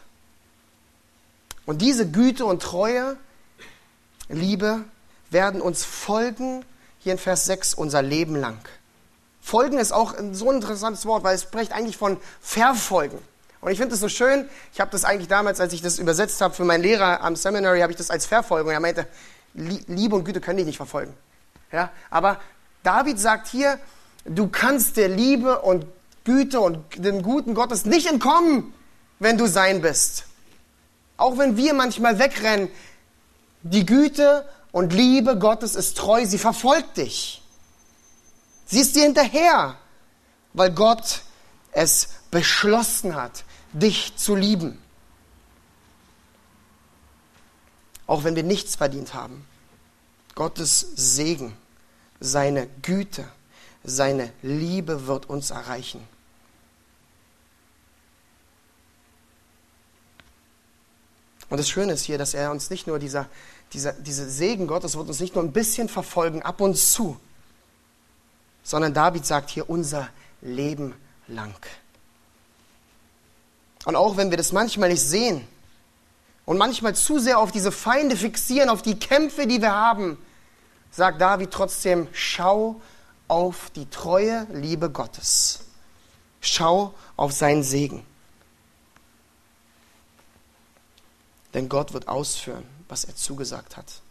Und 1.65 1.81
diese 1.81 2.07
Güte 2.07 2.45
und 2.45 2.61
Treue, 2.61 3.17
Liebe, 4.29 4.83
werden 5.29 5.61
uns 5.61 5.83
folgen, 5.83 6.63
hier 6.99 7.13
in 7.13 7.17
Vers 7.17 7.45
6, 7.45 7.73
unser 7.73 8.01
Leben 8.01 8.35
lang. 8.35 8.57
Folgen 9.41 9.77
ist 9.77 9.91
auch 9.91 10.15
so 10.31 10.49
ein 10.49 10.55
interessantes 10.55 11.05
Wort, 11.05 11.23
weil 11.23 11.35
es 11.35 11.43
spricht 11.43 11.71
eigentlich 11.71 11.97
von 11.97 12.17
Verfolgen. 12.41 13.19
Und 13.61 13.71
ich 13.71 13.77
finde 13.77 13.95
es 13.95 14.01
so 14.01 14.09
schön, 14.09 14.47
ich 14.73 14.79
habe 14.79 14.91
das 14.91 15.05
eigentlich 15.05 15.27
damals, 15.27 15.59
als 15.59 15.73
ich 15.73 15.81
das 15.81 15.99
übersetzt 15.99 16.41
habe 16.41 16.53
für 16.53 16.65
meinen 16.65 16.83
Lehrer 16.83 17.21
am 17.21 17.35
Seminary, 17.35 17.81
habe 17.81 17.91
ich 17.91 17.97
das 17.97 18.09
als 18.09 18.25
Verfolgung. 18.25 18.71
Er 18.71 18.79
meinte, 18.79 19.07
Liebe 19.53 20.15
und 20.15 20.23
Güte 20.23 20.41
können 20.41 20.57
dich 20.57 20.65
nicht 20.65 20.77
verfolgen. 20.77 21.13
Ja, 21.71 21.91
aber 22.09 22.39
David 22.83 23.19
sagt 23.19 23.47
hier, 23.47 23.79
du 24.25 24.47
kannst 24.47 24.97
der 24.97 25.09
Liebe 25.09 25.61
und 25.61 25.85
Güte 26.23 26.59
und 26.59 26.79
dem 26.95 27.21
guten 27.21 27.53
Gottes 27.53 27.85
nicht 27.85 28.07
entkommen, 28.07 28.73
wenn 29.19 29.37
du 29.37 29.47
sein 29.47 29.81
bist. 29.81 30.25
Auch 31.17 31.37
wenn 31.37 31.57
wir 31.57 31.73
manchmal 31.73 32.19
wegrennen, 32.19 32.69
die 33.65 33.85
Güte 33.85 34.47
und 34.71 34.93
Liebe 34.93 35.39
Gottes 35.39 35.75
ist 35.75 35.97
treu, 35.97 36.25
sie 36.25 36.37
verfolgt 36.37 36.97
dich. 36.97 37.41
Sie 38.67 38.79
ist 38.79 38.95
dir 38.95 39.03
hinterher, 39.03 39.75
weil 40.53 40.71
Gott 40.71 41.21
es 41.71 42.09
beschlossen 42.29 43.15
hat, 43.15 43.43
dich 43.73 44.15
zu 44.17 44.35
lieben. 44.35 44.79
Auch 48.05 48.23
wenn 48.23 48.35
wir 48.35 48.43
nichts 48.43 48.75
verdient 48.75 49.15
haben. 49.15 49.47
Gottes 50.35 50.85
Segen, 50.95 51.57
seine 52.19 52.67
Güte, 52.83 53.27
seine 53.83 54.31
Liebe 54.43 55.07
wird 55.07 55.27
uns 55.27 55.49
erreichen. 55.49 56.07
Und 61.49 61.59
das 61.59 61.69
Schöne 61.69 61.93
ist 61.93 62.03
hier, 62.03 62.17
dass 62.17 62.33
er 62.33 62.51
uns 62.51 62.69
nicht 62.69 62.87
nur 62.87 62.99
dieser, 62.99 63.27
dieser, 63.75 63.93
diese 63.93 64.29
Segen 64.29 64.67
Gottes 64.67 64.97
wird 64.97 65.07
uns 65.07 65.19
nicht 65.19 65.35
nur 65.35 65.43
ein 65.43 65.51
bisschen 65.51 65.89
verfolgen, 65.89 66.41
ab 66.41 66.61
und 66.61 66.77
zu, 66.77 67.19
sondern 68.63 68.93
David 68.93 69.25
sagt 69.25 69.49
hier 69.49 69.69
unser 69.69 70.09
Leben 70.41 70.95
lang. 71.27 71.55
Und 73.85 73.95
auch 73.95 74.17
wenn 74.17 74.31
wir 74.31 74.37
das 74.37 74.51
manchmal 74.51 74.89
nicht 74.89 75.01
sehen 75.01 75.47
und 76.45 76.57
manchmal 76.57 76.95
zu 76.95 77.19
sehr 77.19 77.37
auf 77.37 77.51
diese 77.51 77.71
Feinde 77.71 78.15
fixieren, 78.15 78.69
auf 78.69 78.81
die 78.81 78.97
Kämpfe, 78.97 79.45
die 79.45 79.61
wir 79.61 79.73
haben, 79.73 80.17
sagt 80.89 81.21
David 81.21 81.51
trotzdem, 81.51 82.07
schau 82.13 82.81
auf 83.27 83.69
die 83.75 83.89
treue 83.89 84.47
Liebe 84.51 84.89
Gottes. 84.89 85.65
Schau 86.41 86.93
auf 87.17 87.31
seinen 87.31 87.63
Segen. 87.63 88.05
Denn 91.53 91.69
Gott 91.69 91.93
wird 91.93 92.07
ausführen, 92.07 92.65
was 92.87 93.05
er 93.05 93.15
zugesagt 93.15 93.77
hat. 93.77 94.01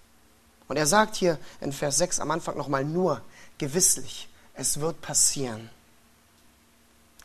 Und 0.69 0.77
er 0.77 0.87
sagt 0.87 1.17
hier 1.17 1.39
in 1.61 1.73
Vers 1.73 1.99
6 1.99 2.21
am 2.21 2.31
Anfang 2.31 2.57
nochmal 2.57 2.85
nur, 2.85 3.21
gewisslich, 3.59 4.29
es 4.55 4.81
wird 4.81 5.01
passieren. 5.01 5.71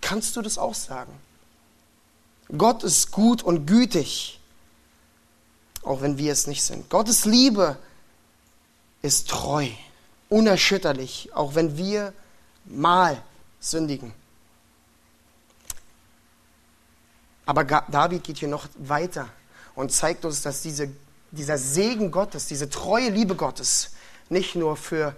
Kannst 0.01 0.35
du 0.35 0.41
das 0.41 0.57
auch 0.57 0.75
sagen? 0.75 1.13
Gott 2.57 2.83
ist 2.83 3.11
gut 3.11 3.43
und 3.43 3.65
gütig, 3.65 4.39
auch 5.83 6.01
wenn 6.01 6.17
wir 6.17 6.33
es 6.33 6.47
nicht 6.47 6.63
sind. 6.63 6.89
Gottes 6.89 7.25
Liebe 7.25 7.77
ist 9.01 9.29
treu, 9.29 9.67
unerschütterlich, 10.29 11.29
auch 11.33 11.55
wenn 11.55 11.77
wir 11.77 12.13
mal 12.65 13.21
sündigen. 13.59 14.13
Aber 17.45 17.63
David 17.63 18.23
geht 18.23 18.37
hier 18.37 18.47
noch 18.47 18.67
weiter 18.77 19.29
und 19.75 19.91
zeigt 19.91 20.25
uns, 20.25 20.41
dass 20.41 20.61
diese, 20.61 20.91
dieser 21.31 21.57
Segen 21.57 22.11
Gottes, 22.11 22.47
diese 22.47 22.69
treue 22.69 23.09
Liebe 23.09 23.35
Gottes 23.35 23.91
nicht 24.29 24.55
nur 24.55 24.77
für 24.77 25.15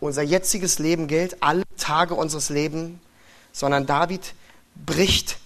unser 0.00 0.22
jetziges 0.22 0.78
Leben 0.78 1.06
gilt, 1.06 1.42
alle 1.42 1.62
Tage 1.76 2.14
unseres 2.14 2.48
Lebens, 2.48 2.98
sondern 3.52 3.86
David 3.86 4.34
bricht 4.74 5.38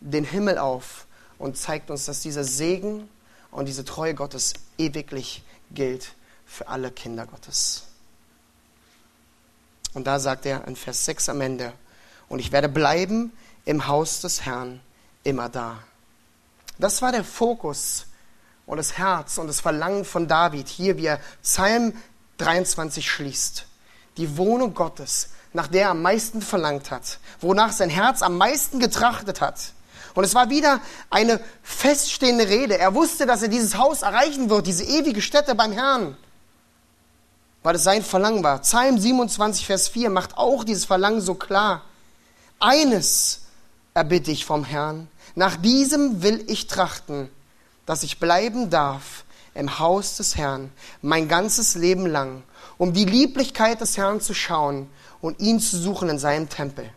den 0.00 0.24
Himmel 0.24 0.58
auf 0.58 1.06
und 1.38 1.56
zeigt 1.56 1.90
uns, 1.90 2.06
dass 2.06 2.20
dieser 2.20 2.44
Segen 2.44 3.08
und 3.50 3.66
diese 3.66 3.84
Treue 3.84 4.14
Gottes 4.14 4.54
ewiglich 4.76 5.42
gilt 5.70 6.14
für 6.46 6.68
alle 6.68 6.90
Kinder 6.90 7.26
Gottes. 7.26 7.84
Und 9.94 10.06
da 10.06 10.18
sagt 10.18 10.46
er 10.46 10.66
in 10.66 10.76
Vers 10.76 11.04
6 11.04 11.28
am 11.30 11.40
Ende, 11.40 11.72
und 12.28 12.40
ich 12.40 12.52
werde 12.52 12.68
bleiben 12.68 13.32
im 13.64 13.86
Haus 13.86 14.20
des 14.20 14.44
Herrn 14.44 14.80
immer 15.24 15.48
da. 15.48 15.78
Das 16.78 17.02
war 17.02 17.10
der 17.10 17.24
Fokus 17.24 18.06
und 18.68 18.76
das 18.76 18.96
Herz 18.96 19.38
und 19.38 19.48
das 19.48 19.58
Verlangen 19.60 20.04
von 20.04 20.28
David, 20.28 20.68
hier 20.68 20.96
wie 20.96 21.06
er 21.06 21.18
Psalm 21.42 21.94
23 22.36 23.10
schließt. 23.10 23.66
Die 24.16 24.36
Wohnung 24.36 24.74
Gottes, 24.74 25.30
nach 25.52 25.66
der 25.66 25.82
er 25.82 25.90
am 25.90 26.02
meisten 26.02 26.40
verlangt 26.40 26.92
hat, 26.92 27.18
wonach 27.40 27.72
sein 27.72 27.90
Herz 27.90 28.22
am 28.22 28.38
meisten 28.38 28.78
getrachtet 28.78 29.40
hat. 29.40 29.72
Und 30.14 30.22
es 30.22 30.36
war 30.36 30.50
wieder 30.50 30.80
eine 31.10 31.40
feststehende 31.62 32.48
Rede. 32.48 32.78
Er 32.78 32.94
wusste, 32.94 33.26
dass 33.26 33.42
er 33.42 33.48
dieses 33.48 33.76
Haus 33.76 34.02
erreichen 34.02 34.50
wird, 34.50 34.68
diese 34.68 34.84
ewige 34.84 35.22
Stätte 35.22 35.56
beim 35.56 35.72
Herrn 35.72 36.16
weil 37.62 37.74
es 37.74 37.84
sein 37.84 38.02
Verlangen 38.02 38.42
war. 38.42 38.60
Psalm 38.60 38.98
27, 38.98 39.66
Vers 39.66 39.88
4 39.88 40.10
macht 40.10 40.38
auch 40.38 40.64
dieses 40.64 40.84
Verlangen 40.84 41.20
so 41.20 41.34
klar. 41.34 41.82
Eines 42.58 43.42
erbitte 43.94 44.30
ich 44.30 44.44
vom 44.44 44.64
Herrn, 44.64 45.08
nach 45.34 45.56
diesem 45.56 46.22
will 46.22 46.44
ich 46.48 46.66
trachten, 46.66 47.28
dass 47.88 48.02
ich 48.02 48.20
bleiben 48.20 48.68
darf 48.68 49.24
im 49.54 49.78
Haus 49.78 50.18
des 50.18 50.36
Herrn 50.36 50.70
mein 51.00 51.26
ganzes 51.26 51.74
Leben 51.74 52.04
lang, 52.04 52.42
um 52.76 52.92
die 52.92 53.06
Lieblichkeit 53.06 53.80
des 53.80 53.96
Herrn 53.96 54.20
zu 54.20 54.34
schauen 54.34 54.90
und 55.22 55.40
ihn 55.40 55.58
zu 55.58 55.78
suchen 55.78 56.10
in 56.10 56.18
seinem 56.18 56.50
Tempel. 56.50 56.90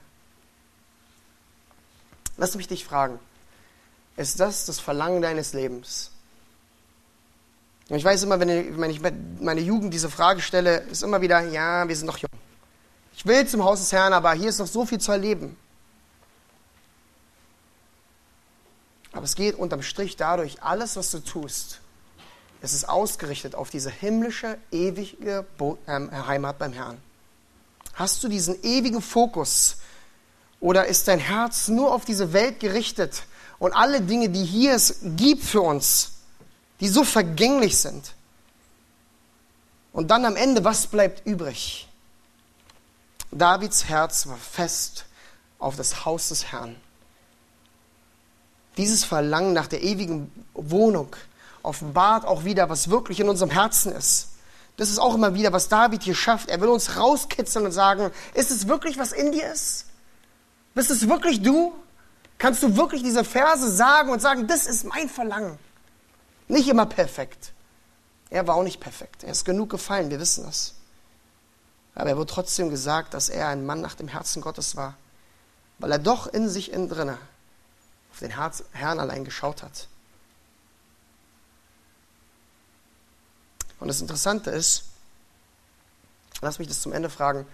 Lass 2.36 2.56
mich 2.56 2.68
dich 2.68 2.84
fragen, 2.84 3.20
ist 4.18 4.42
das 4.42 4.66
das 4.66 4.82
Verlangen 4.82 5.22
deines 5.22 5.54
Lebens? 5.54 6.12
Ich 7.88 8.04
weiß 8.04 8.24
immer, 8.24 8.42
wenn 8.42 8.90
ich 8.90 9.00
meine 9.40 9.62
Jugend 9.62 9.94
diese 9.94 10.10
Frage 10.10 10.42
stelle, 10.42 10.80
ist 10.92 11.04
immer 11.04 11.22
wieder, 11.22 11.40
ja, 11.40 11.88
wir 11.88 11.96
sind 11.96 12.08
noch 12.08 12.18
jung. 12.18 12.32
Ich 13.16 13.26
will 13.26 13.48
zum 13.48 13.64
Haus 13.64 13.80
des 13.80 13.94
Herrn, 13.94 14.12
aber 14.12 14.34
hier 14.34 14.50
ist 14.50 14.60
noch 14.60 14.68
so 14.68 14.86
viel 14.86 15.00
zu 15.00 15.14
erleben. 15.14 15.56
Aber 19.12 19.26
es 19.26 19.36
geht 19.36 19.56
unterm 19.56 19.82
Strich 19.82 20.16
dadurch, 20.16 20.64
alles, 20.64 20.96
was 20.96 21.12
du 21.12 21.20
tust, 21.20 21.82
es 22.62 22.74
ist 22.74 22.88
ausgerichtet 22.88 23.56
auf 23.56 23.70
diese 23.70 23.90
himmlische, 23.90 24.58
ewige 24.72 25.46
ähm, 25.88 26.28
Heimat 26.28 26.60
beim 26.60 26.74
Herrn. 26.74 26.98
Hast 27.94 28.24
du 28.24 28.28
diesen 28.28 28.64
ewigen 28.64 29.02
Fokus 29.02 29.78
oder 30.60 30.86
ist 30.86 31.08
dein 31.08 31.20
Herz 31.20 31.68
nur 31.68 31.94
auf 31.94 32.06
diese 32.06 32.34
Welt 32.34 32.60
gerichtet 32.60 33.24
und 33.58 33.74
alle 33.74 34.02
Dinge, 34.02 34.30
die 34.30 34.44
hier 34.44 34.76
es 34.76 35.00
gibt 35.04 35.44
für 35.44 35.62
uns, 35.62 36.14
die 36.80 36.88
so 36.88 37.04
vergänglich 37.04 37.78
sind. 37.78 38.14
Und 39.92 40.10
dann 40.10 40.26
am 40.26 40.36
Ende, 40.36 40.64
was 40.64 40.88
bleibt 40.88 41.26
übrig? 41.26 41.88
Davids 43.32 43.86
Herz 43.86 44.28
war 44.28 44.38
fest 44.38 45.06
auf 45.60 45.76
das 45.76 46.06
Haus 46.06 46.30
des 46.30 46.52
Herrn. 46.52 46.76
Dieses 48.78 49.04
Verlangen 49.04 49.54
nach 49.54 49.68
der 49.68 49.84
ewigen 49.84 50.32
Wohnung 50.54 51.16
offenbart 51.64 52.26
auch 52.26 52.44
wieder, 52.44 52.70
was 52.70 52.90
wirklich 52.90 53.20
in 53.20 53.30
unserem 53.30 53.52
Herzen 53.52 53.92
ist. 53.92 54.30
Das 54.78 54.90
ist 54.90 55.00
auch 55.00 55.14
immer 55.14 55.34
wieder, 55.36 55.54
was 55.54 55.70
David 55.70 56.04
hier 56.04 56.16
schafft. 56.16 56.50
Er 56.50 56.62
will 56.62 56.70
uns 56.70 56.98
rauskitzeln 56.98 57.66
und 57.66 57.72
sagen, 57.72 58.12
ist 58.34 58.52
es 58.52 58.68
wirklich, 58.68 58.98
was 58.98 59.12
in 59.12 59.32
dir 59.32 59.52
ist? 59.52 59.86
Bist 60.74 60.90
es 60.90 61.08
wirklich 61.08 61.42
du? 61.42 61.74
Kannst 62.38 62.64
du 62.64 62.76
wirklich 62.76 63.04
diese 63.04 63.24
Verse 63.24 63.70
sagen 63.70 64.10
und 64.10 64.22
sagen, 64.22 64.48
das 64.48 64.66
ist 64.66 64.86
mein 64.86 65.10
Verlangen? 65.10 65.60
Nicht 66.48 66.68
immer 66.68 66.86
perfekt. 66.86 67.52
Er 68.30 68.48
war 68.48 68.56
auch 68.56 68.64
nicht 68.64 68.80
perfekt. 68.80 69.24
Er 69.24 69.32
ist 69.32 69.46
genug 69.46 69.70
gefallen, 69.70 70.10
wir 70.10 70.20
wissen 70.20 70.46
das. 70.46 70.74
Aber 71.94 72.10
er 72.10 72.18
wurde 72.18 72.34
trotzdem 72.34 72.70
gesagt, 72.70 73.14
dass 73.14 73.30
er 73.30 73.50
ein 73.50 73.66
Mann 73.66 73.82
nach 73.82 73.96
dem 73.96 74.08
Herzen 74.08 74.42
Gottes 74.42 74.78
war, 74.78 74.96
weil 75.78 75.92
er 75.92 76.00
doch 76.00 76.28
in 76.28 76.50
sich 76.50 76.72
innen 76.72 76.90
drinne 76.90 77.18
auf 78.12 78.20
den 78.20 78.32
Herrn 78.32 79.00
allein 79.00 79.26
geschaut 79.26 79.64
hat. 79.64 79.88
Und 83.80 83.88
das 83.88 84.02
Interessante 84.02 84.52
ist, 84.52 84.86
lass 86.42 86.60
mich 86.60 86.68
das 86.68 86.82
zum 86.82 86.94
Ende 86.94 87.10
fragen, 87.10 87.48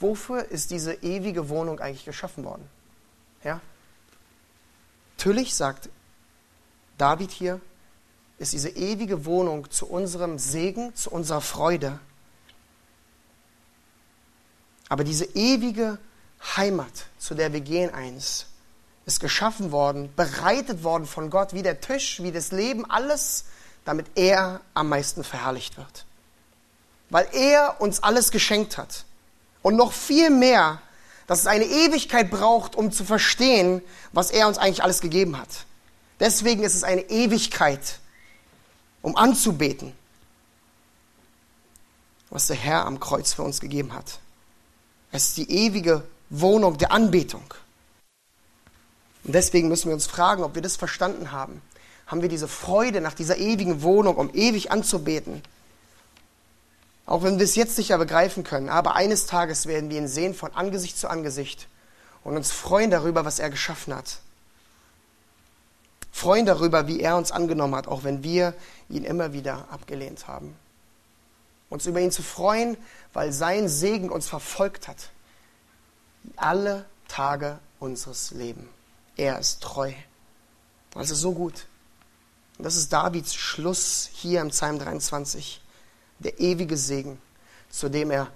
wofür 0.00 0.44
ist 0.46 0.70
diese 0.70 0.94
ewige 0.94 1.48
Wohnung 1.48 1.80
eigentlich 1.80 2.04
geschaffen 2.04 2.44
worden? 2.44 2.68
Ja? 3.42 3.60
Natürlich 5.18 5.54
sagt 5.54 5.90
David 6.96 7.30
hier, 7.30 7.60
ist 8.38 8.52
diese 8.52 8.70
ewige 8.70 9.24
Wohnung 9.26 9.70
zu 9.70 9.86
unserem 9.86 10.38
Segen, 10.38 10.94
zu 10.94 11.10
unserer 11.10 11.40
Freude. 11.40 12.00
Aber 14.88 15.04
diese 15.04 15.24
ewige 15.24 15.98
Heimat, 16.56 17.06
zu 17.18 17.34
der 17.34 17.52
wir 17.52 17.60
gehen 17.60 17.92
eins, 17.92 18.46
ist 19.06 19.20
geschaffen 19.20 19.70
worden, 19.70 20.12
bereitet 20.16 20.82
worden 20.82 21.06
von 21.06 21.30
Gott, 21.30 21.52
wie 21.52 21.62
der 21.62 21.80
Tisch, 21.80 22.22
wie 22.22 22.32
das 22.32 22.52
Leben, 22.52 22.90
alles, 22.90 23.44
damit 23.84 24.06
er 24.14 24.60
am 24.72 24.88
meisten 24.88 25.24
verherrlicht 25.24 25.76
wird. 25.76 26.04
Weil 27.10 27.28
er 27.32 27.80
uns 27.80 28.02
alles 28.02 28.30
geschenkt 28.30 28.78
hat. 28.78 29.04
Und 29.62 29.76
noch 29.76 29.92
viel 29.92 30.30
mehr, 30.30 30.80
dass 31.26 31.40
es 31.40 31.46
eine 31.46 31.64
Ewigkeit 31.64 32.30
braucht, 32.30 32.76
um 32.76 32.92
zu 32.92 33.04
verstehen, 33.04 33.82
was 34.12 34.30
er 34.30 34.48
uns 34.48 34.58
eigentlich 34.58 34.82
alles 34.82 35.00
gegeben 35.00 35.38
hat. 35.38 35.48
Deswegen 36.20 36.62
ist 36.62 36.74
es 36.74 36.84
eine 36.84 37.02
Ewigkeit, 37.02 37.98
um 39.02 39.16
anzubeten, 39.16 39.92
was 42.30 42.46
der 42.46 42.56
Herr 42.56 42.86
am 42.86 43.00
Kreuz 43.00 43.34
für 43.34 43.42
uns 43.42 43.60
gegeben 43.60 43.92
hat. 43.92 44.18
Es 45.12 45.28
ist 45.28 45.36
die 45.36 45.50
ewige 45.50 46.02
Wohnung 46.30 46.78
der 46.78 46.90
Anbetung. 46.90 47.54
Und 49.24 49.34
deswegen 49.34 49.68
müssen 49.68 49.88
wir 49.88 49.94
uns 49.94 50.06
fragen, 50.06 50.44
ob 50.44 50.54
wir 50.54 50.62
das 50.62 50.76
verstanden 50.76 51.32
haben. 51.32 51.62
Haben 52.06 52.22
wir 52.22 52.28
diese 52.28 52.48
Freude 52.48 53.00
nach 53.00 53.14
dieser 53.14 53.38
ewigen 53.38 53.82
Wohnung, 53.82 54.16
um 54.16 54.32
ewig 54.34 54.70
anzubeten? 54.70 55.42
Auch 57.06 57.22
wenn 57.22 57.38
wir 57.38 57.44
es 57.44 57.54
jetzt 57.54 57.76
nicht 57.78 57.88
begreifen 57.88 58.44
können, 58.44 58.68
aber 58.68 58.94
eines 58.94 59.26
Tages 59.26 59.66
werden 59.66 59.90
wir 59.90 59.98
ihn 59.98 60.08
sehen 60.08 60.34
von 60.34 60.54
Angesicht 60.54 60.98
zu 60.98 61.08
Angesicht 61.08 61.68
und 62.22 62.36
uns 62.36 62.50
freuen 62.50 62.90
darüber, 62.90 63.24
was 63.24 63.38
er 63.38 63.50
geschaffen 63.50 63.94
hat. 63.94 64.18
Freuen 66.12 66.46
darüber, 66.46 66.86
wie 66.86 67.00
er 67.00 67.16
uns 67.16 67.32
angenommen 67.32 67.74
hat, 67.74 67.88
auch 67.88 68.04
wenn 68.04 68.22
wir 68.22 68.54
ihn 68.88 69.04
immer 69.04 69.32
wieder 69.32 69.66
abgelehnt 69.70 70.28
haben. 70.28 70.56
Uns 71.68 71.86
über 71.86 72.00
ihn 72.00 72.12
zu 72.12 72.22
freuen, 72.22 72.76
weil 73.12 73.32
sein 73.32 73.68
Segen 73.68 74.10
uns 74.10 74.28
verfolgt 74.28 74.86
hat. 74.86 75.10
Alle 76.36 76.86
Tage 77.08 77.58
unseres 77.80 78.30
Lebens. 78.30 78.73
Er 79.16 79.38
ist 79.38 79.62
treu. 79.62 79.92
Das 80.92 81.10
ist 81.10 81.20
so 81.20 81.32
gut. 81.32 81.66
Das 82.58 82.76
ist 82.76 82.92
Davids 82.92 83.34
Schluss 83.34 84.08
hier 84.12 84.40
im 84.40 84.50
Psalm 84.50 84.78
23. 84.78 85.60
Der 86.20 86.38
ewige 86.40 86.76
Segen, 86.76 87.20
zu 87.68 87.88
dem 87.88 88.10
er 88.10 88.30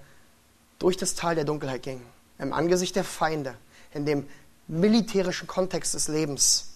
durch 0.78 0.96
das 0.96 1.14
Tal 1.14 1.34
der 1.34 1.44
Dunkelheit 1.44 1.82
ging, 1.82 2.02
im 2.38 2.52
Angesicht 2.52 2.96
der 2.96 3.04
Feinde, 3.04 3.56
in 3.92 4.06
dem 4.06 4.28
militärischen 4.66 5.46
Kontext 5.46 5.94
des 5.94 6.08
Lebens, 6.08 6.68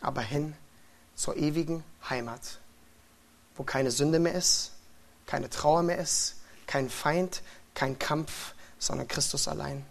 aber 0.00 0.22
hin 0.22 0.54
zur 1.14 1.36
ewigen 1.36 1.84
Heimat, 2.08 2.58
wo 3.54 3.62
keine 3.62 3.90
Sünde 3.90 4.18
mehr 4.18 4.34
ist, 4.34 4.72
keine 5.26 5.48
Trauer 5.50 5.82
mehr 5.82 5.98
ist, 5.98 6.36
kein 6.66 6.90
Feind, 6.90 7.42
kein 7.74 7.98
Kampf, 7.98 8.54
sondern 8.78 9.08
Christus 9.08 9.48
allein. 9.48 9.84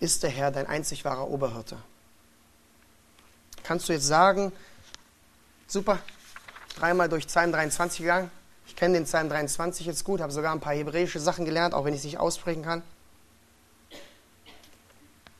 Ist 0.00 0.22
der 0.22 0.30
Herr 0.30 0.50
dein 0.50 0.66
einzig 0.66 1.04
wahrer 1.04 1.28
Oberhirte. 1.28 1.76
Kannst 3.62 3.88
du 3.88 3.92
jetzt 3.92 4.06
sagen, 4.06 4.52
super, 5.66 5.98
dreimal 6.76 7.08
durch 7.08 7.26
Psalm 7.26 7.52
23 7.52 8.00
gegangen, 8.00 8.30
ich 8.66 8.76
kenne 8.76 8.94
den 8.94 9.04
Psalm 9.04 9.28
23 9.28 9.86
jetzt 9.86 10.04
gut, 10.04 10.20
habe 10.20 10.32
sogar 10.32 10.52
ein 10.52 10.60
paar 10.60 10.74
hebräische 10.74 11.20
Sachen 11.20 11.44
gelernt, 11.44 11.74
auch 11.74 11.84
wenn 11.84 11.92
ich 11.92 12.00
es 12.00 12.04
nicht 12.04 12.18
aussprechen 12.18 12.62
kann. 12.62 12.82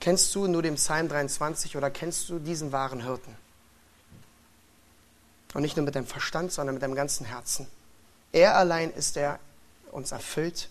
Kennst 0.01 0.35
du 0.35 0.47
nur 0.47 0.63
den 0.63 0.77
Psalm 0.77 1.09
23 1.09 1.77
oder 1.77 1.91
kennst 1.91 2.29
du 2.29 2.39
diesen 2.39 2.73
wahren 2.73 3.03
Hirten? 3.03 3.37
Und 5.55 5.63
nicht 5.63 5.77
nur 5.77 5.85
mit 5.85 5.95
deinem 5.95 6.07
Verstand, 6.07 6.53
sondern 6.53 6.75
mit 6.75 6.83
deinem 6.83 6.95
ganzen 6.95 7.27
Herzen. 7.27 7.67
Er 8.33 8.57
allein 8.57 8.91
ist 8.93 9.17
der 9.17 9.39
uns 9.91 10.13
erfüllt, 10.13 10.69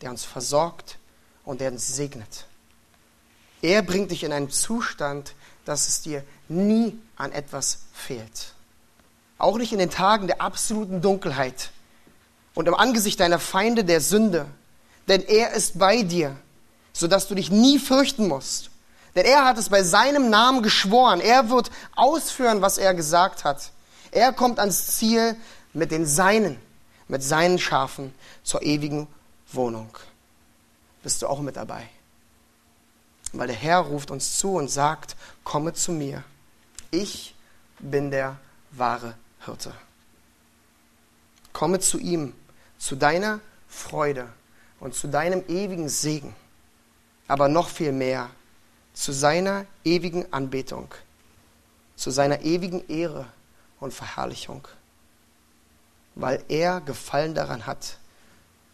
der 0.00 0.10
uns 0.10 0.24
versorgt 0.24 0.98
und 1.44 1.60
der 1.60 1.72
uns 1.72 1.86
segnet. 1.86 2.46
Er 3.62 3.82
bringt 3.82 4.10
dich 4.10 4.24
in 4.24 4.32
einen 4.32 4.50
Zustand, 4.50 5.34
dass 5.64 5.88
es 5.88 6.02
dir 6.02 6.24
nie 6.48 6.98
an 7.16 7.32
etwas 7.32 7.78
fehlt. 7.92 8.54
Auch 9.38 9.56
nicht 9.56 9.72
in 9.72 9.78
den 9.78 9.90
Tagen 9.90 10.26
der 10.26 10.40
absoluten 10.40 11.00
Dunkelheit 11.00 11.70
und 12.54 12.68
im 12.68 12.74
Angesicht 12.74 13.20
deiner 13.20 13.38
Feinde 13.38 13.84
der 13.84 14.00
Sünde. 14.00 14.46
Denn 15.08 15.22
er 15.22 15.52
ist 15.52 15.78
bei 15.78 16.02
dir, 16.02 16.36
sodass 16.92 17.28
du 17.28 17.34
dich 17.34 17.50
nie 17.50 17.78
fürchten 17.78 18.28
musst. 18.28 18.70
Denn 19.14 19.26
er 19.26 19.44
hat 19.44 19.58
es 19.58 19.68
bei 19.68 19.82
seinem 19.82 20.30
Namen 20.30 20.62
geschworen. 20.62 21.20
Er 21.20 21.50
wird 21.50 21.70
ausführen, 21.94 22.62
was 22.62 22.78
er 22.78 22.94
gesagt 22.94 23.44
hat. 23.44 23.70
Er 24.10 24.32
kommt 24.32 24.58
ans 24.58 24.98
Ziel 24.98 25.36
mit 25.72 25.90
den 25.90 26.06
Seinen, 26.06 26.58
mit 27.08 27.22
seinen 27.22 27.58
Schafen 27.58 28.14
zur 28.42 28.62
ewigen 28.62 29.06
Wohnung. 29.52 29.96
Bist 31.02 31.22
du 31.22 31.26
auch 31.26 31.40
mit 31.40 31.56
dabei? 31.56 31.88
Weil 33.32 33.46
der 33.46 33.56
Herr 33.56 33.78
ruft 33.78 34.10
uns 34.10 34.38
zu 34.38 34.54
und 34.54 34.68
sagt, 34.68 35.16
komme 35.44 35.72
zu 35.72 35.92
mir. 35.92 36.22
Ich 36.90 37.34
bin 37.78 38.10
der 38.10 38.36
wahre 38.70 39.14
Hirte. 39.44 39.72
Komme 41.52 41.80
zu 41.80 41.98
ihm, 41.98 42.34
zu 42.78 42.96
deiner 42.96 43.40
Freude 43.68 44.28
und 44.80 44.94
zu 44.94 45.08
deinem 45.08 45.44
ewigen 45.48 45.88
Segen, 45.88 46.34
aber 47.28 47.48
noch 47.48 47.68
viel 47.68 47.92
mehr 47.92 48.30
zu 48.94 49.12
seiner 49.12 49.66
ewigen 49.84 50.32
Anbetung, 50.32 50.94
zu 51.96 52.10
seiner 52.10 52.42
ewigen 52.42 52.86
Ehre 52.88 53.26
und 53.80 53.94
Verherrlichung, 53.94 54.66
weil 56.14 56.44
er 56.48 56.80
Gefallen 56.80 57.34
daran 57.34 57.66
hat, 57.66 57.98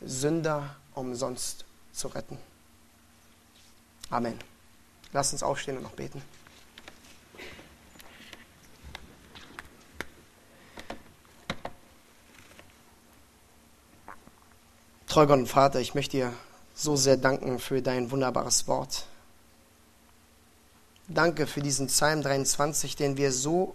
Sünder 0.01 0.77
umsonst 0.95 1.65
zu 1.93 2.09
retten. 2.09 2.39
Amen. 4.11 4.39
Lass 5.13 5.33
uns 5.33 5.43
aufstehen 5.43 5.77
und 5.77 5.83
noch 5.83 5.93
beten. 5.93 6.23
Treu 15.07 15.27
Gott 15.27 15.39
und 15.39 15.49
Vater, 15.49 15.81
ich 15.81 15.95
möchte 15.95 16.19
dir 16.19 16.33
so 16.75 16.95
sehr 16.95 17.17
danken 17.17 17.59
für 17.59 17.83
dein 17.83 18.11
wunderbares 18.11 18.69
Wort. 18.69 19.07
Danke 21.09 21.47
für 21.47 21.63
diesen 21.63 21.87
Psalm 21.89 22.23
23, 22.23 22.95
den 22.95 23.17
wir 23.17 23.33
so 23.33 23.75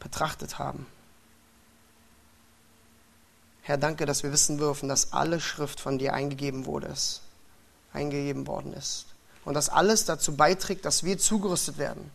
betrachtet 0.00 0.58
haben. 0.58 0.86
Herr, 3.62 3.76
danke, 3.76 4.06
dass 4.06 4.22
wir 4.22 4.32
wissen 4.32 4.58
dürfen, 4.58 4.88
dass 4.88 5.12
alle 5.12 5.40
Schrift 5.40 5.80
von 5.80 5.98
dir 5.98 6.14
eingegeben 6.14 6.66
wurde, 6.66 6.88
eingegeben 7.96 8.46
worden 8.46 8.72
ist. 8.74 9.06
Und 9.44 9.54
das 9.54 9.68
alles 9.68 10.04
dazu 10.04 10.36
beiträgt, 10.36 10.84
dass 10.84 11.02
wir 11.02 11.18
zugerüstet 11.18 11.78
werden. 11.78 12.10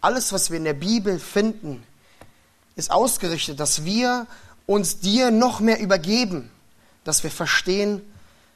Alles, 0.00 0.32
was 0.32 0.50
wir 0.50 0.58
in 0.58 0.64
der 0.64 0.74
Bibel 0.74 1.18
finden, 1.18 1.82
ist 2.76 2.90
ausgerichtet, 2.90 3.58
dass 3.58 3.84
wir 3.84 4.26
uns 4.66 5.00
dir 5.00 5.30
noch 5.30 5.60
mehr 5.60 5.80
übergeben, 5.80 6.50
dass 7.04 7.22
wir 7.22 7.30
verstehen, 7.30 8.02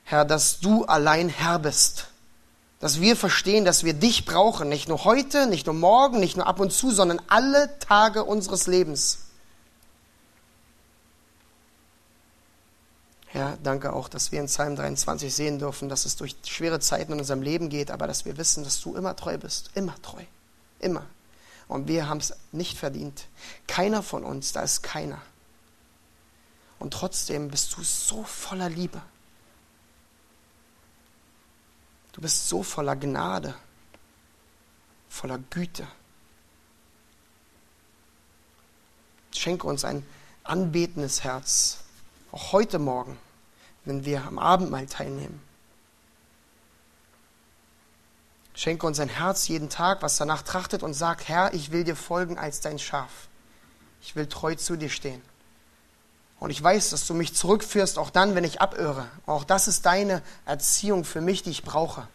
Herr, 0.04 0.24
dass 0.24 0.60
du 0.60 0.84
allein 0.84 1.28
Herr 1.28 1.58
bist. 1.58 2.06
Dass 2.80 3.00
wir 3.00 3.16
verstehen, 3.16 3.64
dass 3.64 3.84
wir 3.84 3.94
dich 3.94 4.24
brauchen, 4.24 4.68
nicht 4.68 4.88
nur 4.88 5.04
heute, 5.04 5.46
nicht 5.46 5.66
nur 5.66 5.74
morgen, 5.74 6.20
nicht 6.20 6.36
nur 6.36 6.46
ab 6.46 6.60
und 6.60 6.72
zu, 6.72 6.90
sondern 6.90 7.20
alle 7.28 7.78
Tage 7.78 8.24
unseres 8.24 8.66
Lebens. 8.66 9.18
Herr, 13.32 13.56
danke 13.62 13.94
auch, 13.94 14.10
dass 14.10 14.30
wir 14.30 14.40
in 14.40 14.46
Psalm 14.46 14.76
23 14.76 15.34
sehen 15.34 15.58
dürfen, 15.58 15.88
dass 15.88 16.04
es 16.04 16.16
durch 16.16 16.36
schwere 16.44 16.80
Zeiten 16.80 17.12
in 17.12 17.18
unserem 17.18 17.40
Leben 17.40 17.70
geht, 17.70 17.90
aber 17.90 18.06
dass 18.06 18.26
wir 18.26 18.36
wissen, 18.36 18.62
dass 18.62 18.78
du 18.82 18.94
immer 18.94 19.16
treu 19.16 19.38
bist. 19.38 19.70
Immer 19.72 19.94
treu. 20.02 20.22
Immer. 20.80 21.06
Und 21.66 21.88
wir 21.88 22.10
haben 22.10 22.18
es 22.18 22.34
nicht 22.52 22.76
verdient. 22.76 23.28
Keiner 23.66 24.02
von 24.02 24.24
uns, 24.24 24.52
da 24.52 24.60
ist 24.60 24.82
keiner. 24.82 25.22
Und 26.78 26.92
trotzdem 26.92 27.48
bist 27.48 27.74
du 27.74 27.82
so 27.82 28.22
voller 28.22 28.68
Liebe. 28.68 29.00
Du 32.12 32.20
bist 32.20 32.50
so 32.50 32.62
voller 32.62 32.96
Gnade, 32.96 33.54
voller 35.08 35.38
Güte. 35.38 35.88
Schenke 39.34 39.66
uns 39.66 39.86
ein 39.86 40.06
anbetendes 40.44 41.24
Herz, 41.24 41.78
auch 42.32 42.52
heute 42.52 42.78
Morgen, 42.78 43.18
wenn 43.84 44.04
wir 44.04 44.24
am 44.26 44.38
Abendmahl 44.38 44.86
teilnehmen. 44.86 45.40
Schenke 48.54 48.86
uns 48.86 49.00
ein 49.00 49.08
Herz 49.08 49.48
jeden 49.48 49.68
Tag, 49.68 50.02
was 50.02 50.16
danach 50.16 50.42
trachtet 50.42 50.82
und 50.82 50.94
sagt, 50.94 51.28
Herr, 51.28 51.54
ich 51.54 51.72
will 51.72 51.84
dir 51.84 51.96
folgen 51.96 52.38
als 52.38 52.60
dein 52.60 52.78
Schaf. 52.78 53.10
Ich 54.02 54.16
will 54.16 54.26
treu 54.26 54.54
zu 54.54 54.76
dir 54.76 54.90
stehen. 54.90 55.22
Und 56.38 56.50
ich 56.50 56.62
weiß, 56.62 56.90
dass 56.90 57.06
du 57.06 57.14
mich 57.14 57.34
zurückführst, 57.34 57.98
auch 57.98 58.10
dann, 58.10 58.34
wenn 58.34 58.44
ich 58.44 58.60
abirre. 58.60 59.06
Auch 59.26 59.44
das 59.44 59.68
ist 59.68 59.86
deine 59.86 60.22
Erziehung 60.44 61.04
für 61.04 61.20
mich, 61.20 61.42
die 61.42 61.50
ich 61.50 61.62
brauche. 61.62 62.08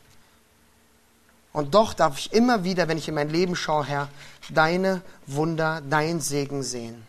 Und 1.53 1.73
doch 1.73 1.93
darf 1.93 2.19
ich 2.19 2.33
immer 2.33 2.63
wieder, 2.63 2.87
wenn 2.87 2.97
ich 2.97 3.07
in 3.07 3.15
mein 3.15 3.29
Leben 3.29 3.55
schaue, 3.55 3.85
Herr, 3.85 4.09
deine 4.49 5.01
Wunder, 5.27 5.81
dein 5.89 6.19
Segen 6.21 6.61
sehen. 6.61 7.06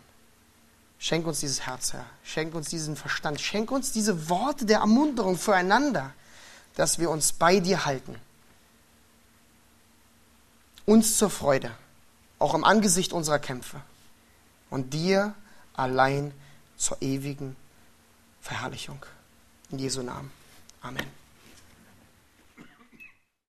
Schenk 0.98 1.26
uns 1.26 1.40
dieses 1.40 1.66
Herz, 1.66 1.92
Herr. 1.92 2.04
Schenk 2.24 2.54
uns 2.54 2.68
diesen 2.68 2.96
Verstand. 2.96 3.40
Schenk 3.40 3.70
uns 3.70 3.92
diese 3.92 4.28
Worte 4.28 4.66
der 4.66 4.80
Ermunterung 4.80 5.38
füreinander, 5.38 6.12
dass 6.74 6.98
wir 6.98 7.10
uns 7.10 7.32
bei 7.32 7.60
dir 7.60 7.84
halten. 7.84 8.16
Uns 10.86 11.16
zur 11.16 11.30
Freude, 11.30 11.70
auch 12.38 12.54
im 12.54 12.64
Angesicht 12.64 13.12
unserer 13.12 13.38
Kämpfe. 13.38 13.80
Und 14.70 14.92
dir 14.92 15.34
allein 15.74 16.32
zur 16.76 17.00
ewigen 17.00 17.56
Verherrlichung. 18.40 19.04
In 19.70 19.78
Jesu 19.78 20.02
Namen. 20.02 20.32
Amen. 20.80 21.17